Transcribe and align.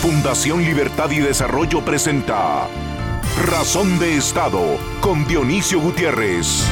Fundación 0.00 0.62
Libertad 0.62 1.10
y 1.10 1.18
Desarrollo 1.18 1.84
presenta 1.84 2.68
Razón 3.44 3.98
de 3.98 4.16
Estado 4.16 4.78
con 5.02 5.26
Dionisio 5.26 5.78
Gutiérrez. 5.78 6.66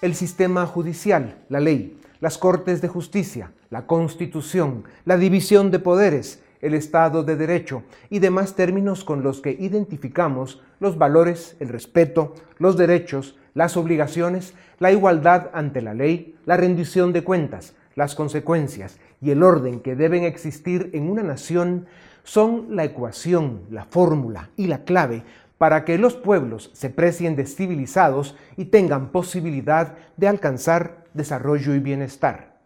El 0.00 0.14
sistema 0.14 0.64
judicial, 0.66 1.38
la 1.48 1.58
ley, 1.58 1.98
las 2.20 2.38
cortes 2.38 2.80
de 2.82 2.86
justicia, 2.86 3.50
la 3.68 3.84
constitución, 3.88 4.84
la 5.04 5.16
división 5.16 5.72
de 5.72 5.80
poderes, 5.80 6.40
el 6.60 6.72
Estado 6.72 7.24
de 7.24 7.34
Derecho 7.34 7.82
y 8.10 8.20
demás 8.20 8.54
términos 8.54 9.02
con 9.02 9.24
los 9.24 9.40
que 9.40 9.50
identificamos 9.50 10.62
los 10.78 10.96
valores, 10.98 11.56
el 11.58 11.70
respeto, 11.70 12.34
los 12.58 12.76
derechos, 12.76 13.34
las 13.54 13.76
obligaciones, 13.76 14.54
la 14.78 14.92
igualdad 14.92 15.50
ante 15.52 15.82
la 15.82 15.94
ley, 15.94 16.36
la 16.44 16.56
rendición 16.56 17.12
de 17.12 17.24
cuentas, 17.24 17.74
las 17.96 18.14
consecuencias 18.14 19.00
y 19.20 19.30
el 19.30 19.42
orden 19.42 19.80
que 19.80 19.96
deben 19.96 20.24
existir 20.24 20.90
en 20.92 21.10
una 21.10 21.22
nación 21.22 21.86
son 22.24 22.74
la 22.74 22.84
ecuación, 22.84 23.62
la 23.70 23.84
fórmula 23.84 24.50
y 24.56 24.66
la 24.66 24.84
clave 24.84 25.22
para 25.58 25.84
que 25.84 25.98
los 25.98 26.14
pueblos 26.14 26.70
se 26.74 26.90
precien 26.90 27.36
de 27.36 27.46
civilizados 27.46 28.36
y 28.56 28.66
tengan 28.66 29.10
posibilidad 29.10 29.96
de 30.16 30.28
alcanzar 30.28 31.04
desarrollo 31.14 31.74
y 31.74 31.78
bienestar. 31.78 32.56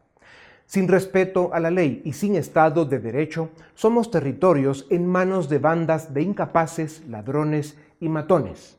Sin 0.67 0.89
respeto 0.89 1.51
a 1.53 1.61
la 1.61 1.71
ley 1.71 2.01
y 2.05 2.13
sin 2.13 2.37
Estado 2.37 2.85
de 2.85 2.99
Derecho, 2.99 3.51
somos 3.75 4.11
territorios 4.11 4.87
en 4.91 5.07
manos 5.07 5.49
de 5.49 5.59
bandas 5.59 6.15
de 6.15 6.23
incapaces, 6.23 7.05
ladrones 7.09 7.77
y 8.01 8.09
matones. 8.09 8.77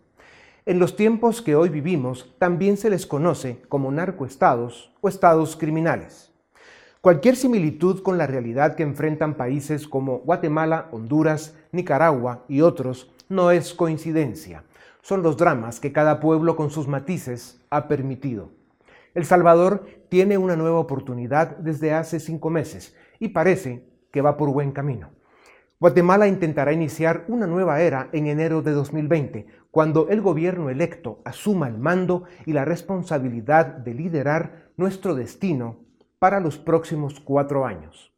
En 0.65 0.79
los 0.79 0.95
tiempos 0.95 1.41
que 1.41 1.55
hoy 1.55 1.69
vivimos 1.69 2.33
también 2.37 2.77
se 2.77 2.89
les 2.89 3.05
conoce 3.05 3.61
como 3.67 3.91
narcoestados 3.91 4.93
o 5.01 5.09
estados 5.09 5.57
criminales. 5.57 6.30
Cualquier 7.01 7.35
similitud 7.35 8.03
con 8.03 8.19
la 8.19 8.27
realidad 8.27 8.75
que 8.75 8.83
enfrentan 8.83 9.33
países 9.33 9.87
como 9.87 10.19
Guatemala, 10.19 10.87
Honduras, 10.91 11.57
Nicaragua 11.71 12.45
y 12.47 12.61
otros 12.61 13.11
no 13.27 13.49
es 13.49 13.73
coincidencia. 13.73 14.65
Son 15.01 15.23
los 15.23 15.35
dramas 15.35 15.79
que 15.79 15.91
cada 15.91 16.19
pueblo 16.19 16.55
con 16.55 16.69
sus 16.69 16.87
matices 16.87 17.59
ha 17.71 17.87
permitido. 17.87 18.51
El 19.15 19.25
Salvador 19.25 19.87
tiene 20.09 20.37
una 20.37 20.55
nueva 20.55 20.77
oportunidad 20.77 21.57
desde 21.57 21.91
hace 21.91 22.19
cinco 22.19 22.51
meses 22.51 22.95
y 23.17 23.29
parece 23.29 23.83
que 24.11 24.21
va 24.21 24.37
por 24.37 24.51
buen 24.51 24.71
camino. 24.71 25.09
Guatemala 25.79 26.27
intentará 26.27 26.71
iniciar 26.71 27.25
una 27.27 27.47
nueva 27.47 27.81
era 27.81 28.09
en 28.11 28.27
enero 28.27 28.61
de 28.61 28.73
2020, 28.73 29.47
cuando 29.71 30.07
el 30.09 30.21
gobierno 30.21 30.69
electo 30.69 31.19
asuma 31.25 31.67
el 31.67 31.79
mando 31.79 32.25
y 32.45 32.53
la 32.53 32.63
responsabilidad 32.63 33.65
de 33.65 33.95
liderar 33.95 34.69
nuestro 34.77 35.15
destino 35.15 35.89
para 36.21 36.39
los 36.39 36.59
próximos 36.59 37.19
cuatro 37.19 37.65
años. 37.65 38.13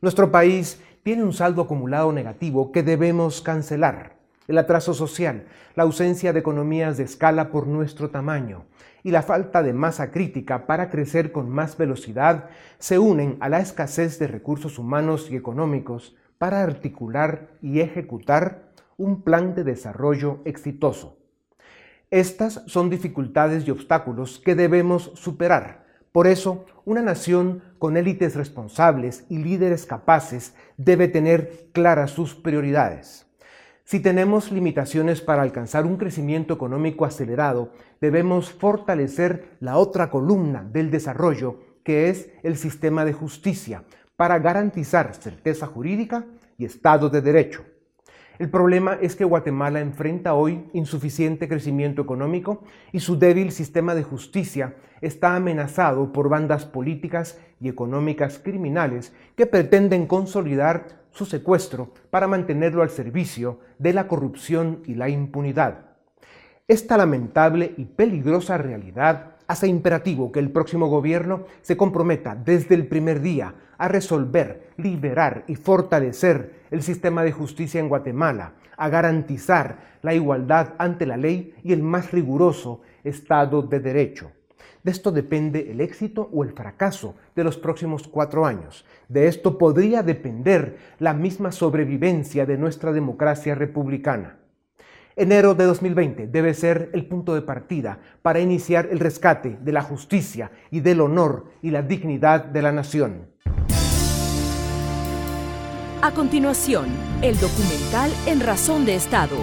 Nuestro 0.00 0.32
país 0.32 0.82
tiene 1.04 1.22
un 1.22 1.32
saldo 1.32 1.62
acumulado 1.62 2.10
negativo 2.10 2.72
que 2.72 2.82
debemos 2.82 3.40
cancelar. 3.42 4.16
El 4.48 4.58
atraso 4.58 4.92
social, 4.92 5.46
la 5.76 5.84
ausencia 5.84 6.32
de 6.32 6.40
economías 6.40 6.96
de 6.96 7.04
escala 7.04 7.52
por 7.52 7.68
nuestro 7.68 8.10
tamaño 8.10 8.64
y 9.04 9.12
la 9.12 9.22
falta 9.22 9.62
de 9.62 9.72
masa 9.72 10.10
crítica 10.10 10.66
para 10.66 10.90
crecer 10.90 11.30
con 11.30 11.48
más 11.48 11.76
velocidad 11.76 12.50
se 12.80 12.98
unen 12.98 13.36
a 13.38 13.48
la 13.48 13.60
escasez 13.60 14.18
de 14.18 14.26
recursos 14.26 14.76
humanos 14.76 15.30
y 15.30 15.36
económicos 15.36 16.16
para 16.38 16.60
articular 16.60 17.50
y 17.62 17.78
ejecutar 17.78 18.72
un 18.96 19.22
plan 19.22 19.54
de 19.54 19.62
desarrollo 19.62 20.40
exitoso. 20.44 21.18
Estas 22.10 22.64
son 22.66 22.90
dificultades 22.90 23.64
y 23.68 23.70
obstáculos 23.70 24.40
que 24.44 24.56
debemos 24.56 25.12
superar 25.14 25.83
por 26.14 26.28
eso, 26.28 26.64
una 26.84 27.02
nación 27.02 27.60
con 27.80 27.96
élites 27.96 28.36
responsables 28.36 29.24
y 29.28 29.38
líderes 29.38 29.84
capaces 29.84 30.54
debe 30.76 31.08
tener 31.08 31.70
claras 31.72 32.12
sus 32.12 32.36
prioridades. 32.36 33.26
Si 33.82 33.98
tenemos 33.98 34.52
limitaciones 34.52 35.20
para 35.20 35.42
alcanzar 35.42 35.86
un 35.86 35.96
crecimiento 35.96 36.54
económico 36.54 37.04
acelerado, 37.04 37.72
debemos 38.00 38.52
fortalecer 38.52 39.56
la 39.58 39.76
otra 39.76 40.08
columna 40.08 40.62
del 40.62 40.92
desarrollo, 40.92 41.58
que 41.82 42.08
es 42.08 42.30
el 42.44 42.56
sistema 42.58 43.04
de 43.04 43.12
justicia, 43.12 43.82
para 44.14 44.38
garantizar 44.38 45.16
certeza 45.16 45.66
jurídica 45.66 46.26
y 46.56 46.64
Estado 46.64 47.10
de 47.10 47.22
Derecho. 47.22 47.64
El 48.38 48.50
problema 48.50 48.98
es 49.00 49.14
que 49.14 49.24
Guatemala 49.24 49.80
enfrenta 49.80 50.34
hoy 50.34 50.64
insuficiente 50.72 51.46
crecimiento 51.46 52.02
económico 52.02 52.64
y 52.90 52.98
su 52.98 53.16
débil 53.16 53.52
sistema 53.52 53.94
de 53.94 54.02
justicia 54.02 54.74
está 55.00 55.36
amenazado 55.36 56.12
por 56.12 56.28
bandas 56.28 56.64
políticas 56.64 57.38
y 57.60 57.68
económicas 57.68 58.40
criminales 58.40 59.12
que 59.36 59.46
pretenden 59.46 60.08
consolidar 60.08 61.04
su 61.12 61.26
secuestro 61.26 61.90
para 62.10 62.26
mantenerlo 62.26 62.82
al 62.82 62.90
servicio 62.90 63.60
de 63.78 63.92
la 63.92 64.08
corrupción 64.08 64.82
y 64.84 64.94
la 64.94 65.08
impunidad. 65.08 65.92
Esta 66.66 66.96
lamentable 66.96 67.74
y 67.76 67.84
peligrosa 67.84 68.58
realidad 68.58 69.36
hace 69.46 69.68
imperativo 69.68 70.32
que 70.32 70.40
el 70.40 70.50
próximo 70.50 70.88
gobierno 70.88 71.44
se 71.62 71.76
comprometa 71.76 72.34
desde 72.34 72.74
el 72.74 72.88
primer 72.88 73.20
día 73.20 73.54
a 73.78 73.88
resolver, 73.88 74.70
liberar 74.76 75.44
y 75.46 75.56
fortalecer 75.56 76.64
el 76.70 76.82
sistema 76.82 77.22
de 77.22 77.32
justicia 77.32 77.80
en 77.80 77.88
Guatemala, 77.88 78.52
a 78.76 78.88
garantizar 78.88 79.78
la 80.02 80.14
igualdad 80.14 80.74
ante 80.78 81.06
la 81.06 81.16
ley 81.16 81.54
y 81.62 81.72
el 81.72 81.82
más 81.82 82.12
riguroso 82.12 82.80
Estado 83.04 83.62
de 83.62 83.80
Derecho. 83.80 84.32
De 84.82 84.90
esto 84.90 85.10
depende 85.10 85.70
el 85.70 85.80
éxito 85.80 86.28
o 86.30 86.44
el 86.44 86.52
fracaso 86.52 87.14
de 87.34 87.42
los 87.42 87.56
próximos 87.56 88.06
cuatro 88.06 88.44
años. 88.44 88.84
De 89.08 89.28
esto 89.28 89.56
podría 89.56 90.02
depender 90.02 90.76
la 90.98 91.14
misma 91.14 91.52
sobrevivencia 91.52 92.44
de 92.44 92.58
nuestra 92.58 92.92
democracia 92.92 93.54
republicana. 93.54 94.36
Enero 95.16 95.54
de 95.54 95.64
2020 95.64 96.26
debe 96.26 96.54
ser 96.54 96.90
el 96.92 97.06
punto 97.06 97.36
de 97.36 97.42
partida 97.42 98.00
para 98.22 98.40
iniciar 98.40 98.88
el 98.90 98.98
rescate 98.98 99.56
de 99.60 99.70
la 99.70 99.82
justicia 99.82 100.50
y 100.72 100.80
del 100.80 101.00
honor 101.00 101.52
y 101.62 101.70
la 101.70 101.82
dignidad 101.82 102.44
de 102.44 102.62
la 102.62 102.72
nación. 102.72 103.28
A 106.02 106.10
continuación, 106.10 106.86
el 107.22 107.38
documental 107.38 108.10
En 108.26 108.40
Razón 108.40 108.84
de 108.84 108.96
Estado. 108.96 109.36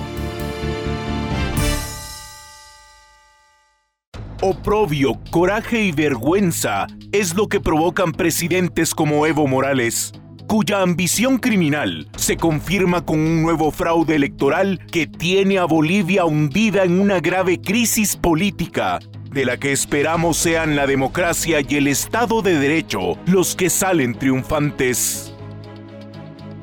Oprobio, 4.41 5.21
coraje 5.31 5.83
y 5.83 5.91
vergüenza 5.93 6.87
es 7.13 7.33
lo 7.33 7.47
que 7.47 7.61
provocan 7.61 8.11
presidentes 8.11 8.93
como 8.93 9.25
Evo 9.25 9.47
Morales 9.47 10.20
cuya 10.51 10.81
ambición 10.81 11.37
criminal 11.37 12.09
se 12.17 12.35
confirma 12.35 13.05
con 13.05 13.21
un 13.21 13.41
nuevo 13.41 13.71
fraude 13.71 14.17
electoral 14.17 14.85
que 14.91 15.07
tiene 15.07 15.57
a 15.57 15.63
Bolivia 15.63 16.25
hundida 16.25 16.83
en 16.83 16.99
una 16.99 17.21
grave 17.21 17.61
crisis 17.61 18.17
política, 18.17 18.99
de 19.31 19.45
la 19.45 19.55
que 19.55 19.71
esperamos 19.71 20.35
sean 20.35 20.75
la 20.75 20.87
democracia 20.87 21.61
y 21.65 21.75
el 21.75 21.87
Estado 21.87 22.41
de 22.41 22.59
Derecho 22.59 23.17
los 23.27 23.55
que 23.55 23.69
salen 23.69 24.13
triunfantes. 24.13 25.33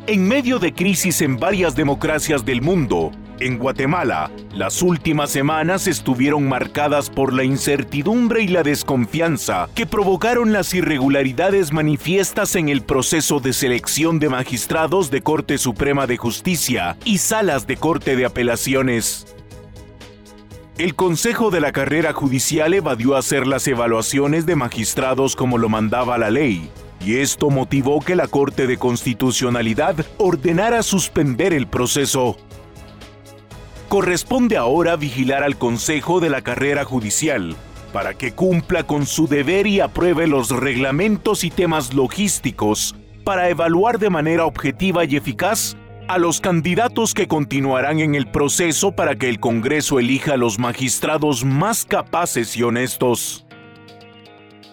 En 0.06 0.28
medio 0.28 0.58
de 0.58 0.74
crisis 0.74 1.22
en 1.22 1.38
varias 1.38 1.74
democracias 1.74 2.44
del 2.44 2.60
mundo, 2.60 3.10
en 3.40 3.58
Guatemala, 3.58 4.30
las 4.54 4.82
últimas 4.82 5.30
semanas 5.30 5.86
estuvieron 5.86 6.48
marcadas 6.48 7.10
por 7.10 7.32
la 7.32 7.44
incertidumbre 7.44 8.42
y 8.42 8.48
la 8.48 8.62
desconfianza 8.62 9.68
que 9.74 9.86
provocaron 9.86 10.52
las 10.52 10.74
irregularidades 10.74 11.72
manifiestas 11.72 12.56
en 12.56 12.68
el 12.68 12.82
proceso 12.82 13.40
de 13.40 13.52
selección 13.52 14.18
de 14.18 14.28
magistrados 14.28 15.10
de 15.10 15.22
Corte 15.22 15.58
Suprema 15.58 16.06
de 16.06 16.16
Justicia 16.16 16.96
y 17.04 17.18
salas 17.18 17.66
de 17.66 17.76
Corte 17.76 18.16
de 18.16 18.24
Apelaciones. 18.24 19.34
El 20.78 20.94
Consejo 20.94 21.50
de 21.50 21.60
la 21.60 21.72
Carrera 21.72 22.12
Judicial 22.12 22.72
evadió 22.72 23.16
hacer 23.16 23.46
las 23.46 23.66
evaluaciones 23.66 24.46
de 24.46 24.54
magistrados 24.54 25.34
como 25.34 25.58
lo 25.58 25.68
mandaba 25.68 26.18
la 26.18 26.30
ley, 26.30 26.70
y 27.04 27.16
esto 27.16 27.50
motivó 27.50 28.00
que 28.00 28.14
la 28.14 28.28
Corte 28.28 28.66
de 28.66 28.76
Constitucionalidad 28.76 29.96
ordenara 30.18 30.82
suspender 30.82 31.52
el 31.52 31.66
proceso 31.66 32.36
corresponde 33.88 34.56
ahora 34.56 34.96
vigilar 34.96 35.42
al 35.42 35.56
Consejo 35.56 36.20
de 36.20 36.28
la 36.28 36.42
Carrera 36.42 36.84
Judicial 36.84 37.56
para 37.92 38.12
que 38.12 38.32
cumpla 38.32 38.82
con 38.82 39.06
su 39.06 39.26
deber 39.26 39.66
y 39.66 39.80
apruebe 39.80 40.26
los 40.26 40.50
reglamentos 40.50 41.42
y 41.42 41.50
temas 41.50 41.94
logísticos 41.94 42.94
para 43.24 43.48
evaluar 43.48 43.98
de 43.98 44.10
manera 44.10 44.44
objetiva 44.44 45.04
y 45.06 45.16
eficaz 45.16 45.76
a 46.06 46.18
los 46.18 46.40
candidatos 46.40 47.14
que 47.14 47.26
continuarán 47.26 47.98
en 48.00 48.14
el 48.14 48.30
proceso 48.30 48.92
para 48.92 49.16
que 49.16 49.28
el 49.28 49.40
Congreso 49.40 49.98
elija 49.98 50.34
a 50.34 50.38
los 50.38 50.58
magistrados 50.58 51.44
más 51.44 51.84
capaces 51.84 52.56
y 52.56 52.62
honestos. 52.62 53.46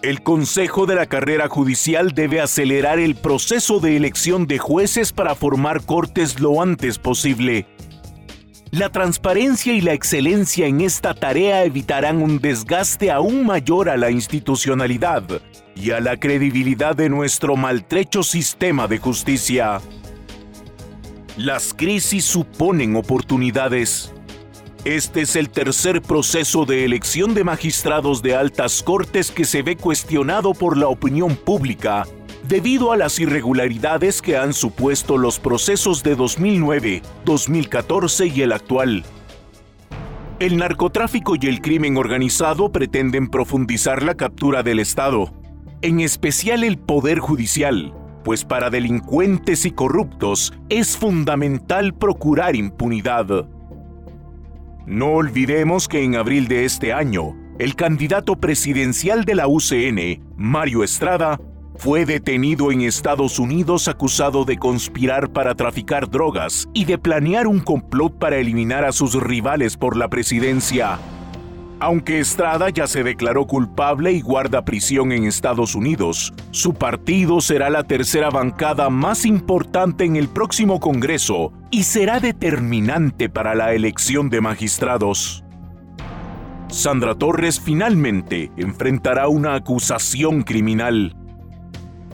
El 0.02 0.22
Consejo 0.22 0.84
de 0.86 0.94
la 0.94 1.06
Carrera 1.06 1.48
Judicial 1.48 2.12
debe 2.12 2.40
acelerar 2.40 2.98
el 2.98 3.14
proceso 3.16 3.80
de 3.80 3.96
elección 3.96 4.46
de 4.46 4.58
jueces 4.58 5.12
para 5.12 5.34
formar 5.34 5.84
cortes 5.84 6.38
lo 6.38 6.62
antes 6.62 6.98
posible 6.98 7.66
la 8.72 8.90
transparencia 8.90 9.72
y 9.72 9.80
la 9.80 9.92
excelencia 9.92 10.66
en 10.66 10.80
esta 10.80 11.14
tarea 11.14 11.64
evitarán 11.64 12.20
un 12.20 12.40
desgaste 12.40 13.10
aún 13.10 13.46
mayor 13.46 13.88
a 13.88 13.96
la 13.96 14.10
institucionalidad 14.10 15.22
y 15.76 15.92
a 15.92 16.00
la 16.00 16.18
credibilidad 16.18 16.96
de 16.96 17.08
nuestro 17.08 17.56
maltrecho 17.56 18.22
sistema 18.22 18.88
de 18.88 18.98
justicia. 18.98 19.80
Las 21.36 21.74
crisis 21.74 22.24
suponen 22.24 22.96
oportunidades. 22.96 24.12
Este 24.84 25.22
es 25.22 25.36
el 25.36 25.50
tercer 25.50 26.02
proceso 26.02 26.64
de 26.64 26.84
elección 26.84 27.34
de 27.34 27.44
magistrados 27.44 28.22
de 28.22 28.34
altas 28.34 28.82
cortes 28.82 29.30
que 29.30 29.44
se 29.44 29.62
ve 29.62 29.76
cuestionado 29.76 30.54
por 30.54 30.76
la 30.76 30.88
opinión 30.88 31.36
pública 31.36 32.04
debido 32.48 32.92
a 32.92 32.96
las 32.96 33.18
irregularidades 33.18 34.22
que 34.22 34.36
han 34.36 34.52
supuesto 34.52 35.18
los 35.18 35.40
procesos 35.40 36.02
de 36.02 36.14
2009, 36.14 37.02
2014 37.24 38.26
y 38.28 38.42
el 38.42 38.52
actual. 38.52 39.04
El 40.38 40.58
narcotráfico 40.58 41.34
y 41.40 41.46
el 41.46 41.60
crimen 41.60 41.96
organizado 41.96 42.70
pretenden 42.70 43.28
profundizar 43.28 44.02
la 44.02 44.14
captura 44.14 44.62
del 44.62 44.78
Estado, 44.78 45.32
en 45.82 46.00
especial 46.00 46.62
el 46.62 46.78
Poder 46.78 47.18
Judicial, 47.18 47.92
pues 48.22 48.44
para 48.44 48.70
delincuentes 48.70 49.64
y 49.64 49.70
corruptos 49.70 50.52
es 50.68 50.96
fundamental 50.96 51.94
procurar 51.94 52.54
impunidad. 52.54 53.48
No 54.86 55.12
olvidemos 55.12 55.88
que 55.88 56.04
en 56.04 56.14
abril 56.14 56.46
de 56.48 56.64
este 56.64 56.92
año, 56.92 57.34
el 57.58 57.74
candidato 57.74 58.36
presidencial 58.36 59.24
de 59.24 59.34
la 59.34 59.48
UCN, 59.48 60.22
Mario 60.36 60.84
Estrada, 60.84 61.40
fue 61.76 62.04
detenido 62.04 62.72
en 62.72 62.82
Estados 62.82 63.38
Unidos 63.38 63.88
acusado 63.88 64.44
de 64.44 64.56
conspirar 64.56 65.30
para 65.30 65.54
traficar 65.54 66.10
drogas 66.10 66.68
y 66.72 66.84
de 66.84 66.98
planear 66.98 67.46
un 67.46 67.60
complot 67.60 68.18
para 68.18 68.36
eliminar 68.36 68.84
a 68.84 68.92
sus 68.92 69.14
rivales 69.14 69.76
por 69.76 69.96
la 69.96 70.08
presidencia. 70.08 70.98
Aunque 71.78 72.20
Estrada 72.20 72.70
ya 72.70 72.86
se 72.86 73.02
declaró 73.02 73.46
culpable 73.46 74.12
y 74.12 74.22
guarda 74.22 74.64
prisión 74.64 75.12
en 75.12 75.24
Estados 75.24 75.74
Unidos, 75.74 76.32
su 76.50 76.72
partido 76.72 77.42
será 77.42 77.68
la 77.68 77.84
tercera 77.84 78.30
bancada 78.30 78.88
más 78.88 79.26
importante 79.26 80.04
en 80.04 80.16
el 80.16 80.28
próximo 80.28 80.80
Congreso 80.80 81.52
y 81.70 81.82
será 81.82 82.18
determinante 82.18 83.28
para 83.28 83.54
la 83.54 83.74
elección 83.74 84.30
de 84.30 84.40
magistrados. 84.40 85.44
Sandra 86.68 87.14
Torres 87.14 87.60
finalmente 87.60 88.50
enfrentará 88.56 89.28
una 89.28 89.54
acusación 89.54 90.42
criminal 90.42 91.14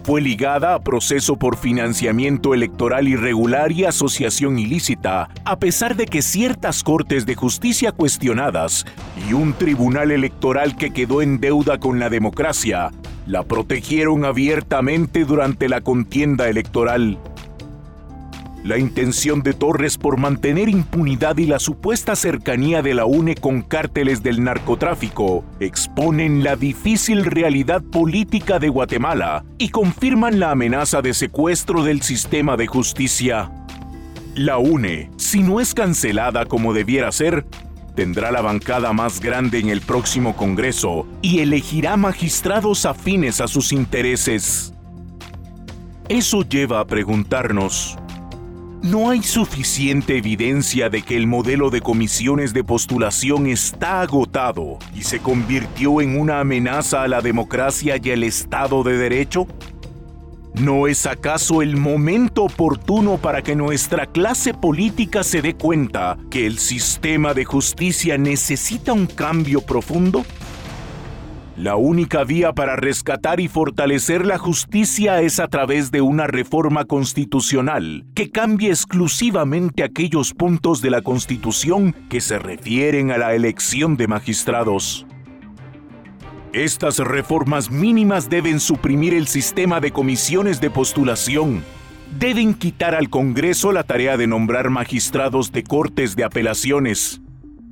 fue 0.04 0.20
ligada 0.20 0.75
a 0.75 0.81
proceso 0.81 1.37
por 1.37 1.56
financiamiento 1.56 2.54
electoral 2.54 3.08
irregular 3.08 3.72
y 3.72 3.84
asociación 3.84 4.58
ilícita, 4.58 5.28
a 5.44 5.58
pesar 5.58 5.96
de 5.96 6.06
que 6.06 6.22
ciertas 6.22 6.82
cortes 6.82 7.26
de 7.26 7.34
justicia 7.34 7.93
cuestionadas 7.93 8.84
y 9.28 9.32
un 9.32 9.54
tribunal 9.54 10.10
electoral 10.10 10.76
que 10.76 10.90
quedó 10.90 11.22
en 11.22 11.40
deuda 11.40 11.78
con 11.78 11.99
la 11.99 12.10
democracia 12.10 12.90
la 13.26 13.44
protegieron 13.44 14.25
abiertamente 14.25 15.25
durante 15.25 15.69
la 15.69 15.81
contienda 15.81 16.48
electoral. 16.48 17.19
La 18.64 18.78
intención 18.78 19.42
de 19.42 19.54
Torres 19.54 19.98
por 19.98 20.18
mantener 20.18 20.68
impunidad 20.68 21.36
y 21.38 21.46
la 21.46 21.58
supuesta 21.58 22.14
cercanía 22.14 22.80
de 22.80 22.94
la 22.94 23.06
UNE 23.06 23.34
con 23.34 23.62
cárteles 23.62 24.22
del 24.22 24.44
narcotráfico 24.44 25.44
exponen 25.58 26.44
la 26.44 26.54
difícil 26.54 27.24
realidad 27.24 27.82
política 27.82 28.60
de 28.60 28.68
Guatemala 28.68 29.44
y 29.58 29.70
confirman 29.70 30.38
la 30.38 30.52
amenaza 30.52 31.02
de 31.02 31.12
secuestro 31.12 31.82
del 31.82 32.02
sistema 32.02 32.56
de 32.56 32.68
justicia. 32.68 33.50
La 34.36 34.58
UNE, 34.58 35.10
si 35.16 35.42
no 35.42 35.58
es 35.58 35.74
cancelada 35.74 36.46
como 36.46 36.72
debiera 36.72 37.10
ser, 37.10 37.44
tendrá 37.96 38.30
la 38.30 38.42
bancada 38.42 38.92
más 38.92 39.20
grande 39.20 39.58
en 39.58 39.70
el 39.70 39.80
próximo 39.80 40.36
Congreso 40.36 41.08
y 41.20 41.40
elegirá 41.40 41.96
magistrados 41.96 42.86
afines 42.86 43.40
a 43.40 43.48
sus 43.48 43.72
intereses. 43.72 44.72
Eso 46.08 46.42
lleva 46.42 46.78
a 46.78 46.86
preguntarnos, 46.86 47.98
no 48.82 49.11
hay 49.11 49.23
suficiente 49.23 50.17
evidencia 50.19 50.90
de 50.90 51.02
que 51.02 51.17
el 51.17 51.26
modelo 51.26 51.70
de 51.70 51.81
comisiones 51.81 52.52
de 52.52 52.64
postulación 52.64 53.46
está 53.46 54.00
agotado 54.00 54.79
y 54.94 55.02
se 55.02 55.20
convirtió 55.20 56.00
en 56.00 56.19
una 56.19 56.40
amenaza 56.40 57.05
a 57.05 57.08
la 57.08 57.20
democracia 57.20 57.96
y 58.02 58.11
al 58.11 58.25
Estado 58.25 58.82
de 58.82 58.96
Derecho? 58.96 59.46
¿No 60.55 60.87
es 60.87 61.06
acaso 61.06 61.62
el 61.62 61.76
momento 61.76 62.43
oportuno 62.43 63.17
para 63.17 63.43
que 63.43 63.55
nuestra 63.55 64.06
clase 64.06 64.52
política 64.52 65.23
se 65.23 65.40
dé 65.40 65.55
cuenta 65.55 66.19
que 66.29 66.46
el 66.46 66.58
sistema 66.58 67.32
de 67.34 67.44
justicia 67.44 68.19
necesita 68.19 68.93
un 68.93 69.06
cambio 69.06 69.62
profundo? 69.62 70.26
La 71.62 71.76
única 71.76 72.24
vía 72.24 72.52
para 72.52 72.74
rescatar 72.74 73.38
y 73.38 73.46
fortalecer 73.46 74.26
la 74.26 74.36
justicia 74.36 75.22
es 75.22 75.38
a 75.38 75.46
través 75.46 75.92
de 75.92 76.00
una 76.00 76.26
reforma 76.26 76.86
constitucional 76.86 78.04
que 78.16 78.32
cambie 78.32 78.70
exclusivamente 78.70 79.84
aquellos 79.84 80.34
puntos 80.34 80.82
de 80.82 80.90
la 80.90 81.02
Constitución 81.02 81.94
que 82.10 82.20
se 82.20 82.40
refieren 82.40 83.12
a 83.12 83.18
la 83.18 83.34
elección 83.34 83.96
de 83.96 84.08
magistrados. 84.08 85.06
Estas 86.52 86.98
reformas 86.98 87.70
mínimas 87.70 88.28
deben 88.28 88.58
suprimir 88.58 89.14
el 89.14 89.28
sistema 89.28 89.78
de 89.78 89.92
comisiones 89.92 90.60
de 90.60 90.68
postulación, 90.68 91.62
deben 92.18 92.54
quitar 92.54 92.96
al 92.96 93.08
Congreso 93.08 93.70
la 93.70 93.84
tarea 93.84 94.16
de 94.16 94.26
nombrar 94.26 94.68
magistrados 94.68 95.52
de 95.52 95.62
cortes 95.62 96.16
de 96.16 96.24
apelaciones, 96.24 97.22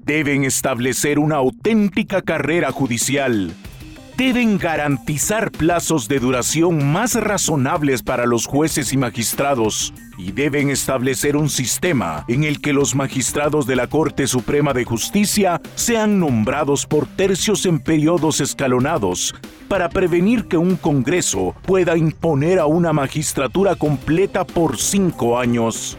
deben 0.04 0.44
establecer 0.44 1.18
una 1.18 1.34
auténtica 1.34 2.22
carrera 2.22 2.70
judicial, 2.70 3.52
deben 4.20 4.58
garantizar 4.58 5.50
plazos 5.50 6.06
de 6.06 6.20
duración 6.20 6.92
más 6.92 7.14
razonables 7.14 8.02
para 8.02 8.26
los 8.26 8.44
jueces 8.44 8.92
y 8.92 8.98
magistrados 8.98 9.94
y 10.18 10.32
deben 10.32 10.68
establecer 10.68 11.38
un 11.38 11.48
sistema 11.48 12.26
en 12.28 12.44
el 12.44 12.60
que 12.60 12.74
los 12.74 12.94
magistrados 12.94 13.66
de 13.66 13.76
la 13.76 13.86
Corte 13.86 14.26
Suprema 14.26 14.74
de 14.74 14.84
Justicia 14.84 15.62
sean 15.74 16.20
nombrados 16.20 16.84
por 16.84 17.06
tercios 17.06 17.64
en 17.64 17.80
periodos 17.80 18.42
escalonados 18.42 19.34
para 19.68 19.88
prevenir 19.88 20.44
que 20.48 20.58
un 20.58 20.76
Congreso 20.76 21.54
pueda 21.62 21.96
imponer 21.96 22.58
a 22.58 22.66
una 22.66 22.92
magistratura 22.92 23.74
completa 23.74 24.44
por 24.44 24.76
cinco 24.76 25.38
años. 25.38 25.96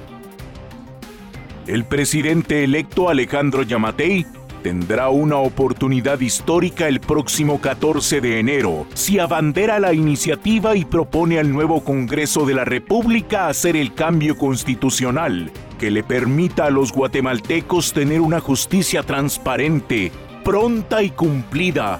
El 1.65 1.85
presidente 1.85 2.63
electo 2.63 3.09
Alejandro 3.09 3.63
Yamatei 3.63 4.27
tendrá 4.61 5.09
una 5.09 5.37
oportunidad 5.37 6.19
histórica 6.19 6.87
el 6.87 6.99
próximo 6.99 7.59
14 7.59 8.21
de 8.21 8.39
enero 8.39 8.85
si 8.93 9.19
abandera 9.19 9.79
la 9.79 9.93
iniciativa 9.93 10.75
y 10.75 10.85
propone 10.85 11.39
al 11.39 11.51
nuevo 11.51 11.83
Congreso 11.83 12.45
de 12.45 12.53
la 12.53 12.65
República 12.65 13.47
hacer 13.47 13.75
el 13.75 13.93
cambio 13.93 14.37
constitucional 14.37 15.51
que 15.79 15.91
le 15.91 16.03
permita 16.03 16.65
a 16.65 16.69
los 16.69 16.91
guatemaltecos 16.91 17.93
tener 17.93 18.21
una 18.21 18.39
justicia 18.39 19.01
transparente, 19.01 20.11
pronta 20.43 21.01
y 21.01 21.09
cumplida. 21.09 21.99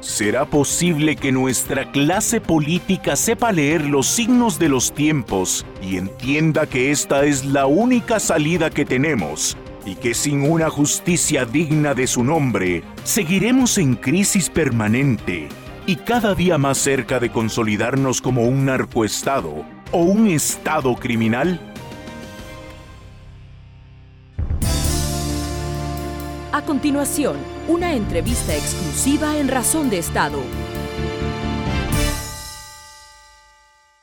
¿Será 0.00 0.44
posible 0.44 1.16
que 1.16 1.32
nuestra 1.32 1.90
clase 1.90 2.40
política 2.40 3.16
sepa 3.16 3.50
leer 3.50 3.84
los 3.84 4.06
signos 4.06 4.58
de 4.58 4.68
los 4.68 4.92
tiempos 4.92 5.66
y 5.82 5.96
entienda 5.96 6.66
que 6.66 6.90
esta 6.90 7.24
es 7.24 7.44
la 7.44 7.66
única 7.66 8.20
salida 8.20 8.70
que 8.70 8.84
tenemos 8.84 9.56
y 9.88 9.94
que 9.94 10.12
sin 10.12 10.42
una 10.42 10.68
justicia 10.68 11.46
digna 11.46 11.94
de 11.94 12.06
su 12.06 12.22
nombre, 12.22 12.84
seguiremos 13.04 13.78
en 13.78 13.94
crisis 13.94 14.50
permanente 14.50 15.48
y 15.86 15.96
cada 15.96 16.34
día 16.34 16.58
más 16.58 16.76
cerca 16.76 17.18
de 17.18 17.32
consolidarnos 17.32 18.20
como 18.20 18.42
un 18.42 18.66
narcoestado 18.66 19.64
o 19.90 20.02
un 20.02 20.28
estado 20.28 20.94
criminal? 20.96 21.58
A 26.52 26.62
continuación, 26.66 27.36
una 27.66 27.94
entrevista 27.94 28.54
exclusiva 28.54 29.38
en 29.38 29.48
Razón 29.48 29.88
de 29.88 29.98
Estado. 29.98 30.42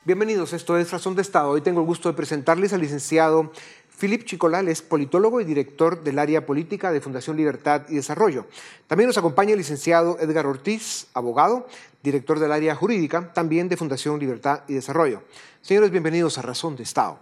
Bienvenidos, 0.06 0.52
esto 0.52 0.78
es 0.78 0.92
Razón 0.92 1.16
de 1.16 1.22
Estado. 1.22 1.50
Hoy 1.50 1.62
tengo 1.62 1.80
el 1.80 1.86
gusto 1.86 2.08
de 2.08 2.14
presentarles 2.14 2.72
al 2.72 2.80
licenciado 2.80 3.50
Philip 3.98 4.24
Chicolal 4.24 4.68
es 4.68 4.82
politólogo 4.82 5.40
y 5.40 5.44
director 5.44 6.04
del 6.04 6.18
área 6.18 6.44
política 6.44 6.92
de 6.92 7.00
Fundación 7.00 7.36
Libertad 7.36 7.82
y 7.88 7.94
Desarrollo. 7.94 8.46
También 8.86 9.08
nos 9.08 9.16
acompaña 9.16 9.52
el 9.52 9.58
licenciado 9.58 10.18
Edgar 10.20 10.46
Ortiz, 10.46 11.06
abogado, 11.14 11.66
director 12.02 12.38
del 12.38 12.52
área 12.52 12.74
jurídica, 12.74 13.32
también 13.32 13.68
de 13.68 13.78
Fundación 13.78 14.18
Libertad 14.20 14.64
y 14.68 14.74
Desarrollo. 14.74 15.22
Señores, 15.62 15.90
bienvenidos 15.90 16.36
a 16.36 16.42
Razón 16.42 16.76
de 16.76 16.82
Estado. 16.82 17.18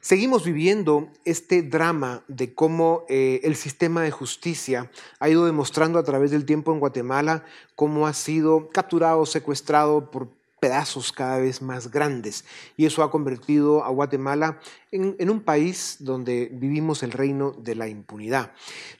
Seguimos 0.00 0.44
viviendo 0.44 1.08
este 1.24 1.62
drama 1.62 2.22
de 2.28 2.54
cómo 2.54 3.04
eh, 3.08 3.40
el 3.42 3.56
sistema 3.56 4.02
de 4.02 4.12
justicia 4.12 4.88
ha 5.18 5.28
ido 5.28 5.46
demostrando 5.46 5.98
a 5.98 6.04
través 6.04 6.30
del 6.30 6.44
tiempo 6.44 6.72
en 6.72 6.78
Guatemala 6.78 7.44
cómo 7.74 8.06
ha 8.06 8.14
sido 8.14 8.68
capturado, 8.68 9.26
secuestrado 9.26 10.12
por 10.12 10.28
pedazos 10.60 11.12
cada 11.12 11.38
vez 11.38 11.62
más 11.62 11.90
grandes. 11.90 12.44
Y 12.76 12.86
eso 12.86 13.02
ha 13.02 13.10
convertido 13.10 13.84
a 13.84 13.90
Guatemala 13.90 14.60
en, 14.90 15.30
un 15.30 15.40
país 15.40 15.96
donde 16.00 16.48
vivimos 16.52 17.02
el 17.02 17.12
reino 17.12 17.52
de 17.52 17.74
la 17.74 17.88
impunidad. 17.88 18.52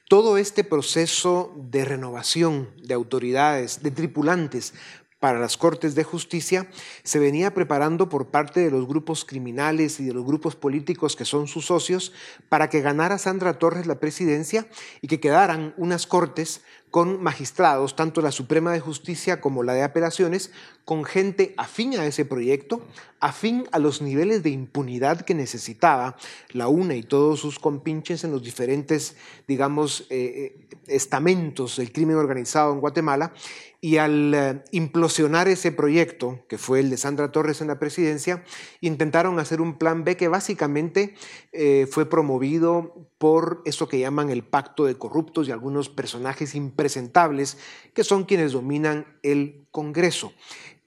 Todo 0.08 0.36
este 0.36 0.64
proceso 0.64 1.52
de 1.56 1.84
renovación 1.84 2.70
de 2.82 2.94
autoridades, 2.94 3.82
de 3.82 3.90
tripulantes, 3.90 4.74
para 5.18 5.38
las 5.38 5.56
Cortes 5.56 5.94
de 5.94 6.04
Justicia 6.04 6.68
se 7.02 7.18
venía 7.18 7.54
preparando 7.54 8.08
por 8.08 8.26
parte 8.28 8.60
de 8.60 8.70
los 8.70 8.86
grupos 8.86 9.24
criminales 9.24 9.98
y 9.98 10.04
de 10.04 10.12
los 10.12 10.24
grupos 10.24 10.56
políticos 10.56 11.16
que 11.16 11.24
son 11.24 11.48
sus 11.48 11.66
socios 11.66 12.12
para 12.48 12.68
que 12.68 12.82
ganara 12.82 13.16
Sandra 13.16 13.58
Torres 13.58 13.86
la 13.86 13.98
presidencia 13.98 14.68
y 15.00 15.08
que 15.08 15.18
quedaran 15.18 15.74
unas 15.78 16.06
Cortes 16.06 16.60
con 16.96 17.22
magistrados, 17.22 17.94
tanto 17.94 18.22
la 18.22 18.32
Suprema 18.32 18.72
de 18.72 18.80
Justicia 18.80 19.38
como 19.38 19.62
la 19.62 19.74
de 19.74 19.82
Apelaciones, 19.82 20.50
con 20.86 21.04
gente 21.04 21.52
afín 21.58 21.92
a 21.98 22.06
ese 22.06 22.24
proyecto, 22.24 22.80
afín 23.20 23.68
a 23.72 23.78
los 23.78 24.00
niveles 24.00 24.42
de 24.42 24.48
impunidad 24.48 25.20
que 25.20 25.34
necesitaba 25.34 26.16
la 26.52 26.68
UNA 26.68 26.94
y 26.94 27.02
todos 27.02 27.38
sus 27.38 27.58
compinches 27.58 28.24
en 28.24 28.30
los 28.30 28.42
diferentes, 28.42 29.14
digamos, 29.46 30.06
eh, 30.08 30.56
eh, 30.58 30.76
estamentos 30.86 31.76
del 31.76 31.92
crimen 31.92 32.16
organizado 32.16 32.72
en 32.72 32.80
Guatemala, 32.80 33.34
y 33.80 33.98
al 33.98 34.34
eh, 34.34 34.62
implosionar 34.72 35.48
ese 35.48 35.72
proyecto, 35.72 36.44
que 36.48 36.58
fue 36.58 36.80
el 36.80 36.90
de 36.90 36.96
Sandra 36.96 37.32
Torres 37.32 37.60
en 37.60 37.68
la 37.68 37.78
presidencia, 37.78 38.44
intentaron 38.80 39.38
hacer 39.38 39.60
un 39.60 39.78
plan 39.78 40.04
B 40.04 40.16
que 40.16 40.28
básicamente 40.28 41.14
eh, 41.52 41.86
fue 41.90 42.08
promovido 42.08 43.08
por 43.18 43.62
eso 43.64 43.88
que 43.88 43.98
llaman 43.98 44.30
el 44.30 44.44
pacto 44.44 44.84
de 44.84 44.96
corruptos 44.96 45.48
y 45.48 45.52
algunos 45.52 45.88
personajes 45.88 46.54
impresentables 46.54 47.58
que 47.94 48.04
son 48.04 48.24
quienes 48.24 48.52
dominan 48.52 49.18
el 49.22 49.66
Congreso. 49.70 50.32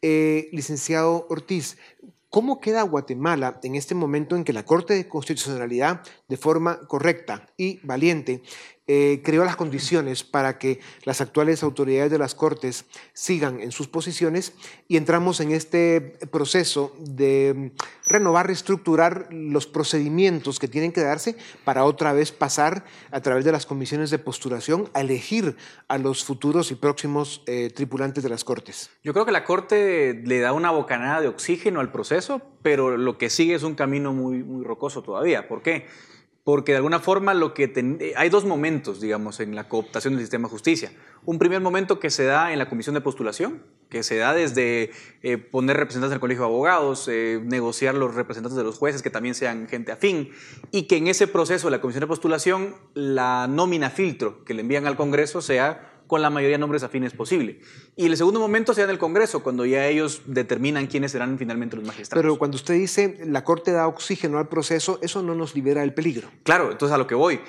Eh, 0.01 0.49
licenciado 0.51 1.27
Ortiz, 1.29 1.77
¿Cómo 2.31 2.59
queda 2.61 2.83
Guatemala 2.83 3.59
en 3.63 3.73
este 3.73 3.95
momento 3.95 4.35
en 4.35 4.43
que 4.43 4.53
la 4.53 4.63
Corte 4.63 4.93
de 4.93 5.07
Constitucionalidad, 5.07 6.03
de 6.27 6.37
forma 6.37 6.79
correcta 6.81 7.47
y 7.57 7.79
valiente, 7.81 8.43
eh, 8.91 9.21
creó 9.23 9.45
las 9.45 9.55
condiciones 9.55 10.23
para 10.23 10.57
que 10.57 10.79
las 11.03 11.21
actuales 11.21 11.61
autoridades 11.61 12.09
de 12.09 12.17
las 12.17 12.33
Cortes 12.33 12.85
sigan 13.13 13.61
en 13.61 13.71
sus 13.71 13.87
posiciones 13.87 14.53
y 14.87 14.97
entramos 14.97 15.41
en 15.41 15.51
este 15.51 16.01
proceso 16.31 16.95
de 16.97 17.71
renovar, 18.07 18.47
reestructurar 18.47 19.27
los 19.31 19.67
procedimientos 19.67 20.57
que 20.57 20.67
tienen 20.67 20.91
que 20.91 21.01
darse 21.01 21.37
para 21.63 21.85
otra 21.85 22.13
vez 22.13 22.31
pasar 22.31 22.83
a 23.11 23.21
través 23.21 23.45
de 23.45 23.51
las 23.51 23.67
comisiones 23.67 24.09
de 24.09 24.17
postulación 24.17 24.89
a 24.95 25.01
elegir 25.01 25.55
a 25.87 25.99
los 25.99 26.23
futuros 26.23 26.71
y 26.71 26.75
próximos 26.75 27.43
eh, 27.45 27.69
tripulantes 27.69 28.23
de 28.23 28.29
las 28.29 28.43
Cortes. 28.43 28.89
Yo 29.03 29.13
creo 29.13 29.23
que 29.23 29.31
la 29.31 29.43
Corte 29.43 30.19
le 30.25 30.39
da 30.39 30.51
una 30.51 30.71
bocanada 30.71 31.21
de 31.21 31.27
oxígeno 31.27 31.79
al 31.79 31.91
proceso, 31.91 32.41
pero 32.63 32.97
lo 32.97 33.19
que 33.19 33.29
sigue 33.29 33.53
es 33.53 33.61
un 33.61 33.75
camino 33.75 34.13
muy, 34.13 34.43
muy 34.43 34.63
rocoso 34.63 35.03
todavía. 35.03 35.47
¿Por 35.47 35.61
qué? 35.61 35.85
Porque 36.49 36.71
de 36.71 36.77
alguna 36.77 36.99
forma 36.99 37.35
lo 37.35 37.53
que 37.53 37.71
eh, 37.75 38.13
hay 38.17 38.29
dos 38.29 38.43
momentos, 38.43 38.99
digamos, 38.99 39.39
en 39.39 39.53
la 39.53 39.69
cooptación 39.69 40.15
del 40.15 40.21
sistema 40.23 40.47
de 40.47 40.51
justicia. 40.51 40.91
Un 41.23 41.37
primer 41.37 41.61
momento 41.61 41.99
que 41.99 42.09
se 42.09 42.25
da 42.25 42.51
en 42.51 42.57
la 42.57 42.67
comisión 42.67 42.95
de 42.95 43.01
postulación, 43.01 43.61
que 43.87 44.01
se 44.01 44.17
da 44.17 44.33
desde 44.33 44.89
eh, 45.21 45.37
poner 45.37 45.77
representantes 45.77 46.09
del 46.09 46.19
colegio 46.19 46.41
de 46.45 46.49
abogados, 46.49 47.07
eh, 47.07 47.39
negociar 47.43 47.93
los 47.93 48.15
representantes 48.15 48.57
de 48.57 48.63
los 48.63 48.79
jueces 48.79 49.03
que 49.03 49.11
también 49.11 49.35
sean 49.35 49.67
gente 49.67 49.91
afín, 49.91 50.31
y 50.71 50.87
que 50.87 50.97
en 50.97 51.05
ese 51.05 51.27
proceso 51.27 51.67
de 51.67 51.71
la 51.71 51.81
comisión 51.81 52.01
de 52.01 52.07
postulación 52.07 52.73
la 52.95 53.45
nómina 53.47 53.91
filtro 53.91 54.43
que 54.43 54.55
le 54.55 54.61
envían 54.61 54.87
al 54.87 54.95
Congreso 54.95 55.43
sea 55.43 55.88
con 56.09 56.23
la 56.23 56.31
mayoría 56.31 56.55
de 56.55 56.59
nombres 56.59 56.81
afines 56.81 57.13
posible. 57.13 57.59
Y 57.95 58.07
el 58.07 58.17
segundo 58.17 58.39
momento 58.39 58.73
sea 58.73 58.85
en 58.85 58.89
el 58.89 58.97
Congreso, 58.97 59.43
cuando 59.43 59.63
ya 59.63 59.85
ellos 59.85 60.23
determinan 60.25 60.87
quiénes 60.87 61.11
serán 61.11 61.37
finalmente 61.37 61.75
los 61.75 61.85
magistrados. 61.85 62.19
Pero 62.19 62.35
cuando 62.39 62.55
usted 62.55 62.73
dice 62.73 63.19
la 63.27 63.43
Corte 63.43 63.71
da 63.71 63.87
oxígeno 63.87 64.39
al 64.39 64.49
proceso, 64.49 64.97
eso 65.03 65.21
no 65.21 65.35
nos 65.35 65.53
libera 65.53 65.81
del 65.81 65.93
peligro. 65.93 66.27
Claro, 66.41 66.71
entonces 66.71 66.95
a 66.95 66.97
lo 66.97 67.05
que 67.05 67.13
voy. 67.13 67.41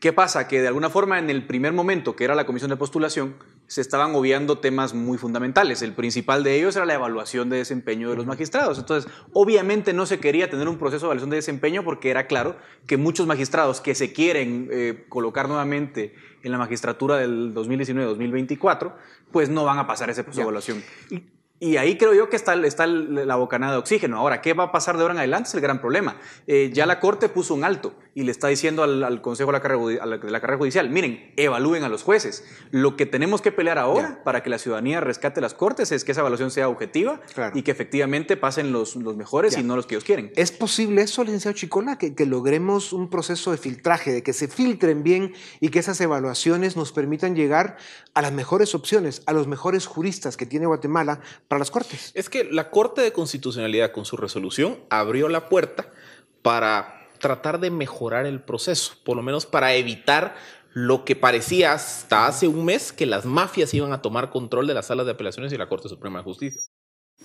¿Qué 0.00 0.14
pasa? 0.14 0.48
Que 0.48 0.62
de 0.62 0.68
alguna 0.68 0.88
forma 0.88 1.18
en 1.18 1.28
el 1.28 1.46
primer 1.46 1.74
momento, 1.74 2.16
que 2.16 2.24
era 2.24 2.34
la 2.34 2.46
comisión 2.46 2.70
de 2.70 2.76
postulación, 2.76 3.34
se 3.66 3.82
estaban 3.82 4.14
obviando 4.14 4.58
temas 4.58 4.94
muy 4.94 5.18
fundamentales. 5.18 5.82
El 5.82 5.92
principal 5.92 6.42
de 6.42 6.56
ellos 6.56 6.74
era 6.76 6.86
la 6.86 6.94
evaluación 6.94 7.50
de 7.50 7.58
desempeño 7.58 8.08
de 8.08 8.16
los 8.16 8.24
magistrados. 8.24 8.78
Entonces, 8.78 9.10
obviamente 9.32 9.92
no 9.92 10.06
se 10.06 10.20
quería 10.20 10.48
tener 10.48 10.68
un 10.68 10.78
proceso 10.78 11.06
de 11.06 11.08
evaluación 11.08 11.30
de 11.30 11.36
desempeño 11.36 11.82
porque 11.82 12.10
era 12.10 12.26
claro 12.26 12.56
que 12.86 12.96
muchos 12.96 13.26
magistrados 13.26 13.82
que 13.82 13.94
se 13.94 14.12
quieren 14.12 14.68
eh, 14.70 15.04
colocar 15.10 15.48
nuevamente 15.48 16.14
en 16.46 16.52
la 16.52 16.58
magistratura 16.58 17.16
del 17.16 17.52
2019-2024, 17.54 18.92
pues 19.32 19.50
no 19.50 19.64
van 19.64 19.78
a 19.78 19.86
pasar 19.86 20.10
de 20.36 20.42
evaluación. 20.42 20.82
Y 21.10 21.22
ahí 21.60 21.96
creo 21.96 22.12
yo 22.12 22.28
que 22.28 22.36
está, 22.36 22.54
está 22.66 22.86
la 22.86 23.36
bocanada 23.36 23.72
de 23.72 23.78
oxígeno. 23.78 24.18
Ahora, 24.18 24.42
¿qué 24.42 24.52
va 24.52 24.64
a 24.64 24.72
pasar 24.72 24.96
de 24.96 25.02
ahora 25.02 25.14
en 25.14 25.18
adelante? 25.18 25.48
Es 25.48 25.54
el 25.54 25.62
gran 25.62 25.80
problema. 25.80 26.16
Eh, 26.46 26.70
ya 26.72 26.84
la 26.84 27.00
Corte 27.00 27.28
puso 27.30 27.54
un 27.54 27.64
alto 27.64 27.94
y 28.14 28.24
le 28.24 28.30
está 28.30 28.48
diciendo 28.48 28.82
al, 28.82 29.22
Consejo 29.22 29.50
de 29.50 29.58
la, 29.58 29.60
carrera, 30.40 30.58
Judicial, 30.58 30.90
miren, 30.90 31.32
evalúen 31.36 31.82
a 31.84 31.88
los 31.88 32.02
jueces. 32.02 32.44
Lo 32.70 32.96
que 32.96 33.06
tenemos 33.06 33.40
que 33.40 33.52
pelear 33.52 33.78
ahora 33.78 34.22
para 34.24 34.42
que 34.42 34.50
la 34.50 34.58
ciudadanía 34.58 35.00
rescate 35.00 35.40
las 35.40 35.54
Cortes 35.54 35.92
es 35.92 36.04
que 36.04 36.12
esa 36.12 36.20
evaluación 36.20 36.50
sea 36.50 36.68
objetiva 36.68 37.20
y 37.54 37.62
que 37.62 37.70
efectivamente 37.70 38.36
pasen 38.36 38.72
los, 38.72 38.96
los 38.96 39.16
mejores 39.16 39.56
y 39.56 39.62
no 39.62 39.76
los 39.76 39.86
que 39.86 39.94
ellos 39.94 40.04
quieren. 40.04 40.32
¿Es 40.36 40.52
posible 40.52 41.02
eso, 41.02 41.24
licenciado 41.24 41.56
Chicola, 41.56 41.96
que, 41.96 42.14
que 42.14 42.26
logremos 42.26 42.92
un 42.92 43.08
proceso 43.08 43.50
de 43.50 43.58
filtraje, 43.58 44.12
de 44.12 44.22
que 44.22 44.32
se 44.32 44.48
filtren 44.48 45.02
bien 45.02 45.32
y 45.60 45.70
que 45.70 45.78
esas 45.78 46.00
evaluaciones 46.00 46.76
nos 46.76 46.92
permitan 46.92 47.34
llegar 47.34 47.76
a 48.14 48.22
las 48.22 48.32
mejores 48.32 48.74
opciones, 48.74 49.22
a 49.26 49.32
los 49.32 49.46
mejores 49.46 49.86
juristas 49.86 50.36
que 50.36 50.46
tiene 50.46 50.66
Guatemala 50.66 51.20
para 51.48 51.58
las 51.58 51.70
Cortes. 51.70 52.12
Es 52.14 52.28
que 52.28 52.44
la 52.44 52.70
Corte 52.70 53.00
de 53.00 53.12
Constitucionalidad 53.12 53.92
con 53.92 54.04
su 54.04 54.16
resolución 54.16 54.78
abrió 54.90 55.28
la 55.28 55.48
puerta 55.48 55.90
para 56.42 57.08
tratar 57.18 57.60
de 57.60 57.70
mejorar 57.70 58.26
el 58.26 58.40
proceso, 58.40 58.94
por 59.04 59.16
lo 59.16 59.22
menos 59.22 59.46
para 59.46 59.74
evitar 59.74 60.36
lo 60.72 61.04
que 61.04 61.16
parecía 61.16 61.72
hasta 61.72 62.26
hace 62.26 62.48
un 62.48 62.64
mes 62.64 62.92
que 62.92 63.06
las 63.06 63.24
mafias 63.24 63.72
iban 63.72 63.92
a 63.92 64.02
tomar 64.02 64.30
control 64.30 64.66
de 64.66 64.74
las 64.74 64.86
salas 64.86 65.06
de 65.06 65.12
apelaciones 65.12 65.52
y 65.52 65.56
la 65.56 65.68
Corte 65.68 65.88
Suprema 65.88 66.18
de 66.18 66.24
Justicia. 66.24 66.60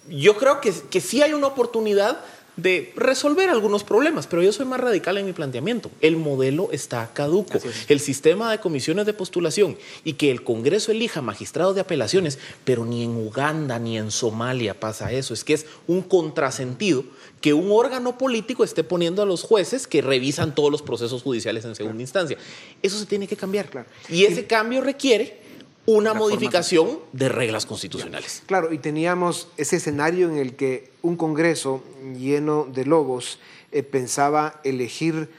Yo 0.07 0.37
creo 0.37 0.61
que, 0.61 0.73
que 0.89 1.01
sí 1.01 1.21
hay 1.21 1.33
una 1.33 1.47
oportunidad 1.47 2.23
de 2.57 2.91
resolver 2.95 3.49
algunos 3.49 3.83
problemas, 3.83 4.27
pero 4.27 4.43
yo 4.43 4.51
soy 4.51 4.65
más 4.65 4.79
radical 4.79 5.17
en 5.17 5.25
mi 5.25 5.33
planteamiento. 5.33 5.89
El 6.01 6.17
modelo 6.17 6.69
está 6.71 7.11
caduco. 7.13 7.59
El 7.87 7.99
sistema 7.99 8.51
de 8.51 8.59
comisiones 8.59 9.05
de 9.05 9.13
postulación 9.13 9.77
y 10.03 10.13
que 10.13 10.31
el 10.31 10.43
Congreso 10.43 10.91
elija 10.91 11.21
magistrados 11.21 11.75
de 11.75 11.81
apelaciones, 11.81 12.39
pero 12.63 12.85
ni 12.85 13.03
en 13.03 13.15
Uganda 13.15 13.79
ni 13.79 13.97
en 13.97 14.11
Somalia 14.11 14.79
pasa 14.79 15.11
eso. 15.11 15.33
Es 15.33 15.43
que 15.43 15.53
es 15.53 15.65
un 15.87 16.01
contrasentido 16.01 17.03
que 17.39 17.53
un 17.53 17.71
órgano 17.71 18.17
político 18.17 18.63
esté 18.63 18.83
poniendo 18.83 19.23
a 19.23 19.25
los 19.25 19.43
jueces 19.43 19.87
que 19.87 20.01
revisan 20.01 20.53
todos 20.53 20.71
los 20.71 20.81
procesos 20.81 21.23
judiciales 21.23 21.65
en 21.65 21.75
segunda 21.75 22.01
instancia. 22.01 22.37
Eso 22.81 22.99
se 22.99 23.05
tiene 23.05 23.27
que 23.27 23.35
cambiar. 23.35 23.69
Claro. 23.69 23.87
Y 24.09 24.25
ese 24.25 24.45
cambio 24.45 24.81
requiere 24.81 25.40
una 25.85 26.13
modificación 26.13 26.99
de 27.11 27.29
reglas 27.29 27.65
constitucionales. 27.65 28.43
Claro, 28.45 28.71
y 28.71 28.77
teníamos 28.77 29.47
ese 29.57 29.77
escenario 29.77 30.29
en 30.29 30.37
el 30.37 30.55
que 30.55 30.91
un 31.01 31.15
Congreso 31.15 31.83
lleno 32.17 32.67
de 32.71 32.85
lobos 32.85 33.39
eh, 33.71 33.83
pensaba 33.83 34.59
elegir 34.63 35.29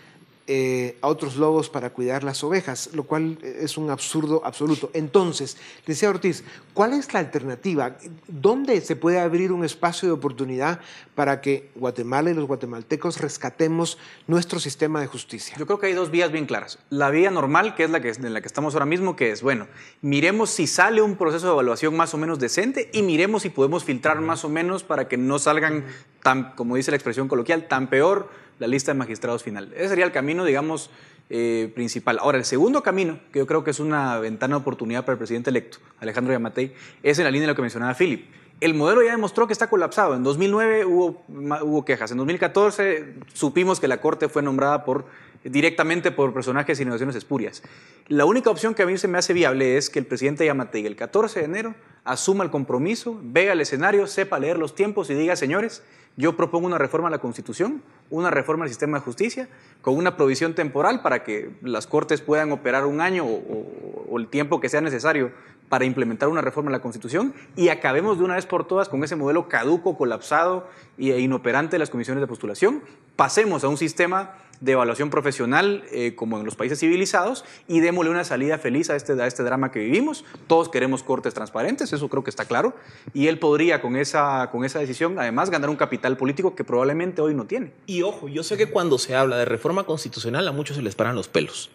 eh, 0.49 0.99
a 1.01 1.07
otros 1.07 1.37
lobos 1.37 1.71
para 1.71 1.91
cuidar 1.91 2.25
las 2.25 2.43
ovejas, 2.43 2.91
lo 2.95 3.05
cual 3.05 3.39
es 3.43 3.77
un 3.77 3.91
absurdo 3.91 4.43
absoluto. 4.45 4.91
Entonces, 4.93 5.57
decía 5.87 6.11
Ortiz, 6.11 6.43
¿cuál 6.75 6.95
es 6.95 7.13
la 7.13 7.21
alternativa? 7.21 7.97
¿Dónde 8.27 8.81
se 8.81 8.97
puede 8.97 9.21
abrir 9.21 9.53
un 9.53 9.65
espacio 9.65 10.09
de 10.09 10.15
oportunidad 10.15 10.81
para 11.15 11.41
que 11.41 11.71
Guatemala 11.77 12.31
y 12.31 12.35
los 12.35 12.47
guatemaltecos 12.47 13.21
rescatemos 13.21 13.99
nuestro 14.27 14.59
sistema 14.59 15.01
de 15.01 15.07
justicia? 15.07 15.57
Yo 15.59 15.67
creo 15.67 15.79
que 15.79 15.87
hay 15.87 15.93
dos 15.93 16.11
vías 16.11 16.33
bien 16.33 16.47
claras. 16.47 16.79
La 16.91 17.11
vía 17.11 17.31
normal, 17.31 17.77
que 17.77 17.85
es 17.85 17.91
la 17.91 18.01
que, 18.01 18.11
en 18.11 18.35
la 18.35 18.41
que 18.41 18.49
estamos 18.49 18.75
ahora 18.75 18.87
mismo, 18.87 19.15
que 19.15 19.31
es, 19.31 19.43
bueno, 19.43 19.69
miremos 20.01 20.51
si 20.51 20.67
sale 20.67 21.03
un 21.03 21.17
proceso 21.17 21.47
de 21.47 21.53
evaluación 21.53 21.97
más 21.97 22.15
o 22.15 22.19
menos 22.19 22.41
decente 22.41 22.91
y 22.93 23.03
miremos 23.03 23.43
si 23.43 23.51
podemos 23.51 23.85
filtrar 23.85 24.21
más 24.21 24.45
o 24.45 24.49
menos 24.49 24.83
para 24.83 25.07
que 25.07 25.17
no 25.17 25.39
salgan 25.39 25.85
tan, 26.23 26.53
como 26.57 26.77
dice 26.77 26.91
la 26.91 26.97
expresión 26.97 27.29
coloquial, 27.29 27.69
tan 27.69 27.89
peor 27.89 28.42
la 28.59 28.67
lista 28.67 28.93
de 28.93 28.99
magistrados 28.99 29.43
final. 29.43 29.73
Ese 29.75 29.91
sería 29.91 30.05
el 30.05 30.13
camino, 30.13 30.45
digamos, 30.45 30.91
eh, 31.31 31.71
principal. 31.75 32.19
Ahora, 32.21 32.39
el 32.39 32.45
segundo 32.45 32.83
camino, 32.83 33.19
que 33.33 33.39
yo 33.39 33.47
creo 33.47 33.65
que 33.65 33.71
es 33.71 33.81
una 33.81 34.19
ventana 34.19 34.57
de 34.57 34.61
oportunidad 34.61 35.05
para 35.05 35.15
el 35.15 35.19
presidente 35.19 35.51
electo, 35.51 35.79
Alejandro 36.01 36.33
Yamatei, 36.33 36.75
es 37.03 37.19
en 37.19 37.25
la 37.25 37.31
línea 37.31 37.47
de 37.47 37.53
lo 37.53 37.57
que 37.57 37.63
mencionaba 37.63 37.95
Philip. 37.95 38.27
El 38.61 38.75
modelo 38.75 39.03
ya 39.03 39.11
demostró 39.11 39.47
que 39.47 39.53
está 39.53 39.69
colapsado. 39.69 40.15
En 40.15 40.23
2009 40.23 40.85
hubo, 40.85 41.25
hubo 41.29 41.85
quejas. 41.85 42.13
En 42.13 42.19
2014 42.19 43.15
supimos 43.33 43.81
que 43.81 43.89
la 43.89 44.01
Corte 44.01 44.29
fue 44.29 44.43
nombrada 44.43 44.85
por, 44.85 45.07
directamente 45.43 46.13
por 46.13 46.33
personajes 46.33 46.79
y 46.79 46.85
negociaciones 46.85 47.17
espurias. 47.17 47.63
La 48.09 48.25
única 48.25 48.51
opción 48.51 48.75
que 48.75 48.83
a 48.83 48.87
mí 48.87 48.99
se 48.99 49.09
me 49.09 49.19
hace 49.19 49.33
viable 49.33 49.77
es 49.77 49.91
que 49.91 49.99
el 49.99 50.07
presidente 50.07 50.47
Yamatei 50.47 50.87
el 50.87 50.95
14 50.95 51.41
de 51.41 51.45
enero 51.47 51.75
asuma 52.05 52.45
el 52.45 52.51
compromiso, 52.51 53.19
vea 53.23 53.53
el 53.53 53.61
escenario, 53.61 54.07
sepa 54.07 54.39
leer 54.39 54.59
los 54.59 54.75
tiempos 54.75 55.11
y 55.11 55.15
diga, 55.15 55.35
señores, 55.35 55.83
yo 56.17 56.37
propongo 56.37 56.67
una 56.67 56.79
reforma 56.79 57.09
a 57.09 57.11
la 57.11 57.19
Constitución, 57.19 57.83
una 58.11 58.31
reforma 58.31 58.65
al 58.65 58.69
sistema 58.69 58.99
de 58.99 59.05
justicia, 59.05 59.49
con 59.81 59.97
una 59.97 60.17
provisión 60.17 60.55
temporal 60.55 61.01
para 61.03 61.25
que 61.25 61.51
las 61.63 61.87
Cortes 61.87 62.21
puedan 62.21 62.53
operar 62.53 62.85
un 62.87 63.01
año 63.01 63.25
o, 63.25 64.19
el 64.19 64.29
tiempo 64.29 64.61
que 64.61 64.69
sea 64.69 64.83
necesario 64.83 65.33
para 65.71 65.87
implementar 65.87 66.29
una 66.29 66.43
reforma 66.43 66.69
a 66.69 66.73
la 66.73 66.81
Constitución 66.81 67.33
y 67.57 67.71
acabemos 67.71 68.19
de 68.19 68.25
una 68.25 68.35
vez 68.35 68.45
por 68.45 68.67
todas 68.67 68.91
con 68.91 69.03
ese 69.05 69.17
modelo 69.17 69.49
caduco, 69.49 69.97
colapsado 69.97 70.69
e 70.99 71.19
inoperante 71.19 71.73
de 71.73 71.79
las 71.79 71.89
comisiones 71.89 72.21
de 72.21 72.27
postulación. 72.27 72.83
Pasemos 73.17 73.65
a 73.65 73.69
un 73.69 73.79
sistema 73.79 74.35
de 74.63 74.73
evaluación 74.73 75.11
profesional 75.11 75.85
eh, 75.91 76.15
como 76.15 76.39
en 76.39 76.47
los 76.47 76.55
países 76.55 76.79
civilizados 76.79 77.45
y 77.69 77.81
démosle 77.81 78.11
una 78.11 78.25
salida 78.25 78.59
feliz 78.59 78.89
a 78.91 78.97
este, 78.97 79.21
a 79.21 79.27
este 79.27 79.43
drama 79.43 79.71
que 79.71 79.81
vivimos. 79.81 80.25
Todos 80.47 80.69
queremos 80.69 81.03
cortes 81.03 81.35
transparentes 81.35 81.93
eso 81.93 82.09
creo 82.09 82.23
que 82.23 82.31
está 82.31 82.45
claro, 82.45 82.75
y 83.13 83.27
él 83.27 83.39
podría 83.39 83.81
con 83.81 83.97
esa, 83.97 84.49
con 84.51 84.65
esa 84.65 84.79
decisión 84.79 85.19
además 85.19 85.51
ganar 85.51 85.69
un 85.69 85.77
capital 85.77 86.17
político 86.17 86.55
que 86.55 86.65
probablemente 86.65 87.21
hoy 87.21 87.35
no 87.35 87.47
tiene. 87.47 87.73
Y 87.87 88.03
ojo, 88.03 88.29
yo 88.29 88.43
sé 88.43 88.57
que 88.57 88.67
cuando 88.67 88.99
se 88.99 89.17
habla 89.17 89.37
de 89.37 89.45
reforma 89.45 89.85
constitucional 89.85 90.47
a 90.47 90.53
muchos 90.53 90.77
se 90.77 90.83
les 90.83 90.95
paran 90.95 91.17
los 91.17 91.29
pelos, 91.29 91.71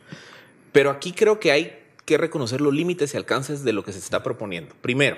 pero 0.72 0.90
aquí 0.90 1.12
creo 1.12 1.40
que 1.40 1.52
hay 1.52 1.80
que 2.06 2.18
reconocer 2.18 2.62
los 2.62 2.74
límites 2.74 3.14
y 3.14 3.18
alcances 3.18 3.64
de 3.64 3.74
lo 3.74 3.84
que 3.84 3.92
se 3.92 4.00
está 4.00 4.24
proponiendo. 4.24 4.74
Primero, 4.82 5.18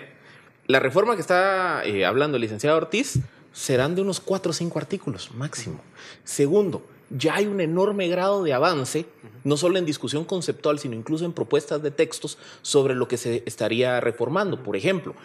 la 0.66 0.80
reforma 0.80 1.16
que 1.16 1.22
está 1.22 1.84
eh, 1.86 2.06
hablando 2.06 2.38
el 2.38 2.42
licenciado 2.42 2.78
Ortiz 2.78 3.20
serán 3.54 3.96
de 3.96 4.02
unos 4.02 4.20
cuatro 4.20 4.52
o 4.52 4.54
cinco 4.54 4.80
artículos 4.80 5.32
máximo. 5.36 5.82
Segundo, 6.24 6.84
ya 7.10 7.36
hay 7.36 7.48
un 7.48 7.62
enorme 7.62 8.08
grado 8.08 8.44
de 8.44 8.54
avance, 8.54 9.06
no 9.44 9.58
solo 9.58 9.78
en 9.78 9.86
discusión 9.86 10.26
conceptual, 10.26 10.80
sino 10.80 10.96
incluso 10.96 11.26
en 11.26 11.34
propuestas 11.34 11.82
de 11.82 11.92
textos 11.92 12.38
sobre 12.62 12.96
lo 12.96 13.08
que 13.08 13.18
se 13.18 13.44
estaría 13.46 14.00
reformando. 14.00 14.64
Por 14.64 14.76
ejemplo, 14.76 15.16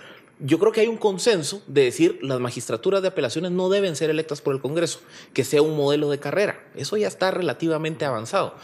yo 0.40 0.58
creo 0.58 0.72
que 0.72 0.80
hay 0.80 0.88
un 0.88 0.96
consenso 0.96 1.62
de 1.66 1.84
decir 1.84 2.18
las 2.22 2.40
magistraturas 2.40 3.02
de 3.02 3.08
apelaciones 3.08 3.52
no 3.52 3.68
deben 3.68 3.96
ser 3.96 4.10
electas 4.10 4.40
por 4.40 4.54
el 4.54 4.60
Congreso, 4.60 5.00
que 5.32 5.44
sea 5.44 5.62
un 5.62 5.76
modelo 5.76 6.10
de 6.10 6.18
carrera. 6.18 6.64
Eso 6.74 6.96
ya 6.96 7.08
está 7.08 7.30
relativamente 7.30 8.04
avanzado. 8.04 8.54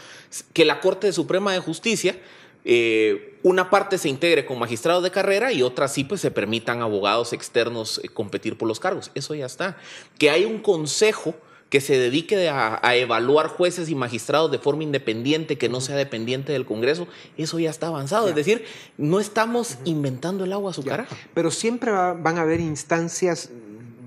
Que 0.53 0.65
la 0.65 0.79
Corte 0.79 1.11
Suprema 1.13 1.53
de 1.53 1.59
Justicia 1.59 2.17
eh, 2.63 3.39
una 3.41 3.71
parte 3.71 3.97
se 3.97 4.07
integre 4.07 4.45
con 4.45 4.59
magistrados 4.59 5.01
de 5.01 5.09
carrera 5.09 5.51
y 5.51 5.63
otra 5.63 5.87
sí 5.87 6.03
pues 6.03 6.21
se 6.21 6.29
permitan 6.29 6.81
abogados 6.81 7.33
externos 7.33 7.99
eh, 8.03 8.09
competir 8.09 8.57
por 8.57 8.67
los 8.67 8.79
cargos. 8.79 9.11
Eso 9.15 9.33
ya 9.33 9.45
está. 9.45 9.77
Que 10.19 10.29
hay 10.29 10.45
un 10.45 10.59
consejo 10.59 11.33
que 11.71 11.79
se 11.79 11.97
dedique 11.97 12.49
a, 12.49 12.95
evaluar 12.97 13.47
jueces 13.47 13.87
y 13.87 13.95
magistrados 13.95 14.51
de 14.51 14.59
forma 14.59 14.83
independiente, 14.83 15.57
que 15.57 15.69
no 15.69 15.79
sea 15.79 15.95
dependiente 15.95 16.51
del 16.51 16.65
Congreso, 16.65 17.07
eso 17.37 17.59
ya 17.59 17.69
está 17.69 17.87
avanzado. 17.87 18.27
Es 18.27 18.35
decir, 18.35 18.65
no 18.97 19.21
estamos 19.21 19.77
inventando 19.85 20.43
el 20.43 20.51
agua 20.51 20.71
a 20.71 20.73
su 20.73 20.83
cara. 20.83 21.07
Pero 21.33 21.49
siempre 21.49 21.91
van 21.91 22.37
a 22.37 22.41
haber 22.41 22.59
instancias 22.59 23.51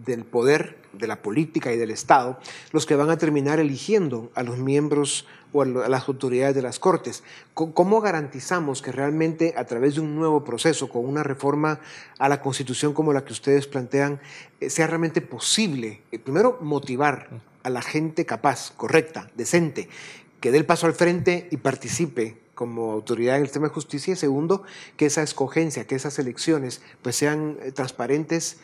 del 0.05 0.25
poder, 0.25 0.77
de 0.93 1.07
la 1.07 1.23
política 1.23 1.73
y 1.73 1.79
del 1.79 1.91
Estado, 1.91 2.39
los 2.73 2.85
que 2.85 2.97
van 2.97 3.09
a 3.09 3.17
terminar 3.17 3.59
eligiendo 3.59 4.31
a 4.35 4.43
los 4.43 4.59
miembros 4.59 5.25
o 5.55 5.63
a 5.63 5.65
las 5.67 6.07
autoridades 6.07 6.55
de 6.55 6.61
las 6.61 6.79
Cortes. 6.79 7.23
¿Cómo 7.55 8.03
garantizamos 8.03 8.83
que 8.83 8.93
realmente 8.93 9.55
a 9.57 9.65
través 9.65 9.95
de 9.95 10.03
un 10.03 10.17
nuevo 10.17 10.45
proceso, 10.45 10.91
con 10.91 11.07
una 11.07 11.23
reforma 11.23 11.81
a 12.19 12.29
la 12.29 12.43
Constitución 12.43 12.93
como 12.93 13.15
la 13.15 13.25
que 13.25 13.33
ustedes 13.33 13.67
plantean, 13.67 14.21
eh, 14.61 14.69
sea 14.69 14.87
realmente 14.87 15.23
posible, 15.23 16.03
eh, 16.13 16.19
primero, 16.19 16.59
motivar 16.61 17.54
a 17.65 17.71
la 17.71 17.83
gente 17.83 18.25
capaz, 18.25 18.73
correcta, 18.77 19.29
decente, 19.35 19.89
que 20.41 20.53
dé 20.53 20.59
el 20.59 20.67
paso 20.67 20.87
al 20.87 20.95
frente 20.95 21.49
y 21.51 21.57
participe 21.57 22.39
como 22.55 22.93
autoridad 22.93 23.35
en 23.35 23.43
el 23.43 23.49
sistema 23.49 23.67
de 23.67 23.75
justicia 23.75 24.15
segundo, 24.15 24.63
que 24.97 25.07
esa 25.07 25.25
escogencia, 25.25 25.87
que 25.89 25.97
esas 25.97 26.17
elecciones 26.21 26.83
pues 27.03 27.17
sean 27.17 27.59
eh, 27.63 27.73
transparentes 27.73 28.61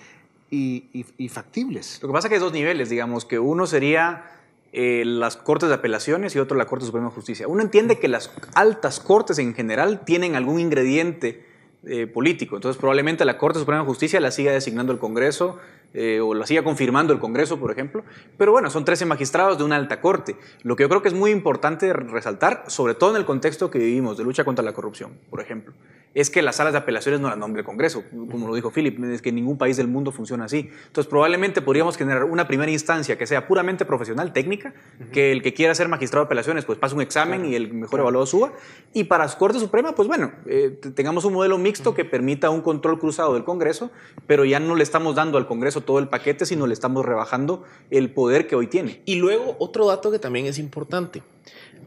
y, 0.53 0.85
y 1.17 1.29
factibles. 1.29 1.99
Lo 2.03 2.09
que 2.09 2.13
pasa 2.13 2.29
es 2.29 2.31
que 2.31 2.35
hay 2.37 2.41
dos 2.41 2.53
niveles, 2.53 2.89
digamos, 2.89 3.25
que 3.25 3.39
uno 3.39 3.67
sería 3.67 4.31
eh, 4.73 5.03
las 5.05 5.37
Cortes 5.37 5.69
de 5.69 5.75
Apelaciones 5.75 6.37
y 6.37 6.39
otro 6.39 6.57
la 6.57 6.67
Corte 6.67 6.87
Suprema 6.87 7.09
de 7.09 7.15
Justicia. 7.15 7.49
Uno 7.49 7.61
entiende 7.61 7.99
que 7.99 8.07
las 8.07 8.31
altas 8.55 9.01
cortes 9.01 9.39
en 9.41 9.53
general 9.53 10.05
tienen 10.05 10.37
algún 10.37 10.61
ingrediente 10.61 11.45
eh, 11.85 12.07
político, 12.07 12.55
entonces 12.55 12.79
probablemente 12.79 13.25
la 13.25 13.37
Corte 13.37 13.59
Suprema 13.59 13.81
de 13.81 13.87
Justicia 13.89 14.21
la 14.21 14.31
siga 14.31 14.53
designando 14.53 14.93
el 14.93 15.01
Congreso 15.01 15.59
eh, 15.93 16.21
o 16.21 16.35
la 16.35 16.47
siga 16.47 16.63
confirmando 16.63 17.13
el 17.13 17.19
Congreso, 17.19 17.59
por 17.59 17.71
ejemplo. 17.71 18.05
Pero 18.37 18.53
bueno, 18.53 18.71
son 18.71 18.85
13 18.85 19.07
magistrados 19.07 19.59
de 19.59 19.65
una 19.65 19.77
alta 19.77 20.01
corte. 20.01 20.37
Lo 20.63 20.77
que 20.77 20.85
yo 20.85 20.89
creo 20.89 21.03
que 21.03 21.09
es 21.09 21.15
muy 21.15 21.31
importante 21.31 21.93
resaltar, 21.93 22.65
sobre 22.69 22.95
todo 22.95 23.11
en 23.11 23.17
el 23.17 23.25
contexto 23.25 23.71
que 23.71 23.79
vivimos 23.79 24.17
de 24.17 24.25
lucha 24.25 24.45
contra 24.45 24.65
la 24.65 24.73
corrupción, 24.73 25.19
por 25.31 25.41
ejemplo, 25.41 25.75
es 26.15 26.29
que 26.29 26.43
las 26.43 26.57
salas 26.57 26.73
de 26.73 26.79
apelaciones 26.81 27.21
no 27.21 27.29
las 27.29 27.39
nombre 27.39 27.61
el 27.61 27.67
Congreso, 27.67 28.03
como 28.11 28.49
lo 28.49 28.55
dijo 28.55 28.71
Philip, 28.71 29.03
es 29.05 29.23
que 29.23 29.31
ningún 29.31 29.59
país 29.59 29.77
del 29.77 29.87
mundo 29.87 30.11
funciona 30.11 30.47
así. 30.47 30.71
Entonces 30.87 31.09
probablemente 31.09 31.63
podríamos 31.63 31.97
generar 31.97 32.25
una 32.25 32.49
primera 32.49 32.71
instancia 32.71 33.17
que 33.17 33.27
sea 33.27 33.47
puramente 33.47 33.85
profesional, 33.85 34.33
técnica, 34.33 34.75
que 35.13 35.31
el 35.31 35.43
que 35.43 35.55
quiera 35.55 35.75
ser 35.75 35.89
magistrado 35.89 36.25
de 36.25 36.27
apelaciones 36.27 36.65
pues 36.65 36.79
pase 36.79 36.97
un 36.97 37.01
examen 37.01 37.45
y 37.45 37.55
el 37.55 37.73
mejor 37.73 38.01
evaluado 38.01 38.27
suba. 38.27 38.53
Y 38.93 39.05
para 39.05 39.25
la 39.25 39.39
Corte 39.39 39.61
Suprema, 39.61 39.95
pues 39.95 40.09
bueno, 40.09 40.33
eh, 40.47 40.81
tengamos 40.95 41.25
un 41.25 41.33
modelo 41.33 41.59
mixto 41.59 41.95
que 41.95 42.05
permita 42.05 42.51
un 42.51 42.61
control 42.61 42.99
cruzado 42.99 43.35
del 43.35 43.45
Congreso, 43.45 43.93
pero 44.27 44.45
ya 44.45 44.59
no 44.59 44.75
le 44.75 44.83
estamos 44.83 45.15
dando 45.15 45.39
al 45.39 45.47
Congreso 45.47 45.80
todo 45.83 45.99
el 45.99 46.09
paquete, 46.09 46.47
sino 46.47 46.67
le 46.67 46.75
estamos 46.75 47.05
rebajando 47.05 47.65
el 47.91 48.13
poder 48.13 48.47
que 48.47 48.57
hoy 48.57 48.67
tiene. 48.67 49.03
Y 49.05 49.17
luego 49.17 49.57
otro 49.59 49.87
dato 49.87 50.11
que 50.11 50.19
también 50.19 50.47
es 50.47 50.59
importante. 50.59 51.23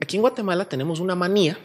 Aquí 0.02 0.18
en 0.18 0.22
Guatemala 0.22 0.66
tenemos 0.66 1.00
una 1.00 1.16
manía 1.16 1.58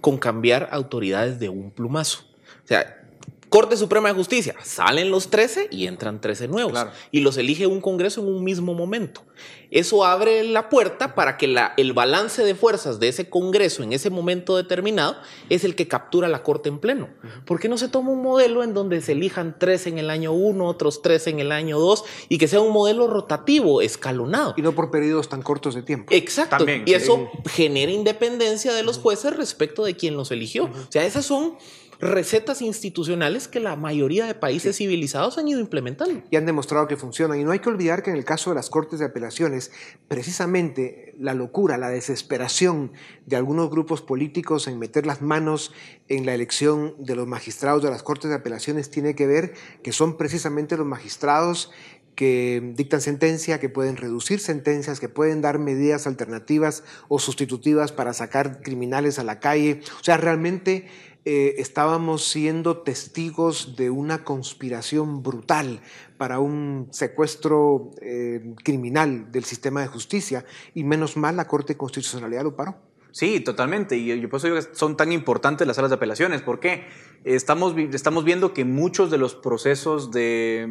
con 0.00 0.18
cambiar 0.18 0.68
autoridades 0.72 1.38
de 1.38 1.48
un 1.48 1.70
plumazo. 1.70 2.24
O 2.64 2.66
sea, 2.66 3.05
Corte 3.48 3.76
Suprema 3.76 4.08
de 4.08 4.14
Justicia, 4.14 4.54
salen 4.62 5.10
los 5.10 5.30
13 5.30 5.68
y 5.70 5.86
entran 5.86 6.20
13 6.20 6.48
nuevos. 6.48 6.78
Y 7.10 7.20
los 7.20 7.36
elige 7.36 7.66
un 7.66 7.80
Congreso 7.80 8.20
en 8.20 8.28
un 8.28 8.42
mismo 8.42 8.74
momento. 8.74 9.22
Eso 9.70 10.04
abre 10.04 10.44
la 10.44 10.68
puerta 10.68 11.14
para 11.14 11.36
que 11.36 11.46
la, 11.46 11.74
el 11.76 11.92
balance 11.92 12.44
de 12.44 12.54
fuerzas 12.54 13.00
de 13.00 13.08
ese 13.08 13.28
Congreso 13.28 13.82
en 13.82 13.92
ese 13.92 14.10
momento 14.10 14.56
determinado 14.56 15.16
es 15.48 15.64
el 15.64 15.74
que 15.74 15.88
captura 15.88 16.28
la 16.28 16.42
Corte 16.42 16.68
en 16.68 16.78
pleno. 16.78 17.08
¿Por 17.44 17.60
qué 17.60 17.68
no 17.68 17.78
se 17.78 17.88
toma 17.88 18.10
un 18.10 18.22
modelo 18.22 18.62
en 18.62 18.74
donde 18.74 19.00
se 19.00 19.12
elijan 19.12 19.56
tres 19.58 19.86
en 19.86 19.98
el 19.98 20.10
año 20.10 20.32
1, 20.32 20.64
otros 20.64 21.02
tres 21.02 21.26
en 21.26 21.40
el 21.40 21.52
año 21.52 21.78
2 21.78 22.04
y 22.28 22.38
que 22.38 22.48
sea 22.48 22.60
un 22.60 22.72
modelo 22.72 23.06
rotativo, 23.06 23.80
escalonado? 23.80 24.54
Y 24.56 24.62
no 24.62 24.72
por 24.72 24.90
periodos 24.90 25.28
tan 25.28 25.42
cortos 25.42 25.74
de 25.74 25.82
tiempo. 25.82 26.12
Exacto. 26.14 26.64
y 26.84 26.94
eso 26.94 27.28
genera 27.46 27.92
independencia 27.92 28.72
de 28.72 28.82
los 28.82 28.98
jueces 28.98 29.36
respecto 29.36 29.84
de 29.84 29.96
quien 29.96 30.16
los 30.16 30.30
eligió. 30.30 30.64
O 30.64 30.90
sea, 30.90 31.04
esas 31.04 31.26
son 31.26 31.56
recetas 32.00 32.62
institucionales 32.62 33.48
que 33.48 33.60
la 33.60 33.76
mayoría 33.76 34.26
de 34.26 34.34
países 34.34 34.76
civilizados 34.76 35.38
han 35.38 35.48
ido 35.48 35.60
implementando. 35.60 36.22
Y 36.30 36.36
han 36.36 36.46
demostrado 36.46 36.88
que 36.88 36.96
funcionan. 36.96 37.40
Y 37.40 37.44
no 37.44 37.52
hay 37.52 37.58
que 37.58 37.68
olvidar 37.68 38.02
que 38.02 38.10
en 38.10 38.16
el 38.16 38.24
caso 38.24 38.50
de 38.50 38.56
las 38.56 38.70
Cortes 38.70 38.98
de 38.98 39.06
Apelaciones, 39.06 39.70
precisamente 40.08 41.14
la 41.18 41.34
locura, 41.34 41.78
la 41.78 41.88
desesperación 41.88 42.92
de 43.26 43.36
algunos 43.36 43.70
grupos 43.70 44.02
políticos 44.02 44.68
en 44.68 44.78
meter 44.78 45.06
las 45.06 45.22
manos 45.22 45.72
en 46.08 46.26
la 46.26 46.34
elección 46.34 46.94
de 46.98 47.16
los 47.16 47.26
magistrados 47.26 47.82
de 47.82 47.90
las 47.90 48.02
Cortes 48.02 48.30
de 48.30 48.36
Apelaciones 48.36 48.90
tiene 48.90 49.14
que 49.14 49.26
ver 49.26 49.54
que 49.82 49.92
son 49.92 50.16
precisamente 50.16 50.76
los 50.76 50.86
magistrados 50.86 51.70
que 52.16 52.72
dictan 52.74 53.02
sentencia, 53.02 53.60
que 53.60 53.68
pueden 53.68 53.96
reducir 53.96 54.40
sentencias, 54.40 54.98
que 54.98 55.08
pueden 55.08 55.42
dar 55.42 55.58
medidas 55.58 56.06
alternativas 56.06 56.82
o 57.08 57.18
sustitutivas 57.18 57.92
para 57.92 58.14
sacar 58.14 58.62
criminales 58.62 59.18
a 59.18 59.24
la 59.24 59.38
calle. 59.38 59.82
O 60.00 60.04
sea, 60.04 60.16
realmente 60.16 60.88
eh, 61.28 61.60
estábamos 61.60 62.24
siendo 62.24 62.78
testigos 62.78 63.74
de 63.74 63.90
una 63.90 64.22
conspiración 64.22 65.24
brutal 65.24 65.80
para 66.18 66.38
un 66.38 66.86
secuestro 66.92 67.90
eh, 68.00 68.54
criminal 68.62 69.32
del 69.32 69.42
sistema 69.42 69.80
de 69.80 69.88
justicia 69.88 70.44
y 70.72 70.84
menos 70.84 71.16
mal 71.16 71.36
la 71.36 71.48
Corte 71.48 71.72
de 71.72 71.78
Constitucionalidad 71.78 72.44
lo 72.44 72.54
paró. 72.54 72.76
Sí, 73.10 73.40
totalmente. 73.40 73.96
Y 73.96 74.24
por 74.28 74.38
eso 74.38 74.46
digo 74.46 74.60
que 74.60 74.72
son 74.76 74.96
tan 74.96 75.10
importantes 75.10 75.66
las 75.66 75.74
salas 75.74 75.90
de 75.90 75.96
apelaciones, 75.96 76.42
porque 76.42 76.86
estamos, 77.24 77.74
estamos 77.92 78.22
viendo 78.22 78.54
que 78.54 78.64
muchos 78.64 79.10
de 79.10 79.18
los 79.18 79.34
procesos 79.34 80.12
de, 80.12 80.68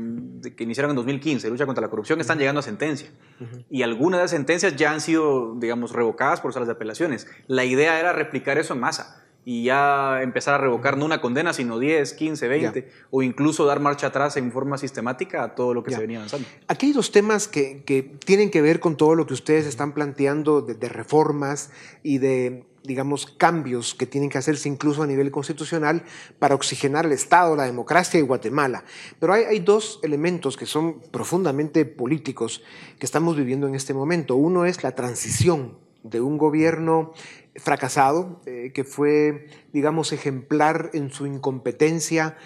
que 0.56 0.64
iniciaron 0.64 0.92
en 0.92 0.96
2015, 0.96 1.50
lucha 1.50 1.66
contra 1.66 1.82
la 1.82 1.90
corrupción, 1.90 2.22
están 2.22 2.38
llegando 2.38 2.60
a 2.60 2.64
sentencia. 2.64 3.10
Y 3.70 3.82
algunas 3.82 4.20
de 4.20 4.24
las 4.24 4.32
sentencias 4.32 4.78
ya 4.78 4.94
han 4.94 5.02
sido, 5.02 5.56
digamos, 5.56 5.92
revocadas 5.92 6.40
por 6.40 6.54
salas 6.54 6.68
de 6.68 6.74
apelaciones. 6.74 7.28
La 7.48 7.66
idea 7.66 8.00
era 8.00 8.14
replicar 8.14 8.58
eso 8.58 8.74
en 8.74 8.80
masa 8.80 9.25
y 9.46 9.64
ya 9.64 10.24
empezar 10.24 10.56
a 10.56 10.58
revocar 10.58 10.98
no 10.98 11.06
una 11.06 11.22
condena, 11.22 11.54
sino 11.54 11.78
10, 11.78 12.14
15, 12.14 12.48
20, 12.48 12.90
o 13.12 13.22
incluso 13.22 13.64
dar 13.66 13.80
marcha 13.80 14.08
atrás 14.08 14.36
en 14.38 14.52
forma 14.52 14.80
sistemática 14.80 15.44
a 15.44 15.54
todo 15.54 15.76
lo 15.76 15.84
que 15.84 15.92
se 15.92 16.02
venía 16.02 16.18
avanzando. 16.18 16.48
Aquí 16.68 16.88
hay 16.88 16.94
dos 16.94 17.12
temas 17.12 17.48
que, 17.48 17.84
que, 17.86 18.02
tienen 18.02 18.50
que 18.50 18.64
ver 18.64 18.80
con 18.80 18.98
todo 18.98 19.14
lo 19.14 19.28
que 19.28 19.36
ustedes 19.36 19.68
están 19.68 19.94
planteando 19.94 20.62
de, 20.62 20.90
reformas 20.90 21.70
y 22.02 22.18
de 22.18 22.66
digamos, 22.84 23.26
cambios 23.26 23.96
que 23.96 24.06
tienen 24.06 24.30
que 24.30 24.38
hacerse 24.38 24.70
incluso 24.70 25.02
a 25.02 25.08
nivel 25.08 25.32
constitucional 25.32 26.04
para 26.38 26.54
oxigenar 26.54 27.08
el 27.08 27.14
Estado, 27.14 27.56
la 27.56 27.66
democracia 27.66 28.20
y 28.20 28.24
Guatemala. 28.24 28.84
Pero 29.20 29.34
hay, 29.34 29.44
hay, 29.46 29.60
dos 29.60 30.00
elementos 30.04 30.56
que 30.56 30.68
son 30.68 31.00
profundamente 31.12 31.86
políticos 31.86 32.62
que 33.00 33.08
estamos 33.08 33.36
viviendo 33.36 33.68
en 33.68 33.74
este 33.74 33.96
momento. 33.96 34.36
Uno 34.36 34.66
es 34.66 34.84
la 34.84 34.94
transición 34.94 35.80
de 36.04 36.22
un 36.22 36.38
gobierno 36.38 37.14
fracasado, 37.56 38.42
eh, 38.46 38.72
que 38.74 38.84
fue, 38.84 39.48
digamos, 39.72 40.12
ejemplar 40.12 40.92
en 40.94 41.12
su 41.12 41.26
incompetencia 41.26 42.38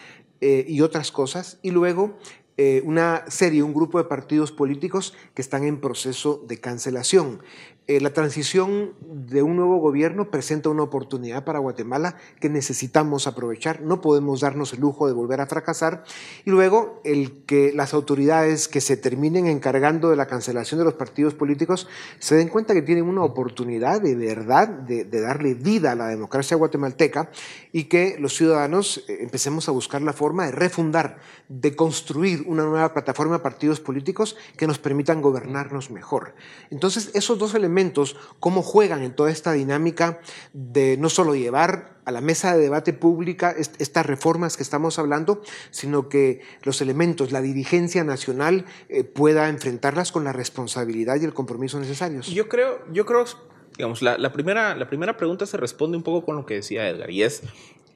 eh, 0.41 0.65
y 0.67 0.81
otras 0.81 1.11
cosas, 1.11 1.59
y 1.61 1.71
luego 1.71 2.17
eh, 2.57 2.81
una 2.83 3.23
serie, 3.29 3.63
un 3.63 3.73
grupo 3.73 3.99
de 3.99 4.03
partidos 4.03 4.51
políticos 4.51 5.13
que 5.33 5.41
están 5.41 5.63
en 5.63 5.79
proceso 5.79 6.43
de 6.45 6.59
cancelación. 6.59 7.41
Eh, 7.89 7.99
la 7.99 8.13
transición 8.13 8.93
de 9.01 9.41
un 9.41 9.55
nuevo 9.55 9.77
gobierno 9.79 10.29
presenta 10.29 10.69
una 10.69 10.83
oportunidad 10.83 11.43
para 11.43 11.57
Guatemala 11.57 12.17
que 12.39 12.47
necesitamos 12.47 13.25
aprovechar. 13.25 13.81
No 13.81 13.99
podemos 13.99 14.41
darnos 14.41 14.73
el 14.73 14.81
lujo 14.81 15.07
de 15.07 15.13
volver 15.13 15.41
a 15.41 15.47
fracasar. 15.47 16.03
Y 16.45 16.51
luego, 16.51 17.01
el 17.03 17.45
que 17.47 17.73
las 17.73 17.95
autoridades 17.95 18.67
que 18.67 18.79
se 18.79 18.95
terminen 18.95 19.47
encargando 19.47 20.11
de 20.11 20.17
la 20.17 20.27
cancelación 20.27 20.77
de 20.77 20.85
los 20.85 20.93
partidos 20.93 21.33
políticos 21.33 21.87
se 22.19 22.35
den 22.35 22.49
cuenta 22.49 22.75
que 22.75 22.83
tienen 22.83 23.05
una 23.05 23.23
oportunidad 23.23 24.01
de 24.01 24.13
verdad 24.13 24.67
de, 24.67 25.05
darle 25.05 25.55
vida 25.55 25.93
a 25.93 25.95
la 25.95 26.09
democracia 26.09 26.57
guatemalteca 26.57 27.31
y 27.71 27.85
que 27.85 28.17
los 28.19 28.35
ciudadanos 28.35 29.03
eh, 29.07 29.17
empecemos 29.21 29.67
a 29.67 29.71
buscar 29.71 30.03
la 30.03 30.13
forma 30.13 30.45
de 30.45 30.51
refundar, 30.51 31.17
de 31.47 31.75
construir 31.75 32.43
una 32.45 32.65
nueva 32.65 32.93
plataforma 32.93 33.37
de 33.37 33.41
partidos 33.41 33.79
políticos 33.79 34.37
que 34.57 34.67
nos 34.67 34.77
permitan 34.77 35.23
gobernarnos 35.23 35.89
mejor. 35.89 36.35
Entonces, 36.69 37.09
esos 37.15 37.39
dos 37.39 37.55
elementos 37.55 37.78
cómo 38.39 38.61
juegan 38.61 39.03
en 39.03 39.13
toda 39.13 39.31
esta 39.31 39.53
dinámica 39.53 40.19
de 40.53 40.97
no 40.97 41.09
solo 41.09 41.35
llevar 41.35 41.99
a 42.05 42.11
la 42.11 42.21
mesa 42.21 42.55
de 42.55 42.61
debate 42.61 42.93
pública 42.93 43.55
estas 43.57 44.05
reformas 44.05 44.57
que 44.57 44.63
estamos 44.63 44.97
hablando, 44.97 45.41
sino 45.69 46.09
que 46.09 46.41
los 46.63 46.81
elementos, 46.81 47.31
la 47.31 47.41
dirigencia 47.41 48.03
nacional 48.03 48.65
eh, 48.89 49.03
pueda 49.03 49.47
enfrentarlas 49.49 50.11
con 50.11 50.23
la 50.23 50.33
responsabilidad 50.33 51.21
y 51.21 51.25
el 51.25 51.33
compromiso 51.33 51.79
necesarios. 51.79 52.27
Yo 52.27 52.49
creo, 52.49 52.79
yo 52.91 53.05
creo, 53.05 53.25
digamos, 53.77 54.01
la, 54.01 54.17
la, 54.17 54.31
primera, 54.33 54.75
la 54.75 54.87
primera 54.87 55.17
pregunta 55.17 55.45
se 55.45 55.57
responde 55.57 55.97
un 55.97 56.03
poco 56.03 56.25
con 56.25 56.35
lo 56.35 56.45
que 56.45 56.55
decía 56.55 56.89
Edgar, 56.89 57.11
y 57.11 57.23
es, 57.23 57.43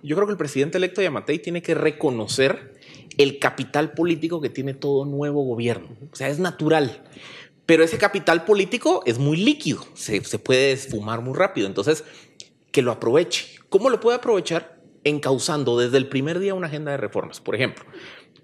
yo 0.03 0.15
creo 0.15 0.27
que 0.27 0.33
el 0.33 0.37
presidente 0.37 0.77
electo 0.77 1.01
Yamatei 1.01 1.39
tiene 1.39 1.61
que 1.61 1.73
reconocer 1.73 2.73
el 3.17 3.39
capital 3.39 3.93
político 3.93 4.41
que 4.41 4.49
tiene 4.49 4.73
todo 4.73 5.05
nuevo 5.05 5.43
gobierno. 5.43 5.87
O 6.11 6.15
sea, 6.15 6.29
es 6.29 6.39
natural. 6.39 7.03
Pero 7.65 7.83
ese 7.83 7.97
capital 7.97 8.43
político 8.45 9.03
es 9.05 9.19
muy 9.19 9.37
líquido, 9.37 9.85
se, 9.93 10.21
puede 10.39 10.73
esfumar 10.73 11.21
muy 11.21 11.33
rápido. 11.33 11.67
Entonces, 11.67 12.03
que 12.71 12.81
lo 12.81 12.91
aproveche. 12.91 13.59
¿Cómo 13.69 13.89
lo 13.89 13.99
puede 13.99 14.17
aprovechar? 14.17 14.81
Encauzando 15.05 15.77
desde 15.77 15.97
el 15.97 16.07
primer 16.07 16.39
día 16.39 16.53
una 16.53 16.67
agenda 16.67 16.91
de 16.91 16.97
reformas. 16.97 17.39
Por 17.39 17.55
ejemplo, 17.55 17.85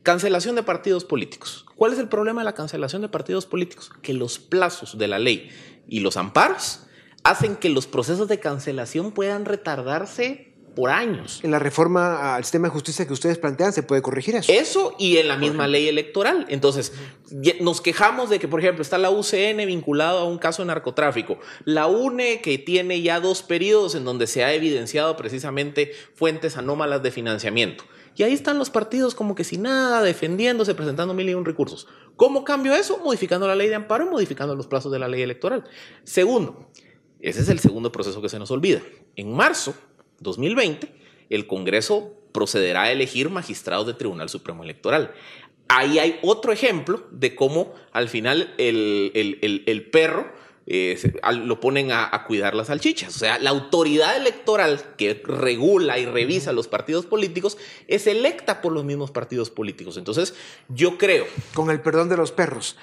cancelación 0.03 0.55
de 0.55 0.63
partidos 0.63 1.03
políticos. 1.03 1.65
¿Cuál 1.75 1.93
es 1.93 1.99
el 1.99 2.08
problema 2.08 2.41
de 2.41 2.45
la 2.45 2.53
cancelación 2.53 3.01
de 3.01 3.10
partidos 3.10 3.45
políticos? 3.45 3.91
Que 4.01 4.13
los 4.13 4.39
plazos 4.39 4.97
de 4.97 5.08
la 5.08 5.19
ley 5.19 5.49
y 5.88 5.99
los 5.99 6.17
amparos 6.17 6.82
hacen 7.23 7.55
que 7.58 7.69
los 7.69 7.88
procesos 7.88 8.27
de 8.27 8.39
cancelación 8.39 9.12
puedan 9.12 9.45
retardarse 9.45 10.49
por 10.80 10.92
años. 10.92 11.42
En 11.44 11.52
la 11.52 11.60
reforma 11.60 12.36
al 12.36 12.46
sistema 12.46 12.70
de 12.70 12.72
justicia 12.72 13.06
que 13.06 13.12
ustedes 13.12 13.38
plantean 13.38 13.74
se 13.74 13.84
puede 13.84 14.02
corregir 14.02 14.38
eso. 14.38 14.50
Eso 14.50 14.96
y 14.98 15.18
en 15.18 15.28
la 15.28 15.36
misma 15.36 15.68
ley 15.68 15.89
electoral. 15.89 16.46
Entonces, 16.48 16.94
nos 17.60 17.82
quejamos 17.82 18.30
de 18.30 18.39
que, 18.39 18.48
por 18.48 18.62
ejemplo, 18.62 18.82
está 18.82 18.98
la 18.98 19.10
UCN 19.10 19.58
vinculado 19.68 20.20
a 20.20 20.24
un 20.24 20.38
caso 20.38 20.62
de 20.62 20.68
narcotráfico. 20.68 21.38
La 21.65 21.88
UNE 21.88 22.39
que 22.39 22.58
tiene 22.58 23.02
ya 23.02 23.20
dos 23.20 23.44
periodos 23.44 23.94
en 23.94 24.06
donde 24.06 24.26
se 24.26 24.46
ha 24.46 24.54
evidenciado 24.54 25.18
precisamente 25.18 25.92
fuentes 26.15 26.56
anómalas 26.56 27.04
de 27.04 27.12
financiamiento. 27.12 27.84
Y 28.15 28.24
ahí 28.24 28.32
están 28.32 28.58
los 28.58 28.70
partidos 28.70 29.15
como 29.15 29.36
que 29.36 29.44
sin 29.44 29.63
nada, 29.63 30.02
defendiéndose, 30.02 30.76
presentando 30.76 31.13
mil 31.13 31.28
y 31.28 31.34
un 31.34 31.44
recursos. 31.44 31.89
¿Cómo 32.15 32.46
cambio 32.46 32.74
eso? 32.74 33.00
Modificando 33.00 33.50
la 33.50 33.56
ley 33.56 33.68
de 33.68 33.76
amparo 33.76 34.06
y 34.06 34.10
modificando 34.10 34.56
los 34.56 34.68
plazos 34.68 34.94
de 34.94 35.00
la 35.00 35.10
ley 35.10 35.24
electoral. 35.24 35.65
Segundo, 36.06 36.70
ese 37.20 37.42
es 37.42 37.50
el 37.50 37.60
segundo 37.60 37.92
proceso 37.92 38.22
que 38.22 38.30
se 38.30 38.39
nos 38.39 38.50
olvida. 38.50 38.82
En 39.18 39.34
marzo 39.34 39.74
2020, 40.21 40.91
el 41.29 41.47
Congreso 41.47 42.13
procederá 42.32 42.84
a 42.84 42.91
elegir 42.91 43.29
magistrados 43.29 43.86
del 43.88 43.97
Tribunal 43.97 44.29
Supremo 44.29 44.63
Electoral. 44.63 45.13
Ahí 45.67 45.99
hay 45.99 46.19
otro 46.23 46.51
ejemplo 46.51 47.03
de 47.12 47.36
cómo 47.36 47.73
al 47.91 48.10
final 48.10 48.53
el, 48.58 49.12
el, 49.13 49.63
el, 49.67 49.89
perro 49.89 50.32
eh, 50.65 50.97
lo 51.32 51.60
ponen 51.60 51.91
a, 51.91 52.10
a, 52.12 52.23
cuidar 52.23 52.55
las 52.55 52.67
salchichas. 52.67 53.15
O 53.15 53.19
sea, 53.19 53.38
la 53.38 53.51
autoridad 53.51 54.17
electoral 54.17 54.82
que 54.97 55.21
regula 55.23 55.99
y 55.99 56.08
revisa 56.08 56.53
los 56.53 56.67
partidos 56.67 57.05
políticos 57.05 57.60
es 57.88 58.08
electa 58.08 58.62
por 58.62 58.73
los 58.73 58.84
mismos 58.84 59.12
partidos 59.12 59.51
políticos. 59.51 59.97
Entonces, 59.97 60.34
yo 60.69 60.97
creo... 60.97 61.27
Con 61.53 61.69
el 61.69 61.82
perdón 61.82 62.10
de 62.10 62.17
los 62.17 62.32
perros. 62.32 62.75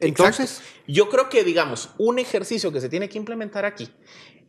Entonces... 0.00 0.60
yo 0.86 1.08
creo 1.08 1.30
que, 1.30 1.44
digamos, 1.44 1.90
un 1.96 2.18
ejercicio 2.18 2.72
que 2.72 2.80
se 2.80 2.90
tiene 2.90 3.08
que 3.08 3.16
implementar 3.16 3.64
aquí 3.64 3.88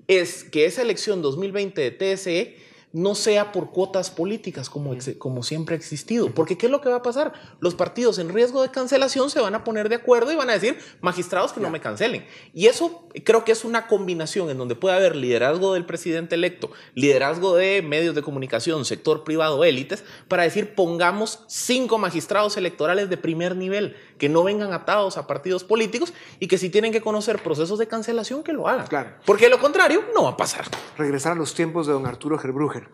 es 0.08 0.44
que 0.44 0.66
esa 0.66 0.82
elección 0.82 1.22
2020 1.22 1.82
de 1.82 1.92
TSE 1.92 2.64
no 2.94 3.16
sea 3.16 3.52
por 3.52 3.72
cuotas 3.72 4.12
políticas 4.12 4.70
como, 4.70 4.96
como 5.18 5.42
siempre 5.42 5.74
ha 5.74 5.78
existido. 5.78 6.30
Porque 6.30 6.60
¿qué 6.60 6.68
es 6.68 6.72
lo 6.72 6.80
que 6.80 6.90
va 6.90 6.98
a 6.98 7.02
pasar? 7.02 7.34
Los 7.60 7.74
partidos 7.74 8.20
en 8.20 8.30
riesgo 8.30 8.62
de 8.62 8.70
cancelación 8.70 9.32
se 9.32 9.42
van 9.42 9.56
a 9.56 9.64
poner 9.64 9.90
de 9.90 9.96
acuerdo 9.96 10.32
y 10.32 10.36
van 10.36 10.52
a 10.52 10.54
decir, 10.54 10.78
magistrados 11.02 11.54
que 11.54 11.60
no 11.60 11.72
me 11.72 11.82
cancelen. 11.82 12.24
Y 12.54 12.68
eso 12.68 13.08
creo 13.26 13.44
que 13.44 13.52
es 13.52 13.66
una 13.66 13.88
combinación 13.88 14.52
en 14.52 14.60
donde 14.60 14.76
puede 14.76 14.96
haber 14.96 15.16
liderazgo 15.16 15.74
del 15.74 15.86
presidente 15.86 16.36
electo, 16.36 16.70
liderazgo 16.94 17.56
de 17.56 17.82
medios 17.82 18.14
de 18.14 18.22
comunicación, 18.22 18.86
sector 18.86 19.24
privado, 19.24 19.64
élites, 19.64 20.04
para 20.28 20.44
decir, 20.44 20.76
pongamos 20.76 21.40
cinco 21.48 21.98
magistrados 21.98 22.58
electorales 22.58 23.10
de 23.10 23.18
primer 23.18 23.56
nivel 23.56 23.96
que 24.24 24.30
no 24.30 24.42
vengan 24.42 24.72
atados 24.72 25.18
a 25.18 25.28
partidos 25.28 25.66
políticos 25.66 26.14
y 26.40 26.48
que 26.48 26.58
si 26.58 26.70
tienen 26.70 26.94
que 26.94 27.02
conocer 27.02 27.44
procesos 27.44 27.78
de 27.78 27.90
cancelación, 27.90 28.42
que 28.42 28.54
lo 28.54 28.70
hagan. 28.70 28.88
Claro. 28.88 29.10
Porque 29.26 29.50
lo 29.50 29.60
contrario 29.60 30.02
no 30.16 30.24
va 30.24 30.30
a 30.30 30.38
pasar. 30.38 30.64
Regresar 30.98 31.34
a 31.34 31.36
los 31.36 31.54
tiempos 31.54 31.88
de 31.88 31.92
don 31.92 32.06
Arturo 32.06 32.38
Gerbruger. 32.38 32.88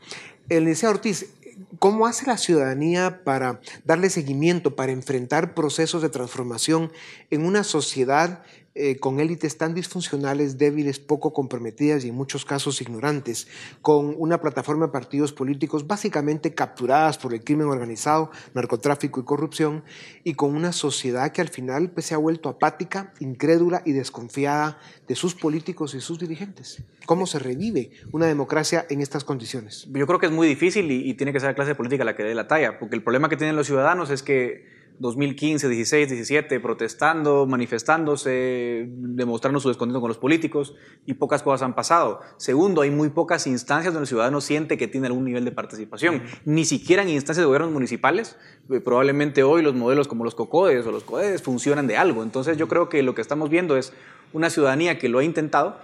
El 0.50 0.64
licenciado 0.64 0.96
Ortiz, 0.96 1.36
¿cómo 1.78 2.08
hace 2.08 2.26
la 2.26 2.40
ciudadanía 2.40 3.24
para 3.24 3.62
darle 3.84 4.10
seguimiento, 4.10 4.76
para 4.76 4.92
enfrentar 4.92 5.54
procesos 5.54 6.02
de 6.02 6.10
transformación 6.10 6.92
en 7.30 7.46
una 7.46 7.64
sociedad 7.64 8.42
eh, 8.82 8.98
con 8.98 9.20
élites 9.20 9.58
tan 9.58 9.74
disfuncionales, 9.74 10.58
débiles, 10.58 11.02
poco 11.02 11.34
comprometidas 11.34 12.06
y 12.06 12.10
en 12.10 12.16
muchos 12.16 12.46
casos 12.46 12.80
ignorantes, 12.80 13.50
con 13.82 14.16
una 14.18 14.40
plataforma 14.40 14.86
de 14.86 14.94
partidos 14.94 15.34
políticos 15.34 15.86
básicamente 15.86 16.54
capturadas 16.54 17.18
por 17.18 17.34
el 17.34 17.44
crimen 17.44 17.68
organizado, 17.68 18.32
narcotráfico 18.54 19.20
y 19.20 19.26
corrupción, 19.26 19.84
y 20.24 20.36
con 20.36 20.56
una 20.56 20.72
sociedad 20.72 21.34
que 21.34 21.42
al 21.42 21.50
final 21.50 21.92
pues, 21.92 22.06
se 22.06 22.14
ha 22.14 22.18
vuelto 22.18 22.48
apática, 22.48 23.14
incrédula 23.20 23.82
y 23.86 23.92
desconfiada 23.92 24.80
de 25.10 25.16
sus 25.16 25.36
políticos 25.36 25.94
y 25.94 26.00
sus 26.00 26.18
dirigentes. 26.18 26.82
¿Cómo 27.06 27.28
se 27.28 27.40
revive 27.40 27.92
una 28.14 28.28
democracia 28.28 28.86
en 28.90 29.02
estas 29.02 29.26
condiciones? 29.26 29.90
Yo 29.92 30.08
creo 30.08 30.20
que 30.20 30.28
es 30.28 30.32
muy 30.32 30.48
difícil 30.48 30.90
y, 30.90 31.10
y 31.10 31.16
tiene 31.16 31.34
que 31.34 31.42
ser 31.42 31.50
la 31.50 31.56
clase 31.56 31.76
política 31.76 32.06
la 32.06 32.16
que 32.16 32.24
dé 32.24 32.34
la 32.34 32.48
talla, 32.48 32.80
porque 32.80 32.96
el 32.96 33.04
problema 33.04 33.28
que 33.28 33.36
tienen 33.36 33.58
los 33.58 33.68
ciudadanos 33.68 34.10
es 34.10 34.24
que 34.24 34.79
2015, 35.00 35.70
16, 35.70 36.10
17, 36.10 36.60
protestando, 36.60 37.46
manifestándose, 37.48 38.86
demostrando 38.90 39.62
su 39.62 39.70
descontento 39.70 40.02
con 40.02 40.10
los 40.10 40.18
políticos 40.18 40.76
y 41.06 41.14
pocas 41.14 41.42
cosas 41.42 41.62
han 41.62 41.74
pasado. 41.74 42.20
Segundo, 42.38 42.82
hay 42.82 42.92
muy 42.92 43.10
pocas 43.10 43.48
instancias 43.48 43.94
donde 43.94 44.04
el 44.04 44.08
ciudadano 44.08 44.42
siente 44.42 44.78
que 44.78 44.88
tiene 44.88 45.08
algún 45.08 45.24
nivel 45.24 45.46
de 45.46 45.52
participación. 45.52 46.24
Ni 46.44 46.66
siquiera 46.66 47.02
en 47.02 47.10
instancias 47.10 47.44
de 47.44 47.46
gobiernos 47.46 47.72
municipales. 47.72 48.36
Eh, 48.70 48.82
probablemente 48.82 49.44
hoy 49.44 49.62
los 49.62 49.74
modelos 49.74 50.10
como 50.10 50.26
los 50.26 50.36
COCODES 50.36 50.86
o 50.86 50.92
los 50.92 51.06
CODES 51.06 51.42
funcionan 51.42 51.88
de 51.88 51.96
algo. 51.96 52.22
Entonces 52.22 52.58
yo 52.58 52.68
creo 52.68 52.90
que 52.90 53.02
lo 53.02 53.16
que 53.16 53.22
estamos 53.22 53.50
viendo 53.50 53.78
es 53.78 53.94
una 54.34 54.50
ciudadanía 54.50 55.00
que 55.00 55.08
lo 55.08 55.20
ha 55.20 55.24
intentado, 55.24 55.78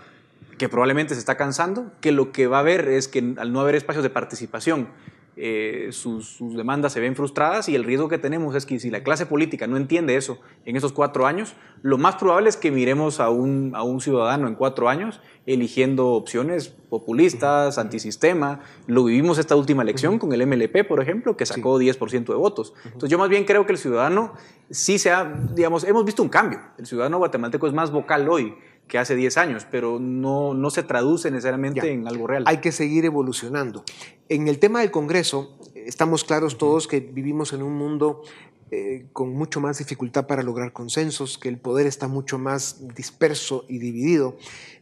que 0.58 0.68
probablemente 0.68 1.14
se 1.14 1.20
está 1.20 1.38
cansando, 1.38 1.92
que 2.02 2.12
lo 2.12 2.34
que 2.34 2.48
va 2.48 2.60
a 2.60 2.64
ver 2.64 2.90
es 2.90 3.08
que 3.08 3.34
al 3.38 3.54
no 3.54 3.62
haber 3.62 3.76
espacios 3.76 4.04
de 4.04 4.10
participación 4.10 4.90
eh, 5.38 5.90
sus, 5.92 6.38
demandas 6.40 6.94
se 6.94 7.00
ven 7.00 7.16
frustradas 7.16 7.68
y 7.68 7.76
el 7.76 7.84
riesgo 7.84 8.08
que 8.08 8.18
tenemos 8.18 8.56
es 8.56 8.66
que 8.66 8.80
si 8.80 8.90
la 8.90 9.04
clase 9.04 9.26
política 9.26 9.68
no 9.68 9.76
entiende 9.76 10.16
eso 10.16 10.40
en 10.66 10.76
esos 10.76 10.94
cuatro 10.94 11.26
años, 11.26 11.56
lo 11.82 11.98
más 11.98 12.16
probable 12.16 12.50
es 12.50 12.58
que 12.58 12.72
miremos 12.72 13.20
a 13.20 13.30
un, 13.30 13.74
a 13.76 13.84
un 13.84 14.00
ciudadano 14.00 14.48
en 14.48 14.56
cuatro 14.56 14.88
años 14.88 15.20
eligiendo 15.46 16.10
opciones 16.10 16.70
populistas, 16.70 17.78
antisistema. 17.78 18.62
Lo 18.88 19.04
vivimos 19.04 19.38
esta 19.38 19.56
última 19.56 19.84
elección 19.84 20.18
con 20.18 20.32
el 20.34 20.48
MLP, 20.48 20.88
por 20.88 21.02
ejemplo, 21.02 21.38
que 21.38 21.46
sacó 21.46 21.80
10% 21.80 22.26
de 22.26 22.36
votos. 22.36 22.74
Entonces 22.86 23.10
yo 23.10 23.18
más 23.18 23.30
bien 23.30 23.44
creo 23.44 23.66
que 23.66 23.74
el 23.74 23.78
ciudadano 23.78 24.34
sí 24.70 24.98
se 24.98 25.12
ha, 25.12 25.26
digamos, 25.54 25.84
hemos 25.84 26.06
visto 26.06 26.24
un 26.24 26.30
cambio. 26.30 26.60
El 26.78 26.86
ciudadano 26.86 27.18
guatemalteco 27.18 27.68
es 27.68 27.74
más 27.74 27.92
vocal 27.92 28.28
hoy 28.30 28.56
que 28.88 28.98
hace 28.98 29.16
10 29.16 29.38
años, 29.38 29.68
pero 29.70 30.00
no, 30.00 30.54
no 30.54 30.70
se 30.70 30.84
traduce 30.84 31.32
necesariamente 31.32 31.92
en 31.92 32.08
algo 32.08 32.28
real. 32.28 32.44
Hay 32.46 32.58
que 32.58 32.72
seguir 32.72 33.06
evolucionando. 33.06 33.84
En 34.30 34.48
el 34.48 34.60
tema 34.60 34.82
del 34.82 34.92
Congreso, 34.92 35.58
estamos 35.74 36.24
claros 36.24 36.58
todos 36.58 36.88
que 36.88 37.00
vivimos 37.00 37.54
en 37.54 37.64
un 37.64 37.76
mundo 37.76 38.24
eh, 38.72 39.06
con 39.14 39.32
mucho 39.32 39.62
más 39.62 39.78
dificultad 39.78 40.26
para 40.26 40.42
lograr 40.42 40.74
consensos, 40.74 41.38
que 41.38 41.50
el 41.50 41.60
poder 41.60 41.86
está 41.86 42.08
mucho 42.08 42.40
más 42.40 42.96
disperso 42.96 43.64
y 43.70 43.78
dividido. 43.78 44.38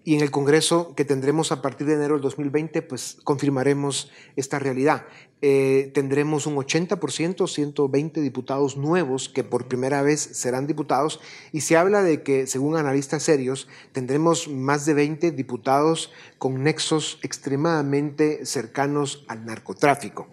Y 0.06 0.16
en 0.16 0.22
el 0.22 0.32
Congreso 0.32 0.96
que 0.96 1.04
tendremos 1.04 1.52
a 1.52 1.62
partir 1.62 1.88
de 1.88 1.96
enero 1.96 2.14
del 2.14 2.22
2020, 2.22 2.82
pues 2.82 3.18
confirmaremos 3.26 4.10
esta 4.38 4.58
realidad. 4.58 5.06
Eh, 5.46 5.92
tendremos 5.94 6.48
un 6.48 6.56
80%, 6.56 7.50
120 7.50 8.22
diputados 8.22 8.78
nuevos 8.78 9.28
que 9.28 9.44
por 9.44 9.68
primera 9.68 10.02
vez 10.02 10.22
serán 10.22 10.68
diputados 10.68 11.20
y 11.52 11.60
se 11.60 11.76
habla 11.76 12.02
de 12.02 12.24
que, 12.24 12.48
según 12.48 12.78
analistas 12.78 13.24
serios, 13.24 13.68
tendremos 13.92 14.48
más 14.48 14.86
de 14.86 14.94
20 14.94 15.32
diputados 15.32 16.14
con 16.38 16.64
nexos 16.64 17.20
extremadamente 17.24 18.46
cercanos 18.46 19.26
al 19.28 19.46
narcotráfico. 19.46 20.30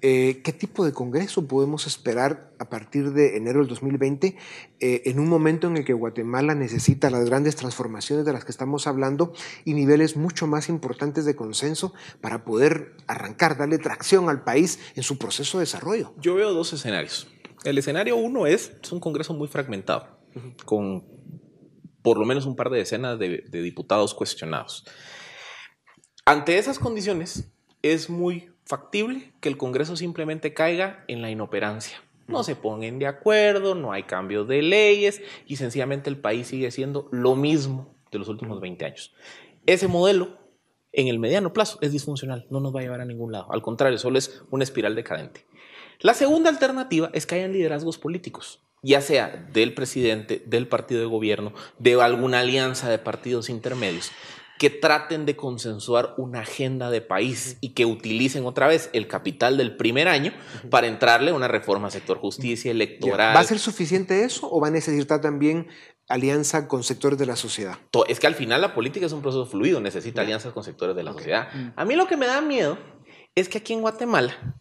Eh, 0.00 0.42
¿Qué 0.44 0.52
tipo 0.52 0.84
de 0.84 0.92
Congreso 0.92 1.48
podemos 1.48 1.88
esperar 1.88 2.52
a 2.60 2.68
partir 2.68 3.12
de 3.12 3.36
enero 3.36 3.58
del 3.58 3.68
2020 3.68 4.36
eh, 4.78 5.02
en 5.06 5.18
un 5.18 5.28
momento 5.28 5.66
en 5.66 5.76
el 5.76 5.84
que 5.84 5.92
Guatemala 5.92 6.54
necesita 6.54 7.10
las 7.10 7.24
grandes 7.24 7.56
transformaciones 7.56 8.24
de 8.24 8.32
las 8.32 8.44
que 8.44 8.52
estamos 8.52 8.86
hablando 8.86 9.32
y 9.64 9.74
niveles 9.74 10.16
mucho 10.16 10.46
más 10.46 10.68
importantes 10.68 11.24
de 11.24 11.34
consenso 11.34 11.94
para 12.20 12.44
poder 12.44 12.94
arrancar, 13.08 13.58
darle 13.58 13.78
tracción 13.78 14.28
al 14.28 14.44
país 14.44 14.78
en 14.94 15.02
su 15.02 15.18
proceso 15.18 15.58
de 15.58 15.62
desarrollo? 15.62 16.14
Yo 16.18 16.36
veo 16.36 16.52
dos 16.52 16.72
escenarios. 16.72 17.26
El 17.64 17.76
escenario 17.76 18.16
uno 18.16 18.46
es, 18.46 18.72
es 18.80 18.92
un 18.92 19.00
Congreso 19.00 19.34
muy 19.34 19.48
fragmentado, 19.48 20.20
con 20.64 21.04
por 22.02 22.18
lo 22.18 22.24
menos 22.24 22.46
un 22.46 22.54
par 22.54 22.70
de 22.70 22.78
decenas 22.78 23.18
de, 23.18 23.44
de 23.48 23.62
diputados 23.62 24.14
cuestionados. 24.14 24.84
Ante 26.24 26.56
esas 26.56 26.78
condiciones, 26.78 27.50
es 27.82 28.10
muy 28.10 28.50
factible 28.68 29.32
que 29.40 29.48
el 29.48 29.56
Congreso 29.56 29.96
simplemente 29.96 30.52
caiga 30.52 31.04
en 31.08 31.22
la 31.22 31.30
inoperancia. 31.30 31.96
No 32.26 32.44
se 32.44 32.54
ponen 32.54 32.98
de 32.98 33.06
acuerdo, 33.06 33.74
no 33.74 33.92
hay 33.92 34.02
cambios 34.02 34.46
de 34.46 34.60
leyes 34.60 35.22
y 35.46 35.56
sencillamente 35.56 36.10
el 36.10 36.18
país 36.18 36.48
sigue 36.48 36.70
siendo 36.70 37.08
lo 37.10 37.34
mismo 37.34 37.96
de 38.12 38.18
los 38.18 38.28
últimos 38.28 38.60
20 38.60 38.84
años. 38.84 39.14
Ese 39.64 39.88
modelo 39.88 40.36
en 40.92 41.08
el 41.08 41.18
mediano 41.18 41.54
plazo 41.54 41.78
es 41.80 41.92
disfuncional, 41.92 42.46
no 42.50 42.60
nos 42.60 42.74
va 42.74 42.80
a 42.80 42.82
llevar 42.82 43.00
a 43.00 43.06
ningún 43.06 43.32
lado. 43.32 43.50
Al 43.50 43.62
contrario, 43.62 43.96
solo 43.96 44.18
es 44.18 44.42
una 44.50 44.64
espiral 44.64 44.94
decadente. 44.94 45.46
La 46.00 46.12
segunda 46.12 46.50
alternativa 46.50 47.10
es 47.14 47.24
que 47.24 47.36
hayan 47.36 47.52
liderazgos 47.52 47.96
políticos, 47.96 48.62
ya 48.82 49.00
sea 49.00 49.48
del 49.52 49.72
presidente, 49.72 50.42
del 50.44 50.68
partido 50.68 51.00
de 51.00 51.06
gobierno, 51.06 51.54
de 51.78 52.00
alguna 52.00 52.40
alianza 52.40 52.90
de 52.90 52.98
partidos 52.98 53.48
intermedios, 53.48 54.12
que 54.58 54.70
traten 54.70 55.24
de 55.24 55.36
consensuar 55.36 56.14
una 56.18 56.40
agenda 56.40 56.90
de 56.90 57.00
país 57.00 57.58
y 57.60 57.70
que 57.70 57.86
utilicen 57.86 58.44
otra 58.44 58.66
vez 58.66 58.90
el 58.92 59.06
capital 59.06 59.56
del 59.56 59.76
primer 59.76 60.08
año 60.08 60.32
para 60.70 60.88
entrarle 60.88 61.30
a 61.30 61.34
una 61.34 61.48
reforma 61.48 61.86
al 61.86 61.92
sector 61.92 62.18
justicia 62.18 62.70
electoral. 62.70 63.34
¿Va 63.34 63.40
a 63.40 63.44
ser 63.44 63.58
suficiente 63.58 64.24
eso 64.24 64.48
o 64.50 64.60
va 64.60 64.68
a 64.68 64.70
necesitar 64.70 65.20
también 65.20 65.68
alianza 66.08 66.66
con 66.66 66.82
sectores 66.82 67.18
de 67.18 67.26
la 67.26 67.36
sociedad? 67.36 67.78
Es 68.08 68.18
que 68.18 68.26
al 68.26 68.34
final 68.34 68.60
la 68.60 68.74
política 68.74 69.06
es 69.06 69.12
un 69.12 69.22
proceso 69.22 69.46
fluido, 69.46 69.80
necesita 69.80 70.22
alianzas 70.22 70.52
con 70.52 70.64
sectores 70.64 70.96
de 70.96 71.04
la 71.04 71.12
sociedad. 71.12 71.48
A 71.76 71.84
mí 71.84 71.94
lo 71.94 72.06
que 72.06 72.16
me 72.16 72.26
da 72.26 72.40
miedo 72.40 72.78
es 73.34 73.48
que 73.48 73.58
aquí 73.58 73.72
en 73.72 73.82
Guatemala 73.82 74.58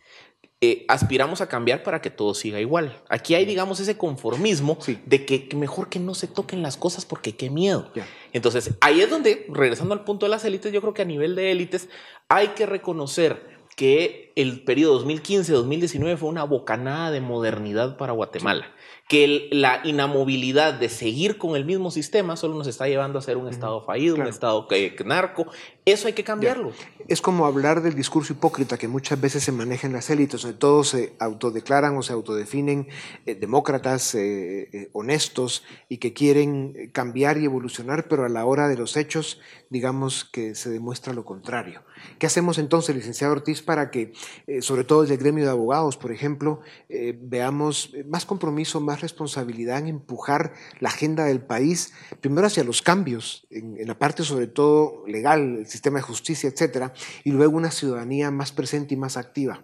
eh, 0.59 0.85
aspiramos 0.87 1.41
a 1.41 1.47
cambiar 1.47 1.83
para 1.83 2.01
que 2.01 2.09
todo 2.09 2.33
siga 2.33 2.59
igual. 2.59 2.99
Aquí 3.09 3.35
hay, 3.35 3.45
digamos, 3.45 3.79
ese 3.79 3.95
conformismo 3.95 4.79
de 5.05 5.25
que, 5.25 5.47
mejor 5.55 5.89
que 5.89 5.99
no 5.99 6.15
se 6.15 6.27
toquen 6.27 6.63
las 6.63 6.77
cosas 6.77 7.05
porque 7.05 7.35
qué 7.35 7.49
miedo. 7.49 7.91
Entonces, 8.33 8.71
ahí 8.81 9.01
es 9.01 9.09
donde, 9.09 9.45
regresando 9.49 9.93
al 9.93 10.03
punto 10.03 10.25
de 10.25 10.31
las 10.31 10.45
élites, 10.45 10.73
yo 10.73 10.81
creo 10.81 10.95
que 10.95 11.03
a 11.03 11.05
nivel 11.05 11.35
de 11.35 11.51
élites 11.51 11.89
hay 12.27 12.49
que 12.49 12.65
reconocer 12.65 13.57
que 13.75 14.33
el 14.35 14.63
periodo 14.63 15.05
2015-2019 15.05 16.17
fue 16.17 16.29
una 16.29 16.43
bocanada 16.43 17.11
de 17.11 17.21
modernidad 17.21 17.95
para 17.95 18.13
Guatemala 18.13 18.73
que 19.07 19.47
la 19.51 19.81
inamovilidad 19.85 20.73
de 20.73 20.89
seguir 20.89 21.37
con 21.37 21.55
el 21.55 21.63
mismo 21.63 21.91
sistema 21.91 22.35
solo 22.35 22.55
nos 22.55 22.67
está 22.67 22.87
llevando 22.87 23.19
a 23.19 23.21
ser 23.21 23.37
un 23.37 23.47
Estado 23.47 23.81
fallido, 23.81 24.15
un 24.15 24.27
Estado 24.27 24.67
que, 24.67 24.93
narco. 25.05 25.47
Eso 25.87 26.07
hay 26.07 26.13
que 26.13 26.25
cambiarlo. 26.25 26.73
Es 27.07 27.21
como 27.21 27.45
hablar 27.45 27.81
del 27.81 27.95
discurso 27.95 28.33
hipócrita 28.33 28.77
que 28.77 28.89
muchas 28.89 29.21
veces 29.21 29.41
se 29.45 29.53
maneja 29.53 29.87
en 29.87 29.93
las 29.93 30.09
élites, 30.09 30.41
donde 30.41 30.57
todos 30.57 30.89
se 30.89 31.13
autodeclaran 31.17 31.95
o 31.95 32.03
se 32.03 32.11
autodefinen 32.11 32.89
eh, 33.25 33.35
demócratas, 33.35 34.13
eh, 34.13 34.67
eh, 34.73 34.89
honestos 34.91 35.63
y 35.87 35.99
que 35.99 36.11
quieren 36.11 36.91
cambiar 36.91 37.37
y 37.37 37.45
evolucionar, 37.45 38.09
pero 38.09 38.25
a 38.25 38.29
la 38.29 38.43
hora 38.43 38.67
de 38.67 38.75
los 38.75 38.97
hechos, 38.97 39.39
digamos 39.69 40.25
que 40.25 40.55
se 40.55 40.69
demuestra 40.69 41.13
lo 41.13 41.23
contrario. 41.23 41.83
¿Qué 42.19 42.27
hacemos 42.27 42.57
entonces, 42.57 42.93
licenciado 42.93 43.31
Ortiz, 43.31 43.61
para 43.61 43.89
que, 43.89 44.11
sobre 44.59 44.83
todo 44.83 45.03
desde 45.03 45.13
el 45.13 45.21
gremio 45.21 45.45
de 45.45 45.51
abogados, 45.51 45.95
por 45.95 46.11
ejemplo, 46.11 46.59
veamos 46.89 47.91
más 48.05 48.25
compromiso, 48.25 48.81
más 48.81 49.01
responsabilidad 49.01 49.79
en 49.79 49.87
empujar 49.87 50.53
la 50.79 50.89
agenda 50.89 51.25
del 51.25 51.41
país, 51.41 51.93
primero 52.21 52.47
hacia 52.47 52.63
los 52.63 52.81
cambios, 52.81 53.47
en, 53.49 53.87
la 53.87 53.97
parte 53.97 54.23
sobre 54.23 54.47
todo 54.47 55.03
legal, 55.07 55.57
el 55.57 55.67
sistema 55.77 55.99
de 55.99 56.03
justicia, 56.03 56.49
etcétera, 56.49 56.93
y 57.23 57.31
luego 57.31 57.55
una 57.55 57.71
ciudadanía 57.71 58.31
más 58.31 58.51
presente 58.51 58.93
y 58.95 58.97
más 58.97 59.15
activa? 59.15 59.61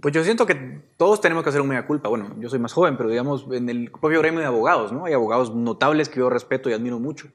Pues 0.00 0.14
yo 0.14 0.22
siento 0.24 0.46
que 0.46 0.82
todos 0.96 1.20
tenemos 1.20 1.42
que 1.42 1.50
hacer 1.50 1.60
un 1.60 1.68
mea 1.68 1.86
culpa. 1.86 2.08
Bueno, 2.08 2.36
yo 2.38 2.48
soy 2.48 2.58
más 2.58 2.72
joven, 2.72 2.96
pero 2.96 3.08
digamos, 3.08 3.46
en 3.50 3.68
el 3.68 3.90
propio 3.90 4.20
gremio 4.20 4.40
de 4.40 4.46
abogados, 4.46 4.92
¿no? 4.92 5.04
Hay 5.06 5.12
abogados 5.12 5.54
notables 5.54 6.08
que 6.08 6.20
yo 6.20 6.30
respeto 6.30 6.68
y 6.68 6.72
admiro 6.72 6.98
mucho, 6.98 7.28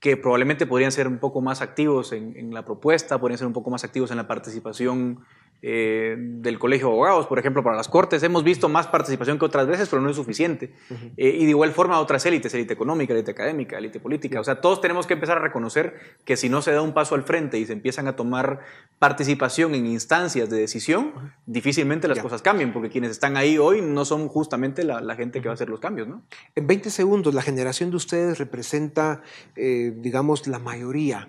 que 0.00 0.16
probablemente 0.16 0.66
podrían 0.66 0.92
ser 0.92 1.06
un 1.08 1.18
poco 1.18 1.40
más 1.40 1.60
activos 1.60 2.12
en, 2.12 2.36
en 2.36 2.52
la 2.54 2.64
propuesta, 2.64 3.18
podrían 3.18 3.38
ser 3.38 3.46
un 3.46 3.52
poco 3.52 3.70
más 3.70 3.84
activos 3.84 4.10
en 4.10 4.16
la 4.16 4.26
participación 4.26 5.24
eh, 5.64 6.16
del 6.18 6.58
Colegio 6.58 6.88
de 6.88 6.94
Abogados, 6.94 7.28
por 7.28 7.38
ejemplo, 7.38 7.62
para 7.62 7.76
las 7.76 7.86
Cortes. 7.86 8.20
Hemos 8.24 8.42
visto 8.42 8.68
más 8.68 8.88
participación 8.88 9.38
que 9.38 9.44
otras 9.44 9.68
veces, 9.68 9.88
pero 9.88 10.02
no 10.02 10.10
es 10.10 10.16
suficiente. 10.16 10.72
Eh, 11.16 11.36
y 11.38 11.44
de 11.44 11.50
igual 11.50 11.70
forma 11.70 12.00
otras 12.00 12.26
élites, 12.26 12.52
élite 12.52 12.74
económica, 12.74 13.12
élite 13.12 13.30
académica, 13.30 13.78
élite 13.78 14.00
política. 14.00 14.40
O 14.40 14.44
sea, 14.44 14.60
todos 14.60 14.80
tenemos 14.80 15.06
que 15.06 15.14
empezar 15.14 15.38
a 15.38 15.40
reconocer 15.40 15.94
que 16.24 16.36
si 16.36 16.48
no 16.48 16.62
se 16.62 16.72
da 16.72 16.82
un 16.82 16.94
paso 16.94 17.14
al 17.14 17.22
frente 17.22 17.60
y 17.60 17.66
se 17.66 17.74
empiezan 17.74 18.08
a 18.08 18.16
tomar 18.16 18.58
participación 18.98 19.76
en 19.76 19.86
instancias 19.86 20.50
de 20.50 20.58
decisión, 20.58 21.12
difícilmente 21.46 22.08
las 22.08 22.18
cosas 22.18 22.42
cambien, 22.42 22.72
porque 22.72 22.88
quienes 22.90 23.12
están 23.12 23.36
ahí 23.36 23.56
hoy 23.56 23.82
no 23.82 24.04
son 24.04 24.26
justamente 24.26 24.82
la, 24.82 25.14
gente 25.14 25.40
que 25.40 25.46
va 25.46 25.52
a 25.52 25.54
hacer 25.54 25.68
los 25.68 25.78
cambios. 25.78 26.08
¿no? 26.08 26.24
En 26.56 26.66
20 26.66 26.90
segundos, 26.90 27.34
la 27.34 27.42
generación 27.42 27.90
de 27.90 27.96
ustedes 27.96 28.38
representa, 28.40 29.22
eh, 29.54 29.92
digamos, 29.96 30.48
la 30.48 30.58
mayoría 30.58 31.28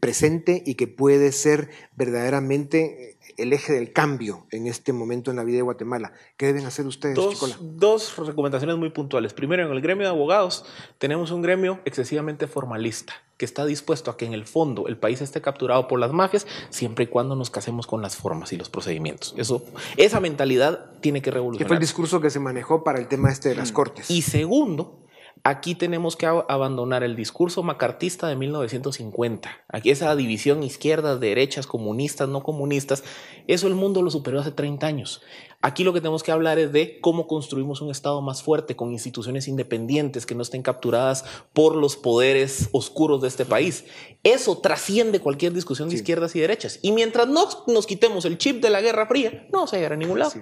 presente 0.00 0.62
y 0.64 0.76
que 0.76 0.86
puede 0.86 1.30
ser 1.30 1.68
verdaderamente 1.94 3.17
el 3.38 3.52
eje 3.52 3.72
del 3.72 3.92
cambio 3.92 4.46
en 4.50 4.66
este 4.66 4.92
momento 4.92 5.30
en 5.30 5.36
la 5.36 5.44
vida 5.44 5.56
de 5.56 5.62
Guatemala? 5.62 6.12
¿Qué 6.36 6.46
deben 6.46 6.66
hacer 6.66 6.86
ustedes, 6.86 7.14
dos, 7.14 7.58
Dos 7.60 8.16
recomendaciones 8.18 8.76
muy 8.76 8.90
puntuales. 8.90 9.32
Primero, 9.32 9.64
en 9.64 9.72
el 9.72 9.80
gremio 9.80 10.04
de 10.04 10.10
abogados 10.10 10.64
tenemos 10.98 11.30
un 11.30 11.42
gremio 11.42 11.80
excesivamente 11.84 12.46
formalista 12.46 13.14
que 13.38 13.44
está 13.44 13.64
dispuesto 13.64 14.10
a 14.10 14.16
que 14.16 14.26
en 14.26 14.34
el 14.34 14.44
fondo 14.44 14.88
el 14.88 14.96
país 14.96 15.20
esté 15.22 15.40
capturado 15.40 15.86
por 15.86 16.00
las 16.00 16.12
mafias 16.12 16.46
siempre 16.70 17.04
y 17.04 17.06
cuando 17.06 17.36
nos 17.36 17.50
casemos 17.50 17.86
con 17.86 18.02
las 18.02 18.16
formas 18.16 18.52
y 18.52 18.56
los 18.56 18.68
procedimientos. 18.68 19.32
Eso, 19.38 19.64
esa 19.96 20.18
mentalidad 20.18 20.90
tiene 21.00 21.22
que 21.22 21.30
revolucionar. 21.30 21.64
¿Qué 21.64 21.68
fue 21.68 21.76
el 21.76 21.80
discurso 21.80 22.20
que 22.20 22.30
se 22.30 22.40
manejó 22.40 22.82
para 22.82 22.98
el 22.98 23.06
tema 23.06 23.30
este 23.30 23.50
de 23.50 23.54
las 23.54 23.70
mm. 23.70 23.74
cortes? 23.74 24.10
Y 24.10 24.22
segundo, 24.22 24.98
Aquí 25.44 25.74
tenemos 25.74 26.16
que 26.16 26.26
abandonar 26.26 27.02
el 27.02 27.16
discurso 27.16 27.62
macartista 27.62 28.28
de 28.28 28.36
1950. 28.36 29.50
Aquí 29.68 29.90
esa 29.90 30.14
división 30.16 30.62
izquierdas, 30.62 31.20
derechas, 31.20 31.66
comunistas, 31.66 32.28
no 32.28 32.42
comunistas, 32.42 33.04
eso 33.46 33.66
el 33.68 33.74
mundo 33.74 34.02
lo 34.02 34.10
superó 34.10 34.40
hace 34.40 34.52
30 34.52 34.86
años. 34.86 35.22
Aquí 35.60 35.82
lo 35.82 35.92
que 35.92 36.00
tenemos 36.00 36.22
que 36.22 36.30
hablar 36.30 36.60
es 36.60 36.72
de 36.72 37.00
cómo 37.00 37.26
construimos 37.26 37.80
un 37.80 37.90
Estado 37.90 38.22
más 38.22 38.44
fuerte, 38.44 38.76
con 38.76 38.92
instituciones 38.92 39.48
independientes 39.48 40.24
que 40.24 40.36
no 40.36 40.42
estén 40.42 40.62
capturadas 40.62 41.24
por 41.52 41.74
los 41.74 41.96
poderes 41.96 42.68
oscuros 42.70 43.20
de 43.22 43.28
este 43.28 43.44
país. 43.44 43.84
Eso 44.22 44.58
trasciende 44.58 45.18
cualquier 45.18 45.52
discusión 45.52 45.88
de 45.88 45.96
izquierdas 45.96 46.36
y 46.36 46.40
derechas. 46.40 46.78
Y 46.80 46.92
mientras 46.92 47.26
no 47.26 47.48
nos 47.66 47.86
quitemos 47.86 48.24
el 48.24 48.38
chip 48.38 48.62
de 48.62 48.70
la 48.70 48.80
Guerra 48.80 49.06
Fría, 49.06 49.48
no 49.52 49.66
se 49.66 49.80
va 49.80 49.88
a 49.88 49.92
a 49.94 49.96
ningún 49.96 50.20
lado. 50.20 50.32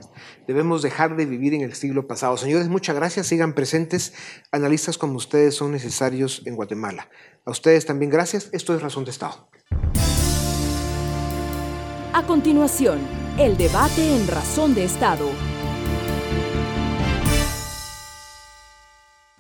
Debemos 0.47 0.83
dejar 0.83 1.17
de 1.17 1.25
vivir 1.25 1.55
en 1.55 1.63
el 1.63 1.73
siglo 1.73 2.07
pasado. 2.07 2.37
Señores, 2.37 2.69
muchas 2.69 2.95
gracias. 2.95 3.27
Sigan 3.27 3.55
presentes. 3.55 4.13
Analistas 4.53 4.99
como 4.99 5.17
ustedes 5.17 5.55
son 5.55 5.73
necesarios 5.73 6.43
en 6.45 6.57
Guatemala. 6.57 7.09
A 7.47 7.53
ustedes 7.53 7.87
también 7.87 8.11
gracias. 8.11 8.51
Esto 8.53 8.75
es 8.75 8.83
Razón 8.83 9.05
de 9.05 9.13
Estado. 9.13 9.49
A 12.13 12.27
continuación, 12.27 12.99
el 13.39 13.59
debate 13.59 14.17
en 14.17 14.27
Razón 14.27 14.75
de 14.75 14.85
Estado. 14.85 15.29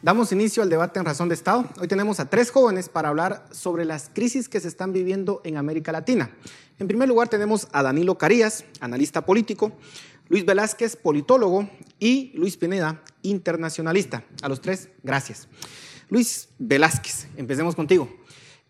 Damos 0.02 0.32
inicio 0.32 0.62
al 0.62 0.68
debate 0.68 0.98
en 0.98 1.06
Razón 1.06 1.30
de 1.30 1.34
Estado. 1.34 1.64
Hoy 1.80 1.88
tenemos 1.88 2.20
a 2.20 2.28
tres 2.28 2.50
jóvenes 2.50 2.90
para 2.90 3.08
hablar 3.08 3.46
sobre 3.52 3.86
las 3.86 4.10
crisis 4.12 4.50
que 4.50 4.60
se 4.60 4.68
están 4.68 4.92
viviendo 4.92 5.40
en 5.44 5.56
América 5.56 5.92
Latina. 5.92 6.30
En 6.78 6.88
primer 6.88 7.08
lugar 7.08 7.28
tenemos 7.28 7.68
a 7.72 7.82
Danilo 7.82 8.18
Carías, 8.18 8.64
analista 8.80 9.24
político, 9.24 9.72
Luis 10.28 10.44
Velázquez, 10.44 10.96
politólogo, 10.96 11.70
y 11.98 12.32
Luis 12.34 12.58
Pineda, 12.58 13.02
internacionalista. 13.22 14.24
A 14.42 14.48
los 14.50 14.60
tres, 14.60 14.90
gracias. 15.02 15.48
Luis 16.10 16.50
Velázquez, 16.58 17.28
empecemos 17.36 17.74
contigo. 17.74 18.10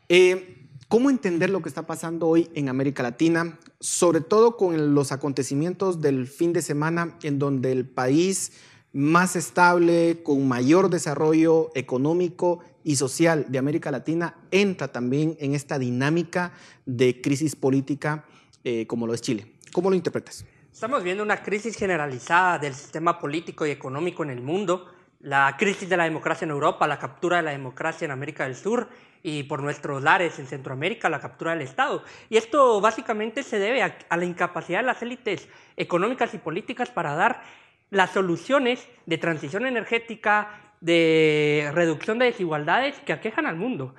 Eh, 0.08 0.55
¿Cómo 0.88 1.10
entender 1.10 1.50
lo 1.50 1.62
que 1.62 1.68
está 1.68 1.84
pasando 1.84 2.28
hoy 2.28 2.48
en 2.54 2.68
América 2.68 3.02
Latina, 3.02 3.58
sobre 3.80 4.20
todo 4.20 4.56
con 4.56 4.94
los 4.94 5.10
acontecimientos 5.10 6.00
del 6.00 6.28
fin 6.28 6.52
de 6.52 6.62
semana 6.62 7.18
en 7.24 7.40
donde 7.40 7.72
el 7.72 7.88
país 7.88 8.52
más 8.92 9.34
estable, 9.34 10.22
con 10.22 10.46
mayor 10.46 10.88
desarrollo 10.88 11.72
económico 11.74 12.60
y 12.84 12.94
social 12.94 13.46
de 13.48 13.58
América 13.58 13.90
Latina 13.90 14.36
entra 14.52 14.86
también 14.86 15.36
en 15.40 15.56
esta 15.56 15.80
dinámica 15.80 16.52
de 16.84 17.20
crisis 17.20 17.56
política 17.56 18.24
eh, 18.62 18.86
como 18.86 19.08
lo 19.08 19.14
es 19.14 19.22
Chile? 19.22 19.54
¿Cómo 19.72 19.90
lo 19.90 19.96
interpretas? 19.96 20.46
Estamos 20.72 21.02
viendo 21.02 21.24
una 21.24 21.42
crisis 21.42 21.76
generalizada 21.76 22.60
del 22.60 22.74
sistema 22.74 23.18
político 23.18 23.66
y 23.66 23.72
económico 23.72 24.22
en 24.22 24.30
el 24.30 24.40
mundo 24.40 24.86
la 25.20 25.56
crisis 25.58 25.88
de 25.88 25.96
la 25.96 26.04
democracia 26.04 26.44
en 26.44 26.52
Europa, 26.52 26.86
la 26.86 26.98
captura 27.00 27.38
de 27.38 27.42
la 27.42 27.50
democracia 27.50 28.04
en 28.04 28.12
América 28.12 28.44
del 28.44 28.54
Sur 28.54 28.88
y 29.26 29.42
por 29.42 29.60
nuestros 29.60 30.04
lares 30.04 30.38
en 30.38 30.46
Centroamérica, 30.46 31.08
la 31.08 31.18
captura 31.18 31.50
del 31.50 31.62
Estado. 31.62 32.04
Y 32.30 32.36
esto 32.36 32.80
básicamente 32.80 33.42
se 33.42 33.58
debe 33.58 33.82
a, 33.82 33.98
a 34.08 34.16
la 34.16 34.24
incapacidad 34.24 34.78
de 34.78 34.86
las 34.86 35.02
élites 35.02 35.48
económicas 35.76 36.32
y 36.32 36.38
políticas 36.38 36.90
para 36.90 37.16
dar 37.16 37.42
las 37.90 38.12
soluciones 38.12 38.88
de 39.04 39.18
transición 39.18 39.66
energética, 39.66 40.72
de 40.80 41.72
reducción 41.74 42.20
de 42.20 42.26
desigualdades 42.26 43.00
que 43.00 43.12
aquejan 43.12 43.46
al 43.46 43.56
mundo. 43.56 43.96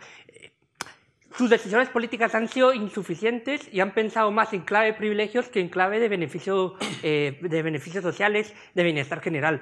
Sus 1.38 1.50
decisiones 1.50 1.90
políticas 1.90 2.34
han 2.34 2.48
sido 2.48 2.74
insuficientes 2.74 3.68
y 3.74 3.82
han 3.82 3.92
pensado 3.92 4.32
más 4.32 4.54
en 4.54 4.62
clave 4.62 4.88
de 4.88 4.94
privilegios 4.94 5.50
que 5.50 5.60
en 5.60 5.68
clave 5.68 6.00
de, 6.00 6.08
beneficio, 6.08 6.76
eh, 7.04 7.38
de 7.42 7.62
beneficios 7.64 8.02
sociales, 8.02 8.56
de 8.74 8.84
bienestar 8.84 9.20
general. 9.20 9.62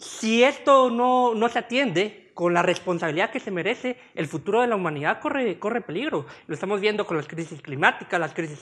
Si 0.00 0.42
esto 0.42 0.90
no, 0.90 1.34
no 1.34 1.48
se 1.48 1.58
atiende, 1.58 2.30
con 2.40 2.54
la 2.54 2.62
responsabilidad 2.62 3.30
que 3.30 3.38
se 3.38 3.50
merece, 3.50 3.98
el 4.14 4.26
futuro 4.26 4.62
de 4.62 4.66
la 4.66 4.74
humanidad 4.74 5.20
corre, 5.20 5.58
corre 5.58 5.82
peligro. 5.82 6.24
Lo 6.46 6.54
estamos 6.54 6.80
viendo 6.80 7.06
con 7.06 7.18
las 7.18 7.28
crisis 7.28 7.60
climáticas, 7.60 8.18
las 8.18 8.32
crisis 8.32 8.58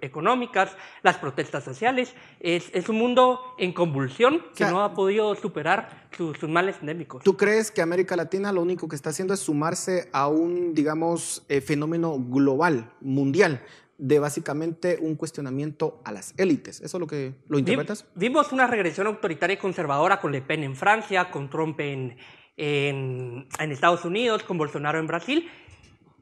económicas, 0.00 0.76
las 1.04 1.16
protestas 1.16 1.62
sociales. 1.62 2.14
Es, 2.40 2.68
es 2.74 2.88
un 2.88 2.98
mundo 2.98 3.54
en 3.58 3.72
convulsión 3.72 4.42
que 4.56 4.64
no 4.64 4.82
ha 4.82 4.92
podido 4.92 5.36
superar 5.36 6.08
sus, 6.16 6.36
sus, 6.36 6.48
males 6.48 6.78
endémicos. 6.80 7.22
¿Tú 7.22 7.36
crees 7.36 7.70
que 7.70 7.80
América 7.80 8.16
Latina 8.16 8.50
lo 8.50 8.60
único 8.60 8.88
que 8.88 8.96
está 8.96 9.10
haciendo 9.10 9.34
es 9.34 9.40
sumarse 9.40 10.08
a 10.12 10.26
un, 10.26 10.74
digamos, 10.74 11.44
eh, 11.48 11.60
fenómeno 11.60 12.16
global, 12.18 12.90
mundial? 13.00 13.62
De 13.98 14.18
básicamente 14.18 14.98
un 15.00 15.16
cuestionamiento 15.16 16.00
a 16.04 16.12
las 16.12 16.34
élites. 16.36 16.80
¿Eso 16.80 16.96
es 16.96 17.00
lo 17.00 17.06
que 17.06 17.34
lo 17.48 17.58
interpretas? 17.58 18.06
Vimos 18.14 18.52
una 18.52 18.66
regresión 18.66 19.06
autoritaria 19.06 19.54
y 19.54 19.58
conservadora 19.58 20.20
con 20.20 20.32
Le 20.32 20.42
Pen 20.42 20.62
en 20.64 20.76
Francia, 20.76 21.30
con 21.30 21.48
Trump 21.48 21.80
en, 21.80 22.16
en, 22.56 23.48
en 23.58 23.72
Estados 23.72 24.04
Unidos, 24.04 24.42
con 24.42 24.58
Bolsonaro 24.58 24.98
en 24.98 25.06
Brasil, 25.06 25.48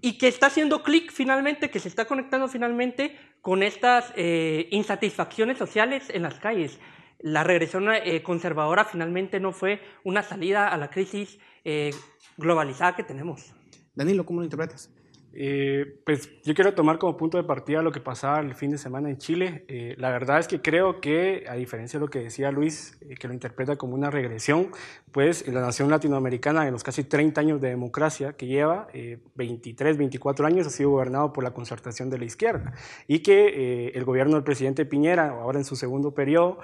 y 0.00 0.18
que 0.18 0.28
está 0.28 0.46
haciendo 0.46 0.82
clic 0.82 1.10
finalmente, 1.10 1.70
que 1.70 1.80
se 1.80 1.88
está 1.88 2.04
conectando 2.04 2.46
finalmente 2.48 3.16
con 3.40 3.62
estas 3.62 4.12
eh, 4.16 4.68
insatisfacciones 4.70 5.58
sociales 5.58 6.04
en 6.10 6.22
las 6.22 6.38
calles. 6.38 6.78
La 7.18 7.42
regresión 7.42 7.88
eh, 7.90 8.22
conservadora 8.22 8.84
finalmente 8.84 9.40
no 9.40 9.52
fue 9.52 9.80
una 10.04 10.22
salida 10.22 10.68
a 10.68 10.76
la 10.76 10.90
crisis 10.90 11.38
eh, 11.64 11.90
globalizada 12.36 12.96
que 12.96 13.02
tenemos. 13.02 13.52
Danilo, 13.94 14.26
¿cómo 14.26 14.40
lo 14.40 14.44
interpretas? 14.44 14.90
Eh, 15.36 16.00
pues 16.04 16.30
yo 16.44 16.54
quiero 16.54 16.74
tomar 16.74 16.98
como 16.98 17.16
punto 17.16 17.36
de 17.36 17.44
partida 17.44 17.82
lo 17.82 17.90
que 17.90 18.00
pasaba 18.00 18.38
el 18.38 18.54
fin 18.54 18.70
de 18.70 18.78
semana 18.78 19.10
en 19.10 19.18
Chile. 19.18 19.64
Eh, 19.66 19.96
la 19.98 20.10
verdad 20.10 20.38
es 20.38 20.46
que 20.46 20.62
creo 20.62 21.00
que, 21.00 21.44
a 21.48 21.54
diferencia 21.54 21.98
de 21.98 22.06
lo 22.06 22.10
que 22.10 22.20
decía 22.20 22.52
Luis, 22.52 22.96
eh, 23.00 23.16
que 23.16 23.26
lo 23.26 23.34
interpreta 23.34 23.74
como 23.76 23.94
una 23.94 24.10
regresión, 24.10 24.68
pues 25.10 25.46
la 25.48 25.60
nación 25.60 25.90
latinoamericana 25.90 26.66
en 26.66 26.72
los 26.72 26.84
casi 26.84 27.02
30 27.02 27.40
años 27.40 27.60
de 27.60 27.68
democracia 27.68 28.34
que 28.34 28.46
lleva, 28.46 28.88
23, 29.36 29.96
24 29.96 30.46
años, 30.46 30.66
ha 30.66 30.70
sido 30.70 30.90
gobernado 30.90 31.32
por 31.32 31.44
la 31.44 31.52
concertación 31.52 32.10
de 32.10 32.18
la 32.18 32.24
izquierda 32.24 32.72
y 33.06 33.20
que 33.20 33.92
el 33.94 34.04
gobierno 34.04 34.34
del 34.34 34.42
presidente 34.42 34.84
Piñera, 34.84 35.28
ahora 35.30 35.58
en 35.58 35.64
su 35.64 35.76
segundo 35.76 36.14
periodo, 36.14 36.58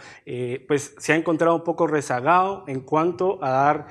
pues 0.67 0.97
se 0.99 1.13
ha 1.13 1.17
encontrado 1.17 1.55
un 1.55 1.63
poco 1.63 1.87
rezagado 1.87 2.65
en 2.67 2.81
cuanto 2.81 3.43
a 3.43 3.51
dar, 3.51 3.87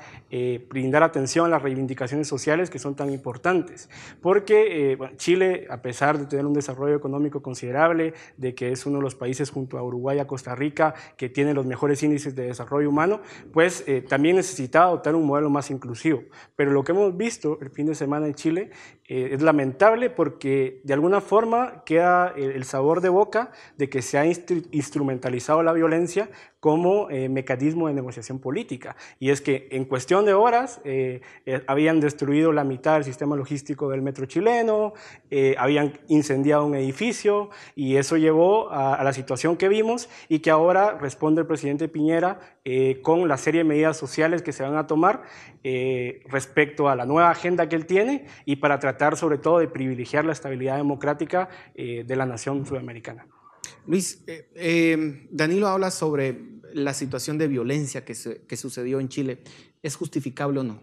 brindar 0.68 1.04
atención 1.04 1.46
a 1.46 1.48
las 1.48 1.62
reivindicaciones 1.62 2.28
sociales 2.28 2.68
que 2.68 2.78
son 2.78 2.94
tan 2.94 3.10
importantes, 3.10 3.88
porque 4.20 4.69
eh, 4.70 4.98
Chile, 5.16 5.66
a 5.68 5.82
pesar 5.82 6.18
de 6.18 6.26
tener 6.26 6.46
un 6.46 6.52
desarrollo 6.52 6.94
económico 6.94 7.42
considerable, 7.42 8.14
de 8.36 8.54
que 8.54 8.72
es 8.72 8.86
uno 8.86 8.98
de 8.98 9.02
los 9.02 9.14
países 9.14 9.50
junto 9.50 9.78
a 9.78 9.82
Uruguay 9.82 10.18
y 10.18 10.20
a 10.20 10.26
Costa 10.26 10.54
Rica 10.54 10.94
que 11.16 11.28
tiene 11.28 11.54
los 11.54 11.66
mejores 11.66 12.02
índices 12.02 12.34
de 12.34 12.46
desarrollo 12.46 12.88
humano, 12.88 13.20
pues 13.52 13.84
eh, 13.86 14.02
también 14.02 14.36
necesitaba 14.36 14.86
adoptar 14.86 15.14
un 15.14 15.26
modelo 15.26 15.50
más 15.50 15.70
inclusivo. 15.70 16.22
Pero 16.56 16.70
lo 16.70 16.84
que 16.84 16.92
hemos 16.92 17.16
visto 17.16 17.58
el 17.60 17.70
fin 17.70 17.86
de 17.86 17.94
semana 17.94 18.26
en 18.26 18.34
Chile 18.34 18.70
eh, 19.10 19.34
es 19.34 19.42
lamentable 19.42 20.08
porque 20.08 20.80
de 20.84 20.94
alguna 20.94 21.20
forma 21.20 21.82
queda 21.84 22.32
el, 22.36 22.62
sabor 22.62 23.00
de 23.00 23.08
boca 23.08 23.50
de 23.76 23.88
que 23.88 24.02
se 24.02 24.18
ha 24.18 24.24
instrumentalizado 24.24 25.64
la 25.64 25.72
violencia 25.72 26.30
como 26.60 27.10
eh, 27.10 27.28
mecanismo 27.28 27.88
de 27.88 27.94
negociación 27.94 28.38
política. 28.38 28.94
Y 29.18 29.30
es 29.30 29.40
que 29.40 29.66
en 29.72 29.86
cuestión 29.86 30.26
de 30.26 30.34
horas 30.34 30.80
eh, 30.84 31.22
habían 31.66 31.98
destruido 31.98 32.52
la 32.52 32.62
mitad 32.62 32.94
del 32.94 33.04
sistema 33.04 33.34
logístico 33.34 33.88
del 33.88 34.00
metro 34.00 34.26
chileno, 34.26 34.92
habían 35.56 35.94
incendiado 36.08 36.66
un 36.66 36.74
edificio 36.74 37.50
y 37.74 37.96
eso 37.96 38.16
llevó 38.16 38.70
a, 38.70 38.94
a, 38.94 39.02
la 39.02 39.12
situación 39.12 39.56
que 39.56 39.68
vimos 39.68 40.08
y 40.28 40.40
que 40.40 40.50
ahora 40.50 40.98
responde 40.98 41.40
el 41.40 41.46
presidente 41.46 41.88
Piñera 41.88 42.38
con 43.02 43.26
la 43.26 43.38
serie 43.38 43.62
de 43.62 43.68
medidas 43.68 43.96
sociales 43.96 44.42
que 44.42 44.52
se 44.52 44.62
van 44.62 44.76
a 44.76 44.86
tomar 44.86 45.22
respecto 46.26 46.88
a 46.88 46.94
la 46.94 47.06
nueva 47.06 47.30
agenda 47.30 47.68
que 47.68 47.76
él 47.76 47.86
tiene 47.86 48.26
y 48.44 48.56
para 48.56 48.78
tratar 48.78 48.99
sobre 49.16 49.38
todo 49.38 49.58
de 49.58 49.68
privilegiar 49.68 50.24
la 50.24 50.32
estabilidad 50.32 50.76
democrática 50.76 51.48
eh, 51.74 52.04
de 52.06 52.16
la 52.16 52.26
nación 52.26 52.66
sudamericana. 52.66 53.26
Luis, 53.86 54.22
eh, 54.26 54.50
eh, 54.54 55.26
Danilo 55.30 55.68
habla 55.68 55.90
sobre 55.90 56.60
la 56.74 56.92
situación 56.92 57.38
de 57.38 57.48
violencia 57.48 58.04
que, 58.04 58.14
que 58.46 58.56
sucedió 58.56 59.00
en 59.00 59.08
Chile. 59.08 59.42
¿Es 59.82 59.96
justificable 59.96 60.60
o 60.60 60.64
no? 60.64 60.82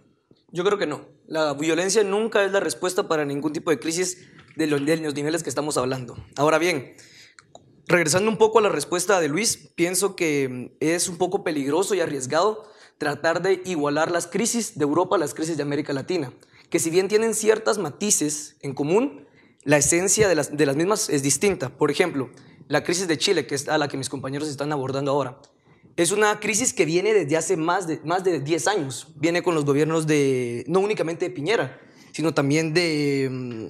Yo 0.51 0.63
creo 0.63 0.77
que 0.77 0.87
no. 0.87 1.05
La 1.27 1.53
violencia 1.53 2.03
nunca 2.03 2.43
es 2.43 2.51
la 2.51 2.59
respuesta 2.59 3.07
para 3.07 3.23
ningún 3.23 3.53
tipo 3.53 3.69
de 3.69 3.79
crisis 3.79 4.27
de 4.55 4.65
los, 4.65 4.83
de 4.83 4.97
los 4.97 5.13
niveles 5.13 5.43
que 5.43 5.49
estamos 5.49 5.77
hablando. 5.77 6.17
Ahora 6.35 6.57
bien, 6.57 6.95
regresando 7.87 8.31
un 8.31 8.37
poco 8.37 8.59
a 8.59 8.61
la 8.63 8.69
respuesta 8.69 9.19
de 9.19 9.27
Luis, 9.27 9.71
pienso 9.75 10.15
que 10.15 10.75
es 10.79 11.07
un 11.07 11.17
poco 11.17 11.43
peligroso 11.43 11.93
y 11.93 11.99
arriesgado 11.99 12.63
tratar 12.97 13.43
de 13.43 13.61
igualar 13.65 14.09
las 14.09 14.25
crisis 14.25 14.77
de 14.77 14.83
Europa 14.83 15.17
a 15.17 15.19
las 15.19 15.35
crisis 15.35 15.55
de 15.55 15.63
América 15.63 15.93
Latina 15.93 16.33
que 16.69 16.79
si 16.79 16.89
bien 16.89 17.07
tienen 17.07 17.33
ciertas 17.33 17.77
matices 17.77 18.57
en 18.61 18.73
común, 18.73 19.25
la 19.63 19.77
esencia 19.77 20.27
de 20.27 20.35
las, 20.35 20.55
de 20.55 20.65
las 20.65 20.75
mismas 20.75 21.09
es 21.09 21.23
distinta. 21.23 21.69
Por 21.69 21.91
ejemplo, 21.91 22.29
la 22.67 22.83
crisis 22.83 23.07
de 23.07 23.17
Chile, 23.17 23.47
que 23.47 23.55
es 23.55 23.67
a 23.69 23.77
la 23.77 23.87
que 23.87 23.97
mis 23.97 24.09
compañeros 24.09 24.49
están 24.49 24.71
abordando 24.71 25.11
ahora, 25.11 25.39
es 25.95 26.11
una 26.11 26.39
crisis 26.39 26.73
que 26.73 26.85
viene 26.85 27.13
desde 27.13 27.37
hace 27.37 27.57
más 27.57 27.87
de, 27.87 27.99
más 28.03 28.23
de 28.23 28.39
10 28.39 28.67
años. 28.67 29.07
Viene 29.15 29.41
con 29.41 29.55
los 29.55 29.65
gobiernos 29.65 30.05
de, 30.05 30.63
no 30.67 30.79
únicamente 30.79 31.25
de 31.25 31.31
Piñera, 31.31 31.81
sino 32.11 32.33
también 32.33 32.73
de... 32.73 33.29
Mm, 33.31 33.65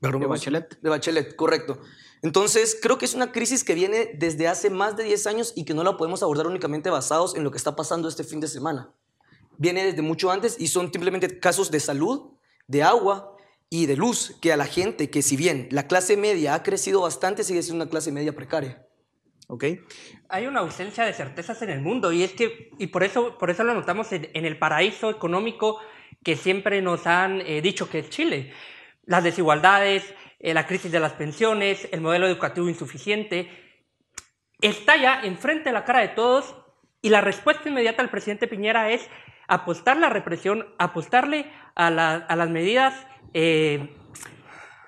de 0.00 0.26
Bachelet. 0.26 0.80
De 0.80 0.88
Bachelet, 0.88 1.34
correcto. 1.34 1.80
Entonces, 2.22 2.78
creo 2.80 2.98
que 2.98 3.04
es 3.04 3.14
una 3.14 3.32
crisis 3.32 3.64
que 3.64 3.74
viene 3.74 4.12
desde 4.14 4.46
hace 4.46 4.70
más 4.70 4.96
de 4.96 5.04
10 5.04 5.26
años 5.26 5.52
y 5.56 5.64
que 5.64 5.74
no 5.74 5.82
la 5.82 5.96
podemos 5.96 6.22
abordar 6.22 6.46
únicamente 6.46 6.90
basados 6.90 7.34
en 7.34 7.42
lo 7.42 7.50
que 7.50 7.58
está 7.58 7.74
pasando 7.74 8.08
este 8.08 8.22
fin 8.22 8.38
de 8.38 8.46
semana 8.46 8.94
viene 9.58 9.84
desde 9.84 10.02
mucho 10.02 10.30
antes 10.30 10.56
y 10.58 10.68
son 10.68 10.90
simplemente 10.90 11.38
casos 11.38 11.70
de 11.70 11.80
salud, 11.80 12.32
de 12.66 12.82
agua 12.82 13.36
y 13.70 13.86
de 13.86 13.96
luz 13.96 14.36
que 14.40 14.52
a 14.52 14.56
la 14.56 14.64
gente, 14.64 15.10
que 15.10 15.20
si 15.20 15.36
bien 15.36 15.68
la 15.70 15.86
clase 15.86 16.16
media 16.16 16.54
ha 16.54 16.62
crecido 16.62 17.02
bastante, 17.02 17.44
sigue 17.44 17.62
siendo 17.62 17.82
una 17.82 17.90
clase 17.90 18.12
media 18.12 18.34
precaria. 18.34 18.84
¿Ok? 19.48 19.64
Hay 20.28 20.46
una 20.46 20.60
ausencia 20.60 21.04
de 21.04 21.12
certezas 21.12 21.60
en 21.62 21.70
el 21.70 21.80
mundo 21.80 22.12
y 22.12 22.22
es 22.22 22.32
que, 22.32 22.70
y 22.78 22.88
por 22.88 23.02
eso, 23.02 23.36
por 23.38 23.50
eso 23.50 23.64
lo 23.64 23.74
notamos 23.74 24.12
en, 24.12 24.28
el 24.32 24.58
paraíso 24.58 25.10
económico 25.10 25.80
que 26.22 26.36
siempre 26.36 26.82
nos 26.82 27.06
han 27.06 27.40
eh, 27.40 27.62
dicho 27.62 27.88
que 27.88 28.00
es 28.00 28.10
Chile. 28.10 28.52
Las 29.04 29.24
desigualdades, 29.24 30.04
eh, 30.38 30.52
la 30.52 30.66
crisis 30.66 30.92
de 30.92 31.00
las 31.00 31.14
pensiones, 31.14 31.88
el 31.92 32.02
modelo 32.02 32.26
educativo 32.26 32.68
insuficiente, 32.68 33.48
está 34.60 34.96
ya 34.96 35.22
enfrente 35.22 35.70
de 35.70 35.72
la 35.72 35.84
cara 35.84 36.00
de 36.00 36.08
todos 36.08 36.54
y 37.00 37.08
la 37.08 37.22
respuesta 37.22 37.68
inmediata 37.68 38.02
del 38.02 38.10
presidente 38.10 38.48
Piñera 38.48 38.90
es 38.90 39.08
apostar 39.48 39.96
la 39.96 40.10
represión, 40.10 40.66
apostarle 40.78 41.50
a, 41.74 41.90
las 41.90 42.50
medidas 42.50 42.94
eh, 43.34 43.94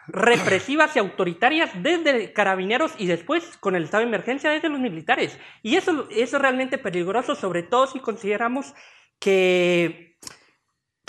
represivas 0.07 0.95
y 0.95 0.99
autoritarias 0.99 1.71
desde 1.83 2.33
carabineros 2.33 2.93
y 2.99 3.07
después 3.07 3.57
con 3.59 3.75
el 3.75 3.85
estado 3.85 4.03
de 4.03 4.09
emergencia 4.09 4.51
desde 4.51 4.69
los 4.69 4.81
militares. 4.81 5.39
Y 5.63 5.77
eso, 5.77 6.09
eso 6.11 6.37
es 6.37 6.43
realmente 6.43 6.79
peligroso, 6.79 7.35
sobre 7.35 7.63
todo 7.63 7.87
si 7.87 8.01
consideramos 8.01 8.75
que, 9.19 10.10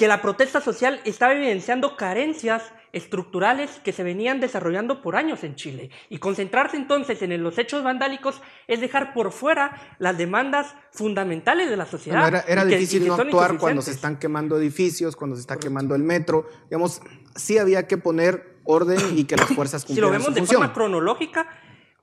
que 0.01 0.07
la 0.07 0.19
protesta 0.19 0.61
social 0.61 0.99
está 1.05 1.31
evidenciando 1.31 1.95
carencias 1.95 2.63
estructurales 2.91 3.69
que 3.83 3.93
se 3.93 4.01
venían 4.01 4.39
desarrollando 4.39 4.99
por 5.03 5.15
años 5.15 5.43
en 5.43 5.53
Chile. 5.53 5.91
Y 6.09 6.17
concentrarse 6.17 6.75
entonces 6.75 7.21
en 7.21 7.43
los 7.43 7.59
hechos 7.59 7.83
vandálicos 7.83 8.41
es 8.67 8.81
dejar 8.81 9.13
por 9.13 9.31
fuera 9.31 9.95
las 9.99 10.17
demandas 10.17 10.73
fundamentales 10.91 11.69
de 11.69 11.77
la 11.77 11.85
sociedad. 11.85 12.43
era, 12.47 12.65
difícil 12.65 13.05
no 13.05 13.13
actuar 13.13 13.59
cuando 13.59 13.83
se 13.83 13.91
están 13.91 14.17
quemando 14.17 14.57
edificios, 14.57 15.15
cuando 15.15 15.35
se 15.35 15.41
está 15.41 15.57
quemando 15.57 15.93
el 15.93 16.01
metro. 16.01 16.49
Digamos, 16.63 17.03
sí 17.35 17.59
había 17.59 17.85
que 17.85 17.99
poner 17.99 18.57
orden 18.63 18.97
y 19.15 19.25
que 19.25 19.35
las 19.35 19.49
fuerzas 19.55 19.85
cumplieran 19.85 20.13
Si 20.13 20.17
lo 20.17 20.19
vemos 20.19 20.33
de 20.33 20.47
forma 20.47 20.73
cronológica, 20.73 21.47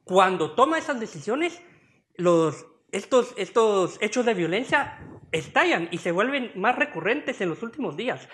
cuando 0.04 0.52
toma 0.52 0.78
esas 0.78 1.00
decisiones, 1.00 1.60
los, 2.14 2.64
estos, 2.92 3.34
estos 3.36 3.98
hechos 4.00 4.24
de 4.24 4.34
violencia 4.34 5.00
estallan 5.32 5.88
y 5.90 5.98
se 5.98 6.12
vuelven 6.12 6.52
más 6.54 6.76
recurrentes 6.76 7.40
en 7.40 7.48
los 7.48 7.62
últimos 7.62 7.96
días. 7.96 8.28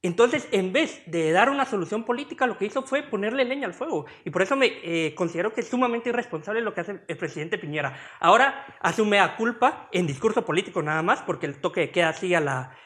Entonces, 0.00 0.46
en 0.52 0.72
vez 0.72 1.02
de 1.06 1.32
dar 1.32 1.50
una 1.50 1.64
solución 1.64 2.04
política, 2.04 2.46
lo 2.46 2.56
que 2.56 2.66
hizo 2.66 2.82
fue 2.82 3.02
ponerle 3.02 3.44
leña 3.44 3.66
al 3.66 3.74
fuego. 3.74 4.06
Y 4.24 4.30
por 4.30 4.42
eso 4.42 4.54
me 4.54 4.66
eh, 4.84 5.14
considero 5.16 5.52
que 5.52 5.60
es 5.60 5.68
sumamente 5.68 6.10
irresponsable 6.10 6.60
lo 6.60 6.72
que 6.72 6.82
hace 6.82 7.00
el 7.08 7.16
presidente 7.16 7.58
Piñera. 7.58 7.98
Ahora 8.20 8.64
asume 8.80 9.18
a 9.18 9.36
culpa 9.36 9.88
en 9.90 10.06
discurso 10.06 10.44
político 10.44 10.82
nada 10.82 11.02
más, 11.02 11.22
porque 11.22 11.46
el 11.46 11.60
toque 11.60 11.80
de 11.80 11.90
queda 11.90 12.12
sigue, 12.12 12.38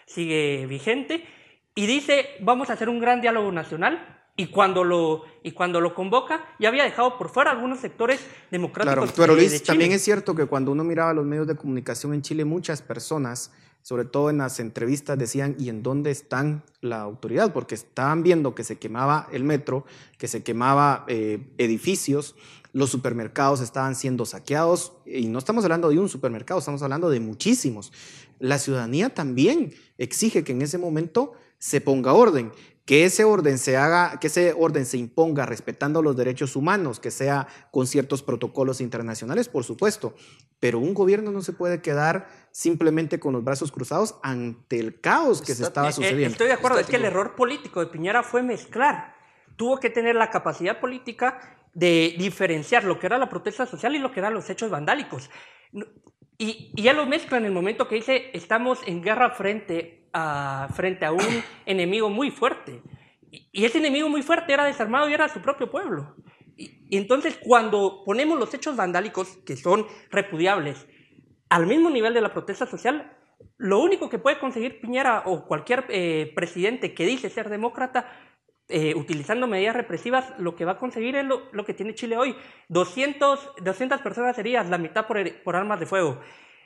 sigue 0.06 0.66
vigente, 0.66 1.26
y 1.74 1.86
dice, 1.86 2.30
vamos 2.40 2.70
a 2.70 2.74
hacer 2.74 2.88
un 2.88 2.98
gran 2.98 3.20
diálogo 3.20 3.52
nacional, 3.52 4.21
y 4.37 4.47
cuando 4.47 4.83
lo 4.85 5.22
y 5.43 5.53
cuando 5.53 5.80
lo 5.80 5.95
convoca 5.95 6.45
ya 6.59 6.68
había 6.68 6.85
dejado 6.85 7.18
por 7.18 7.28
fuera 7.28 7.51
algunos 7.51 7.80
sectores 7.80 8.20
democráticos. 8.51 9.12
Claro, 9.12 9.12
pero 9.16 9.35
Luis, 9.35 9.62
también 9.62 9.93
es 9.93 10.03
cierto 10.03 10.35
que 10.35 10.47
cuando 10.47 10.72
uno 10.72 10.85
miraba 10.85 11.12
los 11.12 11.26
medios 11.26 11.47
de 11.47 11.57
comunicación 11.57 12.14
en 12.14 12.22
Chile, 12.22 12.45
muchas 12.45 12.80
personas, 12.80 13.53
sobre 13.83 14.05
todo 14.05 14.30
en 14.30 14.39
las 14.39 14.61
entrevistas, 14.61 15.18
decían, 15.18 15.57
¿y 15.59 15.68
en 15.68 15.83
dónde 15.83 16.11
están 16.11 16.62
la 16.80 17.01
autoridad? 17.01 17.53
Porque 17.53 17.74
estaban 17.74 18.22
viendo 18.22 18.55
que 18.55 18.64
se 18.64 18.78
quemaba 18.78 19.28
el 19.33 19.45
metro, 19.45 19.85
que 20.18 20.28
se 20.28 20.43
quemaba 20.43 21.05
eh, 21.09 21.41
edificios, 21.59 22.37
los 22.72 22.89
supermercados 22.89 23.61
estaban 23.61 23.95
siendo 23.95 24.24
saqueados, 24.24 24.93
y 25.05 25.26
no 25.26 25.39
estamos 25.39 25.64
hablando 25.64 25.91
de 25.91 25.99
un 25.99 26.09
supermercado, 26.09 26.61
estamos 26.61 26.83
hablando 26.83 27.11
de 27.11 27.20
muchísimos. 27.20 27.93
La 28.39 28.59
ciudadanía 28.59 29.11
también 29.11 29.74
exige 29.99 30.43
que 30.43 30.53
en 30.53 30.62
ese 30.62 30.78
momento 30.78 31.35
se 31.59 31.80
ponga 31.80 32.12
orden 32.12 32.51
que 32.85 33.05
ese 33.05 33.24
orden 33.24 33.59
se 33.59 33.76
haga, 33.76 34.18
que 34.18 34.26
ese 34.26 34.55
orden 34.59 34.87
se 34.87 34.99
imponga 34.99 35.47
respetando 35.47 36.03
los 36.03 36.16
derechos 36.16 36.57
humanos, 36.57 36.99
que 36.99 37.11
sea 37.11 37.47
con 37.70 37.87
ciertos 37.87 38.22
protocolos 38.22 38.80
internacionales, 38.80 39.49
por 39.49 39.64
supuesto, 39.64 40.14
pero 40.59 40.78
un 40.78 40.93
gobierno 40.95 41.30
no 41.30 41.43
se 41.43 41.53
puede 41.53 41.80
quedar 41.80 42.28
simplemente 42.51 43.20
con 43.20 43.33
los 43.33 43.45
brazos 43.45 43.70
cruzados 43.70 44.16
ante 44.22 44.80
el 44.80 45.01
caos 45.01 45.43
que 45.43 45.55
se 45.55 45.62
estaba 45.62 45.91
eh, 45.91 45.93
sucediendo. 45.93 46.33
Estoy 46.33 46.49
de 46.49 46.55
acuerdo, 46.55 46.78
es 46.80 46.87
que 46.87 46.97
el 46.97 47.05
error 47.05 47.37
político 47.37 47.80
de 47.80 47.87
Piñera 47.87 48.22
fue 48.22 48.43
mezclar. 48.43 49.14
Tuvo 49.57 49.78
que 49.78 49.91
tener 49.91 50.16
la 50.16 50.30
capacidad 50.30 50.80
política 50.80 51.59
de 51.74 52.14
diferenciar 52.18 52.85
lo 52.85 52.99
que 52.99 53.07
era 53.07 53.18
la 53.18 53.28
protesta 53.28 53.64
social 53.64 53.95
y 53.95 53.99
lo 53.99 54.12
que 54.12 54.20
eran 54.20 54.35
los 54.35 54.51
hechos 54.51 54.70
vandálicos. 54.70 55.30
Y, 56.43 56.72
y 56.74 56.82
ya 56.82 56.93
lo 56.93 57.07
mezcla 57.07 57.38
en 57.38 57.45
el 57.45 57.53
momento 57.53 57.86
que 57.86 57.95
dice, 57.95 58.30
estamos 58.32 58.80
en 58.86 59.01
guerra 59.01 59.30
frente 59.30 60.03
frente 60.74 61.05
a 61.05 61.12
un 61.12 61.20
enemigo 61.66 62.11
muy 62.11 62.30
fuerte. 62.30 62.82
Y, 63.30 63.64
ese 63.64 63.78
enemigo 63.78 64.09
muy 64.09 64.22
fuerte 64.22 64.53
era 64.53 64.64
desarmado 64.64 65.09
y 65.09 65.14
era 65.14 65.28
su 65.28 65.40
propio 65.40 65.70
pueblo. 65.70 66.16
Y, 66.57 66.86
y, 66.90 66.97
entonces 66.97 67.38
cuando 67.40 68.03
ponemos 68.05 68.38
los 68.38 68.53
hechos 68.55 68.76
vandálicos, 68.76 69.38
que 69.47 69.57
son 69.57 69.86
repudiables, 70.11 70.86
al 71.49 71.66
mismo 71.66 71.90
nivel 71.90 72.12
de 72.12 72.20
la 72.20 72.32
protesta 72.32 72.66
social, 72.66 73.16
lo 73.59 73.80
único 73.80 74.09
que 74.09 74.18
puede 74.18 74.38
conseguir 74.38 74.80
Piñera 74.80 75.22
o 75.26 75.47
cualquier 75.47 75.84
eh, 75.88 76.32
presidente 76.34 76.95
que 76.95 77.07
dice 77.07 77.30
ser 77.30 77.49
demócrata, 77.49 78.07
eh, 78.68 78.94
utilizando 78.94 79.46
medidas 79.46 79.76
represivas, 79.76 80.32
lo 80.38 80.54
que 80.56 80.64
va 80.64 80.72
a 80.72 80.78
conseguir 80.78 81.16
es 81.16 81.24
lo, 81.24 81.42
lo 81.52 81.64
que 81.64 81.74
tiene 81.74 81.94
Chile 81.94 82.16
hoy. 82.16 82.36
200, 82.68 83.54
200 83.62 84.00
personas 84.00 84.38
heridas, 84.38 84.68
la 84.68 84.78
mitad 84.78 85.06
por, 85.06 85.18
por 85.42 85.56
armas 85.56 85.80
de 85.80 85.86
fuego. 85.86 86.20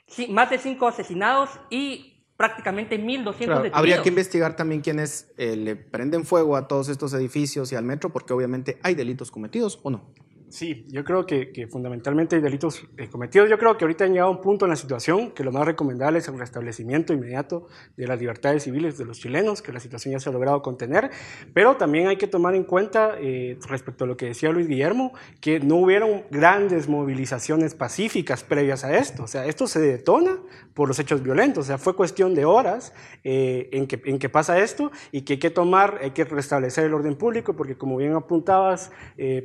Sí, 0.07 0.27
más 0.27 0.49
de 0.49 0.57
5 0.57 0.87
asesinados 0.87 1.49
y 1.69 2.23
prácticamente 2.37 2.99
1.200 2.99 3.45
claro, 3.45 3.69
Habría 3.73 4.01
que 4.01 4.09
investigar 4.09 4.55
también 4.55 4.81
quienes 4.81 5.33
eh, 5.37 5.57
le 5.57 5.75
prenden 5.75 6.23
fuego 6.23 6.55
a 6.55 6.67
todos 6.67 6.87
estos 6.87 7.13
edificios 7.13 7.71
y 7.71 7.75
al 7.75 7.83
metro, 7.83 8.11
porque 8.11 8.31
obviamente 8.31 8.77
hay 8.83 8.95
delitos 8.95 9.31
cometidos 9.31 9.79
o 9.83 9.89
no. 9.89 10.13
Sí, 10.49 10.85
yo 10.87 11.03
creo 11.03 11.25
que, 11.25 11.51
que 11.51 11.67
fundamentalmente 11.67 12.37
hay 12.37 12.41
delitos 12.41 12.87
eh, 12.95 13.09
cometidos. 13.09 13.49
Yo 13.49 13.57
creo 13.57 13.77
que 13.77 13.83
ahorita 13.83 14.05
han 14.05 14.13
llegado 14.13 14.29
a 14.29 14.31
un 14.31 14.39
punto 14.39 14.63
en 14.63 14.69
la 14.69 14.77
situación 14.77 15.31
que 15.31 15.43
lo 15.43 15.51
más 15.51 15.65
recomendable 15.65 16.19
es 16.19 16.27
el 16.29 16.39
restablecimiento 16.39 17.11
inmediato 17.11 17.67
de 17.97 18.07
las 18.07 18.17
libertades 18.17 18.63
civiles 18.63 18.97
de 18.97 19.03
los 19.03 19.19
chilenos, 19.19 19.61
que 19.61 19.73
la 19.73 19.81
situación 19.81 20.13
ya 20.13 20.21
se 20.21 20.29
ha 20.29 20.31
logrado 20.31 20.61
contener, 20.61 21.11
pero 21.53 21.75
también 21.75 22.07
hay 22.07 22.15
que 22.15 22.27
tomar 22.27 22.55
en 22.55 22.63
cuenta, 22.63 23.17
eh, 23.19 23.59
respecto 23.67 24.05
a 24.05 24.07
lo 24.07 24.15
que 24.15 24.27
decía 24.27 24.49
Luis 24.51 24.69
Guillermo, 24.69 25.11
que 25.41 25.59
no 25.59 25.75
hubieron 25.75 26.23
grandes 26.31 26.87
movilizaciones 26.87 27.75
pacíficas 27.75 28.45
previas 28.45 28.85
a 28.85 28.97
esto. 28.97 29.23
O 29.23 29.27
sea, 29.27 29.47
esto 29.47 29.67
se 29.67 29.81
detona 29.81 30.37
por 30.73 30.87
los 30.87 30.97
hechos 30.97 31.21
violentos. 31.23 31.65
O 31.65 31.67
sea, 31.67 31.77
fue 31.77 31.93
cuestión 31.93 32.33
de 32.35 32.45
horas 32.45 32.93
eh, 33.25 33.67
en, 33.73 33.85
que, 33.85 34.01
en 34.05 34.17
que 34.17 34.29
pasa 34.29 34.59
esto 34.59 34.91
y 35.11 35.23
que 35.23 35.33
hay 35.33 35.39
que 35.39 35.49
tomar, 35.49 35.99
hay 36.01 36.11
que 36.11 36.23
restablecer 36.23 36.85
el 36.85 36.93
orden 36.93 37.15
público, 37.15 37.53
porque 37.53 37.75
como 37.75 37.97
bien 37.97 38.13
apuntabas, 38.13 38.93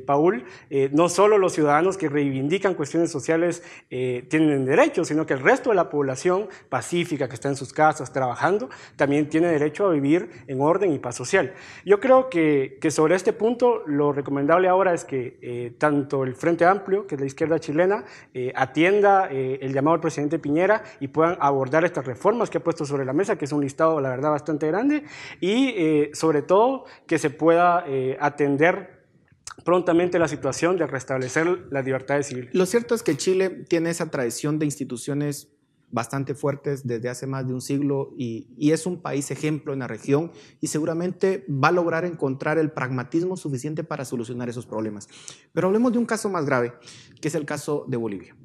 Paul, 0.05 0.45
no 0.93 1.09
solo 1.09 1.37
los 1.37 1.53
ciudadanos 1.53 1.97
que 1.97 2.07
reivindican 2.07 2.75
cuestiones 2.75 3.11
sociales 3.11 3.63
eh, 3.89 4.25
tienen 4.29 4.63
derecho, 4.63 5.03
sino 5.03 5.25
que 5.25 5.33
el 5.33 5.39
resto 5.39 5.71
de 5.71 5.75
la 5.75 5.89
población 5.89 6.47
pacífica 6.69 7.27
que 7.27 7.33
está 7.33 7.49
en 7.49 7.55
sus 7.55 7.73
casas 7.73 8.13
trabajando 8.13 8.69
también 8.95 9.27
tiene 9.27 9.47
derecho 9.47 9.87
a 9.87 9.91
vivir 9.91 10.29
en 10.47 10.61
orden 10.61 10.93
y 10.93 10.99
paz 10.99 11.15
social. 11.15 11.53
Yo 11.83 11.99
creo 11.99 12.29
que, 12.29 12.77
que 12.79 12.91
sobre 12.91 13.15
este 13.15 13.33
punto 13.33 13.81
lo 13.87 14.13
recomendable 14.13 14.67
ahora 14.67 14.93
es 14.93 15.03
que 15.03 15.39
eh, 15.41 15.73
tanto 15.79 16.23
el 16.23 16.35
Frente 16.35 16.65
Amplio, 16.65 17.07
que 17.07 17.15
es 17.15 17.21
la 17.21 17.27
izquierda 17.27 17.59
chilena, 17.59 18.05
eh, 18.33 18.53
atienda 18.55 19.27
el 19.29 19.73
llamado 19.73 19.95
del 19.95 20.01
presidente 20.01 20.37
Piñera 20.37 20.83
y 20.99 21.07
puedan 21.07 21.37
abordar 21.39 21.83
estas 21.85 22.05
reformas 22.05 22.49
que 22.49 22.59
ha 22.59 22.63
puesto 22.63 22.85
sobre 22.85 23.03
la 23.03 23.13
mesa, 23.13 23.35
que 23.35 23.45
es 23.45 23.51
un 23.51 23.61
listado, 23.61 23.99
la 23.99 24.09
verdad, 24.09 24.29
bastante 24.29 24.67
grande, 24.67 25.03
y 25.41 26.09
sobre 26.13 26.43
todo 26.43 26.85
que 27.07 27.17
se 27.17 27.29
pueda 27.29 27.83
atender 28.19 29.02
prontamente 29.63 30.19
la 30.19 30.27
situación 30.27 30.77
de 30.77 30.87
restablecer 30.87 31.67
las 31.69 31.85
libertades 31.85 32.27
civiles. 32.27 32.53
Lo 32.53 32.65
cierto 32.65 32.95
es 32.95 33.03
que 33.03 33.15
Chile 33.17 33.49
tiene 33.49 33.89
esa 33.89 34.09
tradición 34.09 34.59
de 34.59 34.65
instituciones 34.65 35.49
bastante 35.93 36.33
fuertes 36.33 36.87
desde 36.87 37.07
hace 37.07 37.27
más 37.27 37.47
de 37.47 37.53
un 37.53 37.61
siglo 37.61 38.13
y, 38.17 38.47
es 38.71 38.87
un 38.87 38.99
país 38.99 39.29
ejemplo 39.29 39.73
en 39.73 39.79
la 39.79 39.87
región 39.87 40.31
y 40.59 40.67
seguramente 40.67 41.45
va 41.47 41.67
a 41.67 41.71
lograr 41.71 42.03
encontrar 42.03 42.57
el 42.57 42.71
pragmatismo 42.71 43.37
suficiente 43.37 43.83
para 43.83 44.03
solucionar 44.03 44.49
esos 44.49 44.65
problemas. 44.65 45.07
Pero 45.53 45.67
hablemos 45.67 45.91
de 45.91 45.99
un 45.99 46.07
caso 46.07 46.29
más 46.29 46.45
grave, 46.45 46.73
que 47.21 47.27
es 47.27 47.35
el 47.35 47.45
caso 47.45 47.85
de 47.87 47.97
Bolivia. 47.97 48.35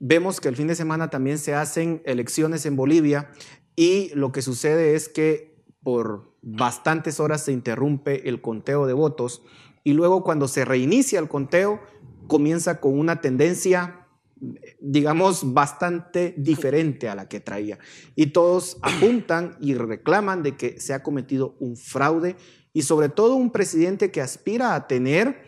Vemos 0.00 0.40
que 0.40 0.48
el 0.48 0.56
fin 0.56 0.66
de 0.66 0.74
semana 0.74 1.10
también 1.10 1.38
se 1.38 1.54
hacen 1.54 2.02
elecciones 2.04 2.66
en 2.66 2.74
Bolivia 2.74 3.30
y 3.76 4.10
lo 4.14 4.32
que 4.32 4.42
sucede 4.42 4.96
es 4.96 5.08
que 5.08 5.62
por 5.84 6.34
bastantes 6.42 7.20
horas 7.20 7.44
se 7.44 7.52
interrumpe 7.52 8.28
el 8.28 8.40
conteo 8.40 8.86
de 8.86 8.94
votos 8.94 9.44
y 9.84 9.92
luego 9.92 10.22
cuando 10.22 10.48
se 10.48 10.64
reinicia 10.64 11.18
el 11.18 11.28
conteo 11.28 11.80
comienza 12.26 12.80
con 12.80 12.98
una 12.98 13.20
tendencia, 13.20 14.06
digamos, 14.80 15.52
bastante 15.52 16.34
diferente 16.36 17.08
a 17.08 17.14
la 17.14 17.28
que 17.28 17.40
traía. 17.40 17.78
Y 18.14 18.26
todos 18.26 18.78
apuntan 18.82 19.56
y 19.60 19.74
reclaman 19.74 20.42
de 20.42 20.56
que 20.56 20.80
se 20.80 20.94
ha 20.94 21.02
cometido 21.02 21.56
un 21.58 21.76
fraude 21.76 22.36
y 22.72 22.82
sobre 22.82 23.08
todo 23.08 23.34
un 23.34 23.50
presidente 23.50 24.10
que 24.10 24.20
aspira 24.20 24.74
a 24.74 24.86
tener 24.86 25.42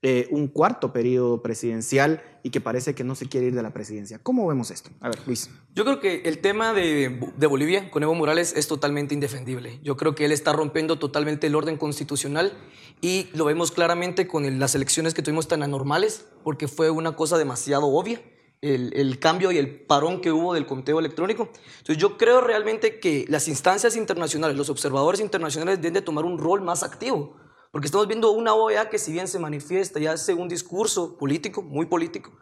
eh, 0.00 0.28
un 0.30 0.46
cuarto 0.46 0.92
periodo 0.92 1.42
presidencial 1.42 2.22
y 2.44 2.50
que 2.50 2.60
parece 2.60 2.94
que 2.94 3.02
no 3.02 3.16
se 3.16 3.28
quiere 3.28 3.48
ir 3.48 3.54
de 3.56 3.64
la 3.64 3.72
presidencia. 3.72 4.20
¿Cómo 4.22 4.46
vemos 4.46 4.70
esto? 4.70 4.90
A 5.00 5.08
ver, 5.08 5.18
Luis. 5.26 5.50
Yo 5.74 5.84
creo 5.84 5.98
que 5.98 6.22
el 6.24 6.38
tema 6.38 6.72
de, 6.72 7.32
de, 7.36 7.46
Bolivia 7.48 7.90
con 7.90 8.04
Evo 8.04 8.14
Morales 8.14 8.54
es 8.56 8.68
totalmente 8.68 9.14
indefendible. 9.14 9.80
Yo 9.82 9.96
creo 9.96 10.14
que 10.14 10.24
él 10.24 10.30
está 10.30 10.52
rompiendo 10.52 11.00
totalmente 11.00 11.48
el 11.48 11.56
orden 11.56 11.76
constitucional 11.76 12.52
y 13.00 13.26
lo 13.34 13.44
vemos 13.44 13.72
claramente 13.72 14.28
con 14.28 14.60
las 14.60 14.76
elecciones 14.76 15.14
que 15.14 15.22
tuvimos 15.22 15.48
tan 15.48 15.64
anormales 15.64 16.26
porque 16.44 16.68
fue 16.68 16.90
una 16.90 17.16
cosa 17.16 17.36
demasiado 17.36 17.88
obvia. 17.88 18.22
El, 18.60 18.92
el, 18.94 19.18
cambio 19.18 19.50
y 19.52 19.58
el 19.58 19.80
parón 19.80 20.20
que 20.20 20.30
hubo 20.30 20.54
del 20.54 20.66
conteo 20.66 21.00
electrónico. 21.00 21.48
Entonces 21.78 21.96
yo 21.96 22.16
creo 22.16 22.40
realmente 22.40 23.00
que 23.00 23.24
las 23.28 23.48
instancias 23.48 23.96
internacionales, 23.96 24.56
los 24.56 24.68
observadores 24.68 25.20
internacionales 25.20 25.80
deben 25.80 25.94
de 25.94 26.02
tomar 26.02 26.24
un 26.24 26.38
rol 26.38 26.60
más 26.60 26.84
activo 26.84 27.36
porque 27.78 27.86
estamos 27.86 28.08
viendo 28.08 28.32
una 28.32 28.54
OEA 28.54 28.90
que 28.90 28.98
si 28.98 29.12
bien 29.12 29.28
se 29.28 29.38
manifiesta 29.38 30.00
y 30.00 30.08
hace 30.08 30.34
un 30.34 30.48
discurso 30.48 31.16
político, 31.16 31.62
muy 31.62 31.86
político, 31.86 32.32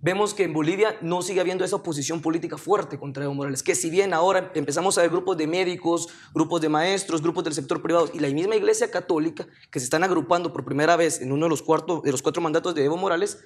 vemos 0.00 0.34
que 0.34 0.44
en 0.44 0.52
Bolivia 0.52 0.96
no 1.00 1.20
sigue 1.20 1.40
habiendo 1.40 1.64
esa 1.64 1.74
oposición 1.74 2.22
política 2.22 2.56
fuerte 2.56 2.96
contra 2.96 3.24
Evo 3.24 3.34
Morales, 3.34 3.64
que 3.64 3.74
si 3.74 3.90
bien 3.90 4.14
ahora 4.14 4.52
empezamos 4.54 4.96
a 4.96 5.00
ver 5.00 5.10
grupos 5.10 5.36
de 5.36 5.48
médicos, 5.48 6.10
grupos 6.32 6.60
de 6.60 6.68
maestros, 6.68 7.22
grupos 7.22 7.42
del 7.42 7.54
sector 7.54 7.82
privado 7.82 8.08
y 8.14 8.20
la 8.20 8.28
misma 8.28 8.54
Iglesia 8.54 8.88
Católica 8.88 9.48
que 9.72 9.80
se 9.80 9.84
están 9.86 10.04
agrupando 10.04 10.52
por 10.52 10.64
primera 10.64 10.94
vez 10.94 11.20
en 11.20 11.32
uno 11.32 11.46
de 11.46 11.50
los, 11.50 11.64
de 12.04 12.12
los 12.12 12.22
cuatro 12.22 12.40
mandatos 12.40 12.72
de 12.76 12.84
Evo 12.84 12.96
Morales, 12.96 13.42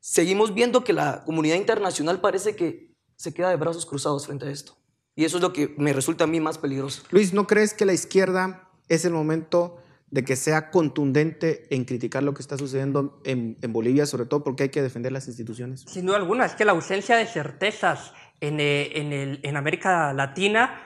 seguimos 0.00 0.52
viendo 0.52 0.82
que 0.82 0.92
la 0.92 1.22
comunidad 1.24 1.54
internacional 1.54 2.20
parece 2.20 2.56
que 2.56 2.92
se 3.14 3.32
queda 3.32 3.50
de 3.50 3.56
brazos 3.56 3.86
cruzados 3.86 4.26
frente 4.26 4.46
a 4.46 4.50
esto. 4.50 4.76
Y 5.14 5.26
eso 5.26 5.36
es 5.36 5.44
lo 5.44 5.52
que 5.52 5.76
me 5.78 5.92
resulta 5.92 6.24
a 6.24 6.26
mí 6.26 6.40
más 6.40 6.58
peligroso. 6.58 7.04
Luis, 7.10 7.32
¿no 7.32 7.46
crees 7.46 7.72
que 7.72 7.84
la 7.84 7.92
izquierda 7.92 8.68
es 8.88 9.04
el 9.04 9.12
momento 9.12 9.78
de 10.16 10.24
que 10.24 10.34
sea 10.34 10.70
contundente 10.70 11.66
en 11.68 11.84
criticar 11.84 12.22
lo 12.22 12.32
que 12.32 12.40
está 12.40 12.56
sucediendo 12.56 13.20
en, 13.24 13.58
Bolivia, 13.68 14.06
sobre 14.06 14.24
todo 14.24 14.42
porque 14.42 14.62
hay 14.62 14.68
que 14.70 14.80
defender 14.80 15.12
las 15.12 15.28
instituciones? 15.28 15.82
Sin 15.82 16.06
duda 16.06 16.16
alguna, 16.16 16.46
es 16.46 16.54
que 16.54 16.64
la 16.64 16.72
ausencia 16.72 17.18
de 17.18 17.26
certezas 17.26 18.14
en, 18.40 18.58
eh, 18.58 18.92
en, 18.94 19.38
en 19.42 19.56
América 19.58 20.14
Latina 20.14 20.80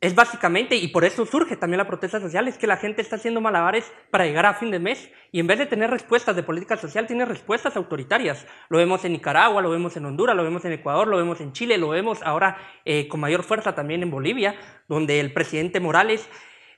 es 0.00 0.14
básicamente, 0.14 0.76
y 0.76 0.88
por 0.88 1.04
eso 1.04 1.26
surge 1.26 1.58
también 1.58 1.76
la 1.76 1.86
protesta 1.86 2.20
social, 2.20 2.48
es 2.48 2.56
que 2.56 2.66
la 2.66 2.78
gente 2.78 3.02
está 3.02 3.16
haciendo 3.16 3.42
malabares 3.42 3.84
para 4.10 4.24
llegar 4.24 4.46
a 4.46 4.54
fin 4.54 4.70
de 4.70 4.78
mes 4.78 5.10
y 5.30 5.40
en 5.40 5.46
vez 5.46 5.58
de 5.58 5.66
tener 5.66 5.90
respuestas 5.90 6.34
de 6.34 6.42
política 6.42 6.78
social, 6.78 7.06
tiene 7.06 7.26
respuestas 7.26 7.76
autoritarias. 7.76 8.46
Lo 8.70 8.78
vemos 8.78 9.04
en 9.04 9.12
Nicaragua, 9.12 9.60
lo 9.60 9.68
vemos 9.68 9.94
en 9.98 10.06
Honduras, 10.06 10.34
lo 10.34 10.42
vemos 10.42 10.64
en 10.64 10.72
Ecuador, 10.72 11.06
lo 11.06 11.18
vemos 11.18 11.38
en 11.42 11.52
Chile, 11.52 11.76
lo 11.76 11.90
vemos 11.90 12.22
ahora 12.22 12.56
eh, 12.86 13.08
con 13.08 13.20
mayor 13.20 13.42
fuerza 13.42 13.74
también 13.74 14.02
en 14.02 14.10
Bolivia, 14.10 14.54
donde 14.88 15.20
el 15.20 15.34
presidente 15.34 15.80
Morales 15.80 16.26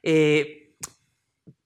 eh, 0.02 0.65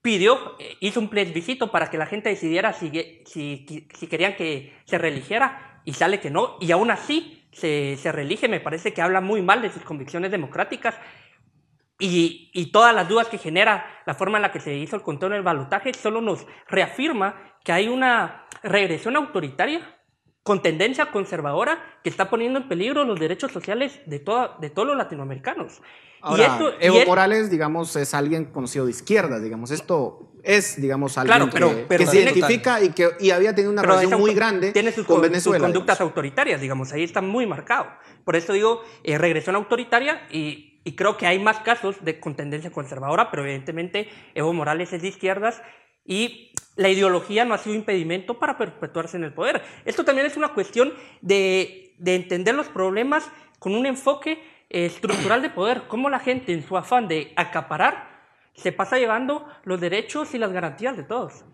pidió, 0.01 0.55
eh, 0.59 0.77
hizo 0.79 0.99
un 0.99 1.09
plebiscito 1.09 1.71
para 1.71 1.89
que 1.89 1.97
la 1.97 2.05
gente 2.05 2.29
decidiera 2.29 2.73
si, 2.73 2.89
si, 3.25 3.87
si, 3.93 4.07
querían 4.07 4.35
que 4.35 4.73
se 4.85 4.97
religiera 4.97 5.81
y 5.85 5.93
sale 5.93 6.19
que 6.19 6.29
no, 6.29 6.57
y 6.59 6.71
aún 6.71 6.91
así 6.91 7.47
se, 7.51 7.97
se 7.97 8.11
relige, 8.11 8.47
me 8.47 8.59
parece 8.59 8.93
que 8.93 9.01
habla 9.01 9.21
muy 9.21 9.41
mal 9.41 9.61
de 9.61 9.71
sus 9.71 9.83
convicciones 9.83 10.31
democráticas 10.31 10.95
y, 11.99 12.49
y, 12.53 12.71
todas 12.71 12.95
las 12.95 13.07
dudas 13.07 13.27
que 13.27 13.37
genera 13.37 13.85
la 14.07 14.15
forma 14.15 14.39
en 14.39 14.41
la 14.41 14.51
que 14.51 14.59
se 14.59 14.75
hizo 14.75 14.95
el 14.95 15.03
control 15.03 15.33
del 15.33 15.43
balotaje 15.43 15.93
solo 15.93 16.19
nos 16.19 16.47
reafirma 16.67 17.57
que 17.63 17.71
hay 17.71 17.87
una 17.87 18.47
regresión 18.63 19.15
autoritaria 19.15 19.81
con 20.43 20.61
tendencia 20.61 21.11
conservadora 21.11 21.99
que 22.03 22.09
está 22.09 22.29
poniendo 22.29 22.59
en 22.59 22.67
peligro 22.67 23.03
los 23.03 23.19
derechos 23.19 23.51
sociales 23.51 23.99
de, 24.05 24.19
toda, 24.19 24.57
de 24.59 24.69
todos 24.69 24.87
los 24.87 24.97
latinoamericanos. 24.97 25.81
Ahora, 26.21 26.43
y 26.43 26.45
esto, 26.45 26.73
Evo 26.79 27.05
Morales, 27.05 27.49
digamos, 27.49 27.95
es 27.95 28.13
alguien 28.13 28.45
conocido 28.45 28.85
de 28.85 28.91
izquierda, 28.91 29.39
digamos, 29.39 29.71
esto 29.71 30.31
es, 30.43 30.79
digamos, 30.79 31.17
alguien 31.17 31.49
que, 31.49 32.05
se 32.05 32.21
identifica 32.21 32.81
y 32.81 32.89
que 32.89 33.09
y 33.19 33.31
había 33.31 33.53
tenido 33.55 33.71
una 33.71 33.81
relación 33.81 34.19
muy 34.19 34.33
grande 34.33 34.71
tiene 34.71 34.91
sus, 34.91 35.05
con 35.05 35.21
Venezuela. 35.21 35.59
Sus 35.59 35.65
conductas 35.65 36.01
autoritarias, 36.01 36.61
digamos, 36.61 36.93
ahí 36.93 37.03
está 37.03 37.21
muy 37.21 37.45
marcado. 37.45 37.87
Por 38.23 38.35
eso 38.35 38.53
digo, 38.53 38.81
eh, 39.03 39.17
regresión 39.17 39.55
autoritaria 39.55 40.27
y, 40.31 40.81
y 40.83 40.95
creo 40.95 41.17
que 41.17 41.25
hay 41.25 41.39
más 41.39 41.59
casos 41.59 41.95
de 42.03 42.19
con 42.19 42.35
tendencia 42.35 42.71
conservadora, 42.71 43.31
pero 43.31 43.43
evidentemente 43.43 44.09
Evo 44.35 44.53
Morales 44.53 44.93
es 44.93 45.01
de 45.01 45.07
izquierdas 45.07 45.61
y 46.05 46.50
la 46.75 46.89
ideología 46.89 47.45
no 47.45 47.53
ha 47.53 47.57
sido 47.57 47.75
impedimento 47.75 48.39
para 48.39 48.57
perpetuarse 48.57 49.17
en 49.17 49.23
el 49.23 49.33
poder. 49.33 49.61
Esto 49.85 50.05
también 50.05 50.27
es 50.27 50.37
una 50.37 50.53
cuestión 50.53 50.93
de, 51.21 51.95
entender 52.03 52.55
los 52.55 52.67
problemas 52.67 53.29
con 53.59 53.75
un 53.75 53.85
enfoque 53.85 54.43
eh, 54.69 54.85
estructural 54.85 55.41
de 55.41 55.49
poder, 55.49 55.83
cómo 55.87 56.09
la 56.09 56.19
gente 56.19 56.53
en 56.53 56.65
su 56.65 56.77
afán 56.77 57.07
de 57.07 57.33
acaparar 57.35 58.09
se 58.53 58.71
pasa 58.71 58.97
llevando 58.97 59.47
los 59.63 59.79
derechos 59.79 60.33
y 60.33 60.37
las 60.37 60.51
garantías 60.51 60.97
de 60.97 61.03
todos. 61.03 61.45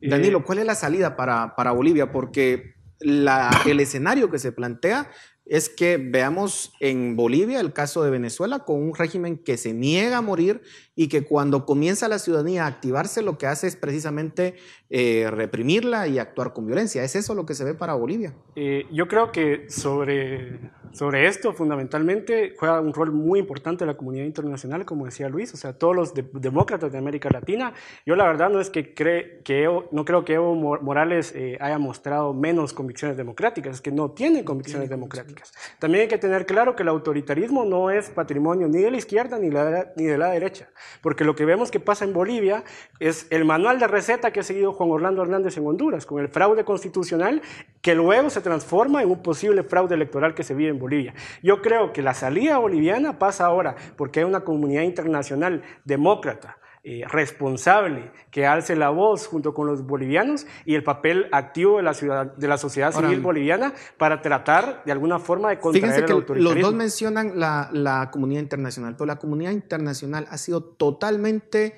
Danilo, 0.00 0.42
¿cuál 0.42 0.58
es 0.58 0.66
la 0.66 0.74
salida 0.74 1.16
para, 1.16 1.54
para 1.54 1.70
Bolivia? 1.70 2.10
Porque 2.10 2.74
el 3.00 3.80
escenario 3.80 4.30
que 4.30 4.38
se 4.38 4.52
plantea 4.52 5.10
es 5.52 5.68
que 5.68 5.98
veamos 5.98 6.72
en 6.80 7.14
Bolivia 7.14 7.60
el 7.60 7.74
caso 7.74 8.02
de 8.02 8.08
Venezuela 8.10 8.60
con 8.60 8.82
un 8.82 8.94
régimen 8.94 9.36
que 9.36 9.58
se 9.58 9.74
niega 9.74 10.16
a 10.16 10.22
morir 10.22 10.62
y 10.94 11.08
que 11.08 11.24
cuando 11.24 11.66
comienza 11.66 12.08
la 12.08 12.18
ciudadanía 12.18 12.64
a 12.64 12.68
activarse 12.68 13.20
lo 13.20 13.36
que 13.36 13.46
hace 13.46 13.66
es 13.66 13.76
precisamente 13.76 14.54
eh, 14.88 15.28
reprimirla 15.30 16.06
y 16.08 16.18
actuar 16.18 16.52
con 16.54 16.66
violencia. 16.66 17.02
¿Es 17.02 17.16
eso 17.16 17.34
lo 17.34 17.44
que 17.44 17.54
se 17.54 17.64
ve 17.64 17.74
para 17.74 17.94
Bolivia? 17.94 18.34
Eh, 18.56 18.86
yo 18.92 19.08
creo 19.08 19.32
que 19.32 19.66
sobre, 19.68 20.58
sobre 20.92 21.26
esto 21.28 21.54
fundamentalmente 21.54 22.54
juega 22.58 22.80
un 22.80 22.92
rol 22.92 23.12
muy 23.12 23.38
importante 23.38 23.86
la 23.86 23.96
comunidad 23.96 24.24
internacional, 24.24 24.84
como 24.84 25.06
decía 25.06 25.28
Luis, 25.30 25.54
o 25.54 25.56
sea, 25.56 25.72
todos 25.72 25.96
los 25.96 26.12
demócratas 26.14 26.92
de 26.92 26.98
América 26.98 27.30
Latina. 27.30 27.72
Yo 28.04 28.16
la 28.16 28.24
verdad 28.24 28.50
no 28.50 28.60
es 28.60 28.68
que, 28.68 28.92
cree, 28.94 29.40
que 29.44 29.66
no 29.90 30.04
creo 30.04 30.24
que 30.24 30.34
Evo 30.34 30.54
Morales 30.54 31.32
eh, 31.34 31.56
haya 31.60 31.78
mostrado 31.78 32.34
menos 32.34 32.74
convicciones 32.74 33.16
democráticas, 33.16 33.76
es 33.76 33.80
que 33.80 33.92
no 33.92 34.10
tiene 34.10 34.44
convicciones 34.44 34.90
democráticas. 34.90 35.41
También 35.78 36.02
hay 36.02 36.08
que 36.08 36.18
tener 36.18 36.46
claro 36.46 36.76
que 36.76 36.82
el 36.82 36.88
autoritarismo 36.88 37.64
no 37.64 37.90
es 37.90 38.10
patrimonio 38.10 38.68
ni 38.68 38.80
de 38.80 38.90
la 38.90 38.96
izquierda 38.96 39.38
ni, 39.38 39.48
ni 39.96 40.04
de 40.04 40.18
la 40.18 40.30
derecha. 40.30 40.68
Porque 41.00 41.24
lo 41.24 41.34
que 41.34 41.44
vemos 41.44 41.70
que 41.70 41.80
pasa 41.80 42.04
en 42.04 42.12
Bolivia 42.12 42.64
es 43.00 43.26
el 43.30 43.44
manual 43.44 43.78
de 43.78 43.86
receta 43.86 44.30
que 44.30 44.40
ha 44.40 44.42
seguido 44.42 44.72
Juan 44.72 44.90
Orlando 44.90 45.22
Hernández 45.22 45.56
en 45.56 45.66
Honduras, 45.66 46.06
con 46.06 46.20
el 46.20 46.28
fraude 46.28 46.64
constitucional 46.64 47.42
que 47.80 47.94
luego 47.94 48.30
se 48.30 48.40
transforma 48.40 49.02
en 49.02 49.10
un 49.10 49.22
posible 49.22 49.62
fraude 49.62 49.94
electoral 49.94 50.34
que 50.34 50.44
se 50.44 50.54
vive 50.54 50.70
en 50.70 50.78
Bolivia. 50.78 51.14
Yo 51.42 51.62
creo 51.62 51.92
que 51.92 52.02
la 52.02 52.14
salida 52.14 52.58
boliviana 52.58 53.18
pasa 53.18 53.46
ahora 53.46 53.76
porque 53.96 54.20
hay 54.20 54.26
una 54.26 54.40
comunidad 54.40 54.82
internacional 54.82 55.62
demócrata, 55.84 56.58
eh, 56.84 57.04
responsable 57.08 58.10
que 58.32 58.44
alce 58.44 58.74
la 58.74 58.90
voz 58.90 59.28
junto 59.28 59.54
con 59.54 59.68
los 59.68 59.86
bolivianos 59.86 60.48
y 60.64 60.74
el 60.74 60.82
papel 60.82 61.28
activo 61.30 61.76
de 61.76 61.84
la, 61.84 61.94
ciudad, 61.94 62.34
de 62.34 62.48
la 62.48 62.58
sociedad 62.58 62.92
civil 62.92 63.20
boliviana 63.20 63.72
para 63.98 64.20
tratar 64.20 64.82
de 64.84 64.90
alguna 64.90 65.20
forma 65.20 65.50
de 65.50 65.60
contraer 65.60 65.94
Fíjense 65.94 66.24
que 66.24 66.40
los 66.40 66.60
dos 66.60 66.74
mencionan 66.74 67.38
la, 67.38 67.70
la, 67.72 68.10
comunidad 68.10 68.42
internacional, 68.42 68.96
pero 68.96 69.06
la 69.06 69.20
comunidad 69.20 69.52
internacional 69.52 70.26
ha 70.28 70.36
sido 70.38 70.60
totalmente, 70.64 71.76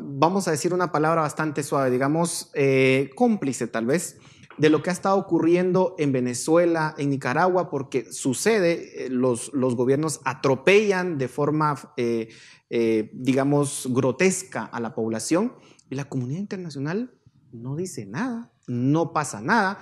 vamos 0.00 0.48
a 0.48 0.50
decir 0.50 0.74
una 0.74 0.90
palabra 0.90 1.22
bastante 1.22 1.62
suave, 1.62 1.90
digamos, 1.90 2.50
eh, 2.54 3.10
cómplice 3.14 3.68
tal 3.68 3.86
vez 3.86 4.18
de 4.60 4.68
lo 4.68 4.82
que 4.82 4.90
ha 4.90 4.92
estado 4.92 5.16
ocurriendo 5.16 5.94
en 5.96 6.12
Venezuela, 6.12 6.94
en 6.98 7.10
Nicaragua, 7.10 7.70
porque 7.70 8.12
sucede, 8.12 9.06
eh, 9.06 9.08
los, 9.08 9.52
los 9.54 9.74
gobiernos 9.74 10.20
atropellan 10.24 11.16
de 11.16 11.28
forma 11.28 11.76
eh, 11.96 12.28
digamos, 12.70 13.88
grotesca 13.90 14.64
a 14.64 14.78
la 14.78 14.94
población 14.94 15.54
y 15.90 15.96
la 15.96 16.04
comunidad 16.04 16.38
internacional 16.38 17.10
no 17.52 17.76
dice 17.76 18.06
nada, 18.06 18.50
no 18.66 19.12
pasa 19.12 19.40
nada. 19.40 19.78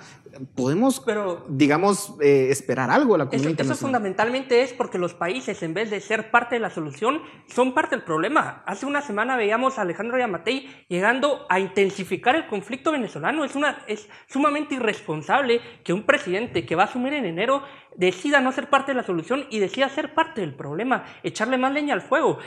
Podemos, 0.55 0.99
Pero, 0.99 1.45
digamos, 1.49 2.15
eh, 2.21 2.47
esperar 2.49 2.89
algo 2.89 3.15
a 3.15 3.19
la 3.19 3.25
comunidad 3.25 3.51
internacional. 3.51 3.77
Eso 3.77 3.85
fundamentalmente 3.85 4.63
es 4.63 4.73
porque 4.73 4.97
los 4.97 5.13
países, 5.13 5.61
en 5.63 5.73
vez 5.73 5.89
de 5.89 5.99
ser 5.99 6.31
parte 6.31 6.55
de 6.55 6.61
la 6.61 6.69
solución, 6.69 7.21
son 7.47 7.73
parte 7.73 7.95
del 7.95 8.03
problema. 8.03 8.63
Hace 8.65 8.85
una 8.85 9.01
semana 9.01 9.37
veíamos 9.37 9.77
a 9.77 9.83
Alejandro 9.83 10.17
Yamatei 10.17 10.67
llegando 10.87 11.45
a 11.49 11.59
intensificar 11.59 12.35
el 12.35 12.47
conflicto 12.47 12.91
venezolano. 12.91 13.43
Es, 13.43 13.55
una, 13.55 13.83
es 13.87 14.09
sumamente 14.27 14.75
irresponsable 14.75 15.61
que 15.83 15.93
un 15.93 16.03
presidente 16.03 16.65
que 16.65 16.75
va 16.75 16.83
a 16.83 16.87
asumir 16.87 17.13
en 17.13 17.25
enero 17.25 17.63
decida 17.95 18.39
no 18.39 18.51
ser 18.51 18.69
parte 18.69 18.91
de 18.91 18.97
la 18.97 19.03
solución 19.03 19.45
y 19.49 19.59
decida 19.59 19.89
ser 19.89 20.13
parte 20.13 20.41
del 20.41 20.55
problema, 20.55 21.05
echarle 21.23 21.57
más 21.57 21.73
leña 21.73 21.93
al 21.93 22.01
fuego. 22.01 22.39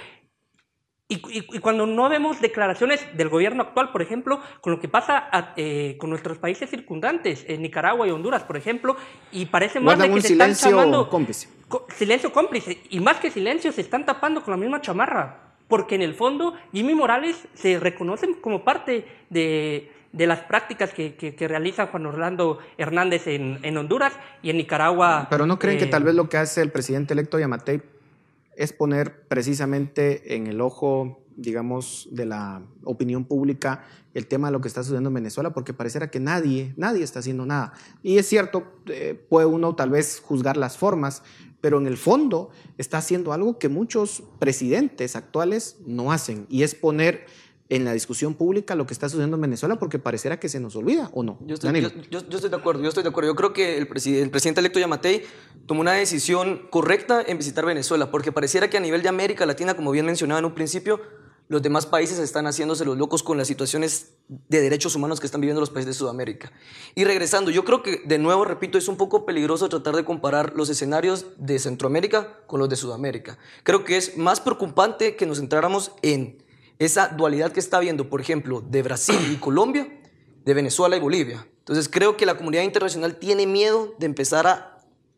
Y, 1.13 1.59
cuando 1.59 1.87
no 1.87 2.09
vemos 2.09 2.41
declaraciones 2.41 3.05
del 3.15 3.29
gobierno 3.29 3.65
actual, 3.65 3.93
por 3.93 4.01
ejemplo, 4.01 4.41
con 4.63 4.73
lo 4.73 4.81
que 4.81 4.89
pasa 4.89 5.29
eh, 5.57 5.97
con 5.99 6.09
nuestros 6.09 6.39
países 6.39 6.71
circundantes, 6.71 7.45
en 7.49 7.61
Nicaragua 7.61 8.07
y 8.07 8.11
Honduras, 8.11 8.45
por 8.45 8.57
ejemplo, 8.57 8.97
y 9.31 9.47
parece 9.47 9.79
más 9.79 9.99
de 9.99 10.11
que 10.11 10.21
se 10.23 10.33
están 10.33 10.55
llamando 10.55 11.11
cómplice. 11.11 11.49
silencio 11.95 12.33
cómplice. 12.33 12.79
Y 12.89 13.01
más 13.01 13.19
que 13.19 13.31
silencio, 13.31 13.73
se 13.73 13.83
están 13.83 14.07
tapando 14.07 14.43
con 14.43 14.53
la 14.53 14.57
misma 14.57 14.81
chamarra. 14.81 15.53
Porque 15.69 15.95
en 15.95 16.03
el 16.03 16.15
fondo, 16.15 16.55
Jimmy 16.73 16.95
Morales 16.95 17.47
se 17.55 17.79
reconoce 17.79 18.29
como 18.41 18.65
parte 18.65 19.07
de, 19.29 19.91
las 20.13 20.41
prácticas 20.41 20.93
que, 20.93 21.15
que, 21.15 21.49
realiza 21.49 21.89
Juan 21.89 22.07
Orlando 22.07 22.59
Hernández 22.79 23.27
en, 23.27 23.59
en, 23.63 23.77
Honduras 23.77 24.15
y 24.43 24.49
en 24.49 24.57
Nicaragua. 24.57 25.27
Pero 25.29 25.47
no 25.47 25.59
creen 25.59 25.79
que 25.79 25.85
eh, 25.85 25.89
tal 25.89 26.05
vez 26.05 26.15
lo 26.15 26.29
que 26.29 26.39
hace 26.39 26.63
el 26.63 26.71
presidente 26.71 27.13
electo 27.15 27.39
Yamatei 27.39 27.81
es 28.57 28.73
poner 28.73 29.27
precisamente 29.29 30.35
en 30.35 30.47
el 30.47 30.61
ojo, 30.61 31.25
digamos, 31.37 32.09
de 32.11 32.27
la 32.27 32.63
opinión 32.85 33.25
pública 33.25 33.85
el 34.15 34.27
tema 34.27 34.49
de 34.49 34.53
lo 34.53 34.61
que 34.61 34.69
está 34.69 34.83
sucediendo 34.83 35.09
en 35.09 35.15
Venezuela, 35.15 35.55
porque 35.55 35.73
pareciera 35.73 36.11
que 36.11 36.21
nadie, 36.21 36.75
nadie 36.77 37.03
está 37.03 37.21
haciendo 37.21 37.47
nada. 37.47 37.73
Y 38.03 38.19
es 38.19 38.29
cierto, 38.29 38.65
eh, 38.87 39.15
puede 39.29 39.47
uno 39.47 39.75
tal 39.75 39.91
vez 39.91 40.21
juzgar 40.21 40.57
las 40.57 40.77
formas, 40.77 41.23
pero 41.61 41.79
en 41.79 41.87
el 41.87 41.97
fondo 41.97 42.51
está 42.77 42.99
haciendo 42.99 43.33
algo 43.33 43.59
que 43.59 43.69
muchos 43.69 44.23
presidentes 44.39 45.17
actuales 45.17 45.79
no 45.87 46.13
hacen, 46.13 46.47
y 46.51 46.63
es 46.63 46.75
poner 46.75 47.25
en 47.73 47.87
la 47.87 47.95
discusión 47.95 48.35
pública 48.35 48.75
lo 48.75 48.87
que 48.87 48.93
está 48.93 49.09
sucediendo 49.09 49.37
en 49.37 49.41
Venezuela 49.41 49.77
porque 49.77 49.99
pareciera 49.99 50.39
que 50.39 50.51
se 50.51 50.61
nos 50.61 50.77
olvida, 50.77 51.09
¿o 51.15 51.23
no? 51.23 51.39
Yo 51.47 51.55
estoy, 51.55 51.73
yo, 52.11 52.19
estoy 52.19 52.51
de 52.51 52.57
acuerdo, 52.57 52.83
yo 52.83 52.91
estoy 52.91 53.03
de 53.03 53.09
acuerdo. 53.09 53.31
Yo 53.31 53.35
creo 53.35 53.55
que 53.55 53.79
el, 53.79 53.89
el 53.89 54.31
presidente 54.31 54.61
electo 54.61 54.79
Yamatei 54.79 55.25
tomó 55.65 55.81
una 55.81 55.93
decisión 55.93 56.69
correcta 56.71 57.23
en 57.27 57.39
visitar 57.39 57.65
Venezuela 57.65 58.11
porque 58.11 58.31
pareciera 58.31 58.69
que 58.69 58.77
a 58.77 58.81
nivel 58.81 59.01
de 59.01 59.09
América 59.09 59.47
Latina, 59.47 59.73
como 59.73 59.91
bien 59.91 60.05
mencionaba 60.05 60.39
en 60.39 60.45
un 60.45 60.55
principio, 60.55 61.01
los 61.49 61.63
demás 61.63 61.87
países 61.87 62.19
están 62.19 62.47
haciéndose 62.47 62.85
los 62.85 62.99
locos 62.99 63.23
con 63.23 63.39
las 63.39 63.49
situaciones 63.49 64.13
de 64.29 64.61
derechos 64.61 64.95
humanos 64.95 65.19
que 65.19 65.27
están 65.27 65.41
viviendo 65.41 65.61
los 65.61 65.71
países 65.71 65.87
de 65.87 65.99
Sudamérica. 65.99 66.53
Y 66.95 67.05
regresando, 67.05 67.51
yo 67.51 67.65
creo 67.65 67.83
que, 67.83 68.03
de 68.05 68.19
nuevo, 68.19 68.45
repito, 68.45 68.77
es 68.77 68.89
un 68.89 68.97
poco 68.97 69.25
peligroso 69.25 69.71
tratar 69.71 69.97
de 69.97 70.05
comparar 70.05 70.53
los 70.57 70.69
escenarios 70.69 71.27
de 71.39 71.59
Centroamérica 71.59 72.39
con 72.47 72.61
los 72.61 72.69
de 72.69 72.77
Sudamérica. 72.77 73.39
Creo 73.63 73.85
que 73.85 73.97
es 73.97 74.17
más 74.19 74.41
preocupante 74.41 75.17
que 75.17 75.27
nos 75.27 75.39
centráramos 75.39 75.93
en 76.03 76.42
esa 76.85 77.09
dualidad 77.09 77.53
que 77.53 77.61
está 77.61 77.77
habiendo, 77.77 78.09
por 78.09 78.21
ejemplo, 78.21 78.61
de 78.61 78.83
Brasil 78.83 79.19
y 79.33 79.37
Colombia, 79.37 79.89
de 80.45 80.55
Venezuela 80.55 80.97
y 80.97 81.01
Bolivia. 81.01 81.47
Entonces 81.59 81.89
creo 81.89 82.17
que 82.17 82.27
la 82.27 82.37
comunidad 82.37 82.63
internacional 82.63 83.17
tiene 83.17 83.47
miedo 83.47 83.95
de 83.99 84.07
empezar 84.07 84.47
a, 84.47 84.69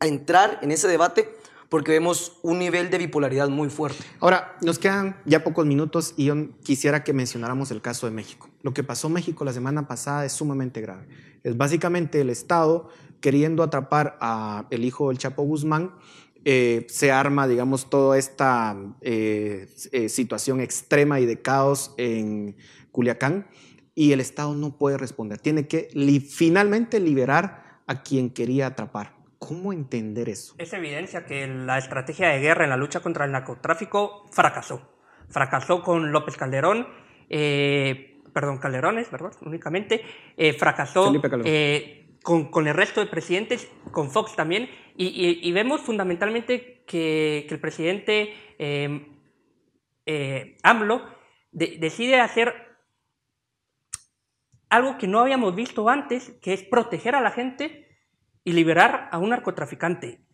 entrar 0.01 0.59
en 0.61 0.71
ese 0.71 0.87
debate 0.87 1.35
porque 1.71 1.93
vemos 1.93 2.39
un 2.43 2.59
nivel 2.59 2.91
de 2.91 2.99
bipolaridad 2.99 3.49
muy 3.49 3.71
fuerte. 3.71 4.05
Ahora, 4.21 4.55
nos 4.61 4.79
quedan 4.79 5.17
ya 5.25 5.43
pocos 5.43 5.65
minutos 5.65 6.13
y 6.19 6.27
yo 6.27 6.35
quisiera 6.63 7.03
que 7.05 7.15
mencionáramos 7.15 7.71
el 7.71 7.81
caso 7.81 8.07
de 8.07 8.13
México. 8.13 8.51
Lo 8.61 8.75
que 8.75 8.85
pasó 8.85 9.07
en 9.07 9.15
México 9.15 9.47
la 9.47 9.55
semana 9.55 9.89
pasada 9.89 10.27
es 10.27 10.33
sumamente 10.33 10.83
grave. 10.83 11.09
Es 11.43 11.57
básicamente 11.57 12.21
el 12.21 12.29
Estado 12.29 12.91
queriendo 13.21 13.63
atrapar 13.63 14.19
a 14.21 14.67
el 14.69 14.85
hijo 14.85 15.09
del 15.09 15.17
Chapo 15.17 15.43
Guzmán 15.45 15.95
eh, 16.45 16.87
se 16.89 17.11
arma, 17.11 17.49
digamos, 17.49 17.89
toda 17.89 18.19
esta 18.19 18.77
eh, 19.01 19.67
eh, 19.93 20.09
situación 20.11 20.61
extrema 20.61 21.19
y 21.19 21.27
de 21.27 21.41
caos 21.41 21.95
en 21.97 22.57
Culiacán 22.93 23.47
y 23.95 24.13
el 24.13 24.21
Estado 24.21 24.55
no 24.55 24.77
puede 24.77 24.99
responder. 24.99 25.39
Tiene 25.39 25.67
que 25.67 25.89
finalmente 26.29 27.01
liberar 27.01 27.81
a 27.87 28.03
quien 28.03 28.29
quería 28.29 28.67
atrapar. 28.67 29.15
¿Cómo 29.39 29.73
entender 29.73 30.29
eso? 30.29 30.55
Es 30.59 30.73
evidencia 30.75 31.25
que 31.25 31.47
la 31.47 31.79
estrategia 31.79 32.29
de 32.29 32.41
guerra 32.41 32.65
en 32.65 32.71
la 32.71 32.77
lucha 32.77 33.01
contra 33.01 33.25
el 33.25 33.33
narcotráfico 33.33 34.27
fracasó. 34.31 34.99
fracasó 35.29 35.83
con 35.83 36.13
López 36.13 36.37
Calderón, 36.37 36.87
perdón, 37.29 38.59
Calderones, 38.59 39.11
¿verdad? 39.11 39.33
Únicamente, 39.43 40.03
fracasó 40.59 41.13
eh, 41.45 42.04
con, 42.25 42.67
el 42.67 42.75
resto 42.75 43.01
de 43.01 43.07
presidentes, 43.07 43.71
con 43.93 44.11
Fox 44.11 44.35
también, 44.35 44.69
y, 44.97 45.53
vemos 45.53 45.83
fundamentalmente 45.83 46.83
que, 46.87 47.47
el 47.49 47.61
presidente 47.61 48.35
AMLO 50.63 51.03
decide 51.53 52.21
hacer 52.21 52.55
algo 54.71 54.99
que 54.99 55.07
no 55.07 55.21
habíamos 55.21 55.55
visto 55.55 55.89
antes, 55.89 56.31
que 56.43 56.53
es 56.53 56.63
proteger 56.65 57.15
a 57.15 57.21
la 57.21 57.31
gente 57.31 57.87
y 58.43 58.53
liberar 58.53 59.09
a 59.13 59.19
un 59.19 59.31
narcotraficante. 59.31 60.27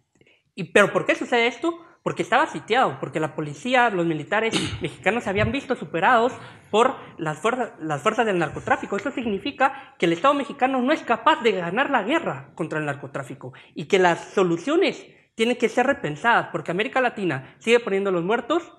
¿Y, 0.54 0.72
¿Pero 0.72 0.92
por 0.92 1.04
qué 1.04 1.14
sucede 1.14 1.46
esto? 1.46 1.78
Porque 2.02 2.22
estaba 2.22 2.46
sitiado, 2.46 2.98
porque 2.98 3.20
la 3.20 3.34
policía, 3.34 3.90
los 3.90 4.06
militares 4.06 4.54
mexicanos 4.80 5.24
se 5.24 5.30
habían 5.30 5.52
visto 5.52 5.76
superados 5.76 6.32
por 6.70 6.96
las 7.18 7.38
fuerzas, 7.38 7.72
las 7.80 8.02
fuerzas 8.02 8.26
del 8.26 8.38
narcotráfico. 8.38 8.96
Eso 8.96 9.10
significa 9.10 9.94
que 9.98 10.06
el 10.06 10.12
Estado 10.12 10.34
mexicano 10.34 10.80
no 10.80 10.92
es 10.92 11.02
capaz 11.02 11.42
de 11.42 11.52
ganar 11.52 11.90
la 11.90 12.02
guerra 12.02 12.50
contra 12.54 12.78
el 12.78 12.86
narcotráfico 12.86 13.52
y 13.74 13.86
que 13.86 13.98
las 13.98 14.32
soluciones 14.32 15.06
tienen 15.34 15.56
que 15.56 15.68
ser 15.68 15.86
repensadas, 15.86 16.48
porque 16.52 16.70
América 16.70 17.00
Latina 17.00 17.54
sigue 17.58 17.80
poniendo 17.80 18.10
los 18.10 18.24
muertos 18.24 18.72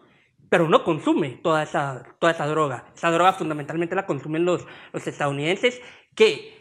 pero 0.51 0.67
no 0.67 0.83
consume 0.83 1.39
toda 1.41 1.63
esa, 1.63 2.03
toda 2.19 2.33
esa 2.33 2.45
droga. 2.45 2.83
Esa 2.93 3.09
droga 3.09 3.31
fundamentalmente 3.31 3.95
la 3.95 4.05
consumen 4.05 4.43
los, 4.43 4.67
los 4.91 5.07
estadounidenses 5.07 5.81
que 6.13 6.60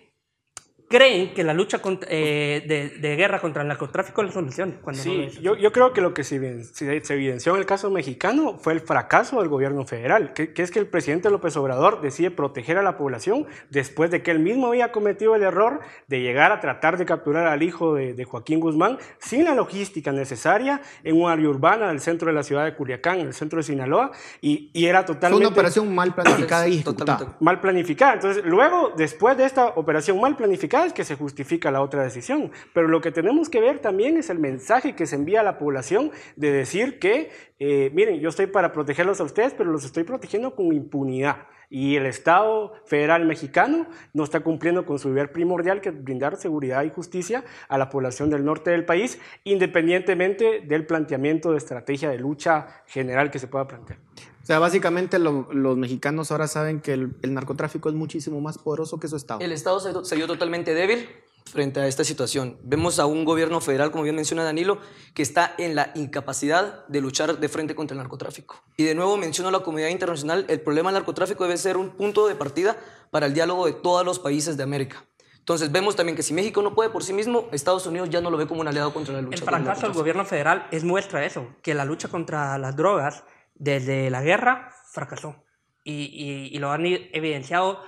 creen 0.91 1.33
que 1.33 1.45
la 1.45 1.55
lucha 1.55 1.81
eh, 2.09 2.91
de, 3.01 3.17
guerra 3.17 3.41
contra 3.41 3.63
el 3.63 3.69
narcotráfico 3.69 4.23
es 4.23 4.27
la 4.27 4.33
solución. 4.33 4.79
Cuando 4.83 5.01
sí, 5.01 5.29
yo, 5.41 5.57
yo, 5.57 5.71
creo 5.71 5.93
que 5.93 6.01
lo 6.01 6.13
que 6.13 6.25
se, 6.25 6.35
evidenció 6.35 7.55
en 7.55 7.61
el 7.61 7.67
caso 7.67 7.91
mexicano 7.91 8.59
fue 8.59 8.73
el 8.73 8.81
fracaso 8.81 9.39
del 9.39 9.49
gobierno 9.49 9.87
federal, 9.87 10.33
que, 10.33 10.53
es 10.57 10.71
que 10.73 10.81
el 10.81 10.89
presidente 10.89 11.31
López 11.31 11.57
Obrador 11.57 12.01
decide 12.01 12.33
proteger 12.33 12.77
a 12.77 12.83
la 12.83 12.97
población 12.97 13.47
después 13.71 14.11
de 14.11 14.25
que 14.25 14.33
él 14.33 14.41
mismo 14.41 14.67
había 14.67 14.91
cometido 14.91 15.37
el 15.37 15.45
error 15.45 15.79
de 16.09 16.23
llegar 16.23 16.51
a 16.51 16.59
tratar 16.59 16.99
de 16.99 17.07
capturar 17.07 17.47
al 17.47 17.63
hijo 17.63 17.95
de, 17.95 18.25
Joaquín 18.25 18.59
Guzmán 18.59 18.99
sin 19.21 19.45
la 19.45 19.55
logística 19.55 20.11
necesaria 20.11 20.83
en 21.05 21.21
un 21.21 21.31
área 21.31 21.49
urbana 21.49 21.89
del 21.89 22.01
centro 22.01 22.27
de 22.27 22.33
la 22.35 22.43
ciudad 22.43 22.65
de 22.65 22.75
Culiacán, 22.75 23.21
en 23.21 23.29
el 23.29 23.35
centro 23.35 23.59
de 23.59 23.63
Sinaloa, 23.63 24.11
y, 24.41 24.71
y 24.73 24.87
era 24.87 25.07
totalmente... 25.07 25.37
Fue 25.37 25.47
una 25.47 25.55
operación 25.55 25.95
mal 25.95 26.15
planificada 26.15 26.67
y 26.67 26.75
ejecutada. 26.81 27.37
Mal 27.39 27.61
planificada. 27.61 28.15
Entonces, 28.15 28.45
luego, 28.45 28.93
después 28.97 29.37
de 29.37 29.45
esta 29.45 29.69
operación 29.69 30.21
mal 30.21 30.37
planificada, 30.37 30.80
que 30.89 31.05
se 31.05 31.17
justifica 31.17 31.71
la 31.71 31.83
otra 31.83 32.03
decisión, 32.03 32.51
pero 32.73 32.89
lo 32.89 33.01
que 33.01 33.13
tenemos 33.13 33.49
que 33.49 33.61
ver 33.61 33.79
también 33.79 34.17
es 34.17 34.31
el 34.31 34.39
mensaje 34.39 34.95
que 34.95 35.07
se 35.07 35.17
envía 35.17 35.41
a 35.41 35.45
la 35.45 35.59
población 35.59 36.11
de 36.37 36.51
decir 36.51 36.99
que, 36.99 37.31
eh, 37.59 37.91
miren, 37.95 38.19
yo 38.21 38.31
estoy 38.31 38.47
para 38.47 38.73
protegerlos 38.73 39.21
a 39.21 39.25
ustedes, 39.25 39.55
pero 39.55 39.71
los 39.71 39.85
estoy 39.85 40.05
protegiendo 40.05 40.55
con 40.55 40.73
impunidad. 40.73 41.47
Y 41.69 41.95
el 41.95 42.07
Estado 42.07 42.73
federal 42.85 43.27
mexicano 43.27 43.87
no 44.13 44.25
está 44.25 44.41
cumpliendo 44.41 44.85
con 44.85 44.99
su 44.99 45.09
deber 45.09 45.31
primordial, 45.31 45.81
que 45.81 45.91
es 45.91 46.03
brindar 46.03 46.37
seguridad 46.37 46.83
y 46.83 46.91
justicia 46.91 47.45
a 47.69 47.79
la 47.79 47.89
población 47.89 48.29
del 48.29 48.45
norte 48.45 48.71
del 48.73 48.85
país, 48.85 49.21
independientemente 49.45 50.63
del 50.67 50.85
planteamiento 50.85 51.53
de 51.53 51.59
estrategia 51.59 52.11
de 52.11 52.19
lucha 52.19 52.83
general 52.87 53.31
que 53.31 53.39
se 53.39 53.47
pueda 53.47 53.69
plantear. 53.69 54.01
O 54.43 54.47
sea, 54.47 54.59
básicamente 54.59 55.19
los 55.19 55.77
mexicanos 55.77 56.31
ahora 56.31 56.49
saben 56.49 56.81
que 56.81 56.95
el, 56.95 57.15
narcotráfico 57.23 57.89
es 57.89 57.95
muchísimo 57.95 58.41
más 58.41 58.59
poderoso 58.59 58.99
que 58.99 59.09
su 59.09 59.17
Estado. 59.17 59.41
El 59.41 59.53
Estado 59.53 59.81
se, 59.81 60.05
se 60.05 60.17
vio 60.17 60.27
totalmente 60.27 60.75
débil 60.75 61.09
frente 61.45 61.81
a 61.81 61.87
esta 61.87 62.05
situación. 62.05 62.57
Vemos 62.63 62.99
a 62.99 63.07
un 63.07 63.25
gobierno 63.25 63.61
federal, 63.61 63.91
como 63.91 64.05
bien 64.05 64.17
menciona 64.17 64.45
Danilo, 64.45 64.79
que 65.15 65.23
está 65.23 65.55
en 65.59 65.75
la 65.75 65.93
incapacidad 65.95 66.87
de 66.87 67.01
luchar 67.01 67.39
de 67.39 67.49
frente 67.49 67.75
contra 67.75 67.95
el 67.95 67.99
narcotráfico. 67.99 68.63
Y 68.77 68.85
de 68.85 68.95
nuevo 68.95 69.17
menciono 69.17 69.49
a 69.49 69.53
la 69.53 69.61
comunidad 69.61 69.89
internacional, 69.89 70.47
el 70.49 70.61
problema 70.61 70.91
del 70.91 71.01
narcotráfico 71.01 71.45
debe 71.45 71.57
ser 71.57 71.77
un 71.77 71.91
punto 71.91 72.27
de 72.29 72.35
partida 72.35 72.77
para 73.11 73.27
el 73.27 73.35
diálogo 73.35 73.67
de 73.67 73.73
todos 73.73 74.05
los 74.05 74.19
países 74.19 74.57
de 74.57 74.63
América. 74.63 75.05
Entonces 75.39 75.73
vemos 75.73 75.97
también 75.97 76.15
que 76.15 76.23
si 76.23 76.33
México 76.33 76.63
no 76.63 76.75
puede 76.75 76.91
por 76.91 77.03
sí 77.03 77.13
mismo, 77.13 77.49
Estados 77.51 77.87
Unidos 77.87 78.11
ya 78.11 78.21
no 78.21 78.31
lo 78.31 78.37
ve 78.37 78.47
como 78.47 78.61
un 78.61 78.69
aliado 78.69 78.95
contra 78.95 79.15
la 79.15 79.23
lucha. 79.23 79.37
El 79.37 79.43
fracaso 79.43 79.83
del 79.83 79.93
gobierno 79.93 80.25
federal 80.25 80.69
es 80.71 80.85
muestra 80.85 81.25
eso, 81.25 81.47
que 81.63 81.75
la 81.75 81.85
lucha 81.85 82.09
contra 82.09 82.57
las 82.59 82.77
drogas 82.77 83.25
desde 83.61 84.11
la 84.11 84.23
guerra 84.23 84.73
fracasó. 84.91 85.45
Y, 85.85 86.59
lo 86.59 86.71
han 86.71 86.85
evidenciado 86.87 87.79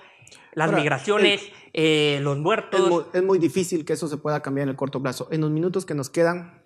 las 0.54 0.72
migraciones, 0.72 1.42
eh, 1.72 2.18
los 2.22 2.38
muertos. 2.38 3.06
Es 3.12 3.22
muy, 3.22 3.38
difícil 3.38 3.84
que 3.84 3.92
eso 3.94 4.08
se 4.08 4.16
pueda 4.16 4.40
cambiar 4.40 4.64
en 4.64 4.70
el 4.70 4.76
corto 4.76 5.02
plazo. 5.02 5.28
En 5.30 5.40
los 5.40 5.50
minutos 5.50 5.84
que 5.84 5.94
nos 5.94 6.10
quedan, 6.10 6.64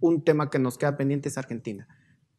un 0.00 0.24
tema 0.24 0.50
que 0.50 0.58
nos 0.58 0.78
queda 0.78 0.96
pendiente 0.96 1.28
es 1.28 1.38
Argentina. 1.38 1.88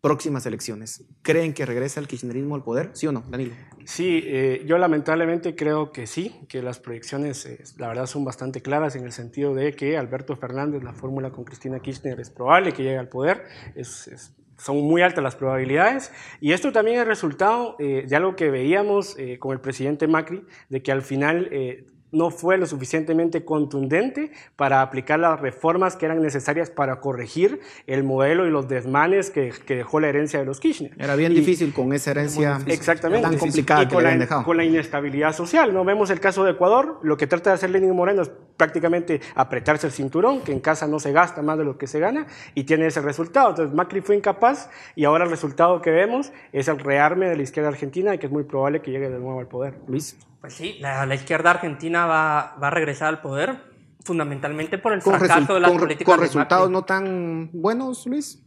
Próximas 0.02 0.46
elecciones. 0.48 1.06
¿Creen 1.22 1.54
que 1.54 1.66
regresa 1.66 2.00
el 2.00 2.08
kirchnerismo 2.08 2.56
al 2.56 2.64
poder? 2.64 2.90
¿Sí 2.94 3.06
o 3.06 3.12
no, 3.12 3.24
Danilo? 3.30 3.54
Sí, 3.86 4.24
eh, 4.26 4.64
yo 4.66 4.80
lamentablemente 4.80 5.56
creo 5.56 5.92
que 5.92 6.08
sí, 6.08 6.34
que 6.50 6.64
las 6.64 6.80
proyecciones, 6.80 7.46
eh, 7.46 7.64
la 7.78 7.90
verdad, 7.90 8.08
son 8.08 8.26
bastante 8.26 8.62
claras 8.62 8.96
en 8.96 9.06
el 9.06 9.12
sentido 9.12 9.54
de 9.54 9.74
que 9.74 9.98
Alberto 9.98 10.36
Fernández, 10.36 10.84
la 10.84 10.94
fórmula 10.94 11.32
con 11.32 11.44
Cristina 11.44 11.80
Kirchner, 11.80 12.20
es 12.20 12.32
probable 12.32 12.74
que 12.74 12.82
llegue 12.82 12.98
al 12.98 13.10
poder. 13.10 13.44
es 13.76 14.34
son 14.62 14.82
muy 14.82 15.02
altas 15.02 15.24
las 15.24 15.36
probabilidades. 15.36 16.12
Y 16.40 16.52
esto 16.52 16.72
también 16.72 17.00
es 17.00 17.08
resultado 17.08 17.76
eh, 17.80 18.06
de 18.08 18.16
algo 18.16 18.36
que 18.36 18.52
veíamos 18.52 19.18
eh, 19.18 19.40
con 19.40 19.54
el 19.54 19.60
presidente 19.60 20.08
Macri, 20.08 20.44
de 20.70 20.84
que 20.84 20.92
al 20.92 21.02
final 21.02 21.48
eh, 21.52 21.86
no 22.12 22.30
fue 22.30 22.58
lo 22.58 22.66
suficientemente 22.66 23.44
contundente 23.46 24.32
para 24.56 24.82
aplicar 24.82 25.20
las 25.20 25.40
reformas 25.40 25.96
que 25.96 26.06
eran 26.06 26.22
necesarias 26.22 26.70
para 26.70 27.00
corregir 27.00 27.60
el 27.88 28.04
modelo 28.04 28.48
y 28.48 28.52
los 28.52 28.68
desmanes 28.68 29.30
que, 29.30 29.52
dejó 29.68 30.00
la 30.00 30.10
herencia 30.10 30.40
de 30.40 30.46
los 30.46 30.60
Kirchner. 30.60 30.92
Era 30.98 31.16
bien 31.16 31.34
difícil 31.34 31.74
con 31.74 31.94
esa 31.94 32.12
herencia 32.12 32.60
exactamente, 32.66 33.28
tan 33.28 33.38
complicada 33.38 33.88
con, 33.88 34.04
la, 34.04 34.44
con 34.44 34.58
la 34.58 34.66
inestabilidad 34.66 35.34
social. 35.34 35.74
No 35.74 35.86
vemos 35.86 36.10
el 36.10 36.20
caso 36.20 36.44
de 36.44 36.52
Ecuador, 36.52 37.00
lo 37.04 37.18
que 37.18 37.26
trata 37.28 37.52
de 37.52 37.56
hacer 37.56 37.70
Lenín 37.70 37.96
Moreno 37.96 38.22
es 38.22 38.32
prácticamente 38.58 39.22
apretarse 39.34 39.88
el 39.88 39.94
cinturón, 39.94 40.42
que 40.42 40.52
en 40.52 40.60
casa 40.60 40.88
no 40.88 41.00
se 41.00 41.12
gasta 41.12 41.42
más 41.42 41.58
de 41.58 41.64
lo 41.64 41.78
que 41.78 41.88
se 41.88 42.00
gana 42.00 42.28
y 42.54 42.66
tiene 42.66 42.88
ese 42.88 43.02
resultado. 43.02 43.50
Entonces 43.50 43.74
Macri 43.74 44.02
fue 44.02 44.16
incapaz 44.16 44.70
y 44.96 45.06
ahora 45.06 45.24
el 45.24 45.32
resultado 45.32 45.82
que 45.82 45.92
vemos 45.92 46.32
es 46.52 46.68
el 46.68 46.80
rearme 46.80 47.30
de 47.30 47.38
la 47.38 47.44
izquierda 47.44 47.70
argentina 47.70 48.14
y 48.14 48.18
que 48.18 48.28
es 48.28 48.32
muy 48.32 48.44
probable 48.44 48.82
que 48.82 48.92
llegue 48.92 49.10
de 49.10 49.20
nuevo 49.20 49.40
al 49.40 49.48
poder. 49.48 49.76
Luis. 49.88 50.18
Pues 50.42 50.56
sí, 50.56 50.78
la, 50.80 51.14
izquierda 51.14 51.52
argentina 51.52 52.08
va, 52.08 52.58
va, 52.62 52.68
a 52.68 52.72
regresar 52.72 53.10
al 53.10 53.22
poder 53.22 53.72
fundamentalmente 54.04 54.80
por 54.80 54.92
el 54.92 55.02
fracaso 55.02 55.54
de 55.54 55.60
las 55.60 55.72
políticas. 55.72 56.12
Con 56.12 56.20
resultados 56.20 56.72
no 56.72 56.84
tan 56.84 57.52
buenos, 57.54 58.08
Luis, 58.08 58.44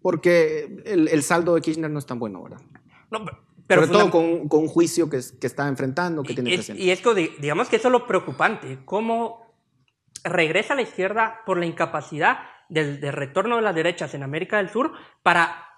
porque 0.00 0.82
el, 0.86 1.22
saldo 1.22 1.54
de 1.54 1.60
Kirchner 1.60 1.90
no 1.90 1.98
es 1.98 2.06
tan 2.06 2.18
bueno, 2.18 2.42
¿verdad? 2.42 2.62
No, 3.10 3.24
pero 3.66 3.82
Sobre 3.82 3.92
todo 3.92 4.10
con, 4.10 4.48
con, 4.48 4.60
un 4.62 4.68
juicio 4.68 5.10
que, 5.10 5.20
que 5.38 5.46
está 5.46 5.68
enfrentando, 5.68 6.22
que 6.22 6.32
tiene 6.34 6.58
que 6.58 6.74
Y 6.74 6.90
esto, 6.90 7.14
digamos 7.14 7.68
que 7.68 7.76
eso 7.76 7.88
es 7.88 7.92
lo 7.92 8.06
preocupante, 8.06 8.78
cómo 8.86 9.54
regresa 10.22 10.74
la 10.74 10.82
izquierda 10.82 11.42
por 11.44 11.58
la 11.58 11.66
incapacidad 11.66 12.38
del, 12.70 13.00
del 13.00 13.12
retorno 13.12 13.56
de 13.56 13.62
las 13.62 13.74
derechas 13.74 14.14
en 14.14 14.22
América 14.22 14.56
del 14.56 14.70
Sur 14.70 14.92
para 15.22 15.73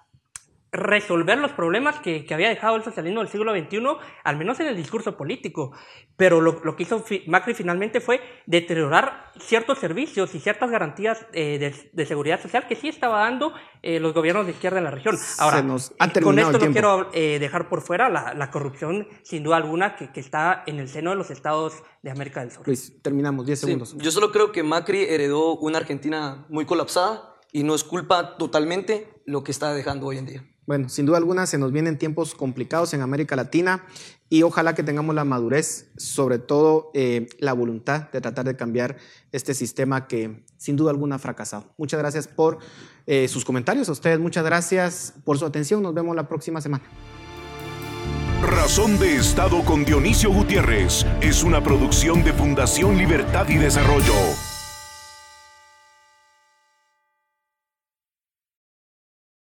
resolver 0.73 1.39
los 1.39 1.53
problemas 1.53 2.01
que, 2.01 2.27
había 2.31 2.49
dejado 2.49 2.77
el 2.77 2.85
socialismo 2.85 3.21
del 3.21 3.29
siglo 3.29 3.53
XXI, 3.53 3.79
al 4.25 4.37
menos 4.37 4.61
en 4.61 4.67
el 4.67 4.77
discurso 4.77 5.17
político. 5.17 5.73
Pero 6.17 6.41
lo, 6.41 6.77
que 6.77 6.83
hizo 6.83 7.05
Macri 7.27 7.55
finalmente 7.55 8.01
fue 8.01 8.21
deteriorar 8.47 9.33
ciertos 9.39 9.79
servicios 9.79 10.35
y 10.35 10.41
ciertas 10.41 10.71
garantías 10.71 11.27
eh, 11.33 11.73
de, 11.93 12.07
seguridad 12.07 12.41
social 12.41 12.67
que 12.67 12.77
sí 12.77 12.89
estaba 12.89 13.21
dando 13.21 13.53
eh, 13.83 14.01
los 14.01 14.13
gobiernos 14.15 14.47
de 14.47 14.53
izquierda 14.53 14.79
en 14.79 14.85
la 14.85 14.91
región. 14.91 15.17
Ahora, 15.39 15.65
con 16.23 16.39
esto 16.39 16.59
no 16.59 16.73
quiero 16.73 17.11
eh, 17.13 17.39
dejar 17.39 17.69
por 17.69 17.83
fuera 17.83 18.09
la, 18.09 18.51
corrupción, 18.51 19.09
sin 19.23 19.43
duda 19.43 19.57
alguna, 19.57 19.97
que, 19.97 20.11
está 20.21 20.63
en 20.67 20.79
el 20.79 20.89
seno 20.89 21.11
de 21.11 21.17
los 21.17 21.31
estados 21.31 21.83
de 22.03 22.11
América 22.11 22.41
del 22.41 22.51
Sur. 22.51 22.67
Luis, 22.67 23.01
terminamos, 23.03 23.47
10 23.47 23.61
segundos. 23.61 23.97
yo 23.99 24.11
solo 24.11 24.33
creo 24.33 24.53
que 24.53 24.63
Macri 24.63 25.03
heredó 25.03 25.57
una 25.57 25.79
Argentina 25.79 26.47
muy 26.49 26.65
colapsada 26.65 27.37
y 27.53 27.63
no 27.63 27.75
es 27.75 27.85
culpa 27.85 28.37
totalmente 28.37 29.23
lo 29.27 29.45
que 29.45 29.53
está 29.53 29.75
dejando 29.75 30.07
hoy 30.07 30.19
en 30.19 30.27
día. 30.27 30.56
Bueno, 30.67 30.89
sin 30.89 31.07
duda 31.07 31.19
alguna 31.19 31.47
se 31.47 31.59
nos 31.59 31.71
vienen 31.71 31.97
tiempos 31.97 32.35
complicados 32.35 32.93
en 32.93 33.01
América 33.01 33.37
Latina 33.37 33.85
y 34.29 34.43
ojalá 34.43 34.75
que 34.75 34.83
tengamos 34.83 35.15
la 35.15 35.25
madurez, 35.25 35.91
sobre 35.97 36.39
todo 36.39 36.91
eh, 36.95 37.29
la 37.39 37.53
voluntad 37.53 38.11
de 38.11 38.21
tratar 38.21 38.45
de 38.45 38.57
cambiar 38.57 38.97
este 39.31 39.55
sistema 39.55 40.09
que 40.09 40.45
sin 40.57 40.75
duda 40.77 40.91
alguna 40.91 41.17
ha 41.17 41.19
fracasado. 41.21 41.73
Muchas 41.79 42.01
gracias 42.01 42.27
por 42.27 42.59
eh, 43.07 43.29
sus 43.29 43.45
comentarios, 43.45 43.89
a 43.89 43.93
ustedes 43.93 44.19
muchas 44.19 44.45
gracias 44.45 45.15
por 45.25 45.39
su 45.39 45.47
atención, 45.47 45.83
nos 45.83 45.95
vemos 45.95 46.17
la 46.17 46.27
próxima 46.27 46.61
semana. 46.61 46.85
Razón 48.43 48.99
de 48.99 49.17
Estado 49.17 49.65
con 49.65 49.85
Dionisio 49.85 50.33
Gutiérrez 50.33 51.07
es 51.21 51.43
una 51.45 51.63
producción 51.63 52.23
de 52.25 52.33
Fundación 52.33 52.99
Libertad 52.99 53.49
y 53.49 53.57
Desarrollo. 53.57 54.56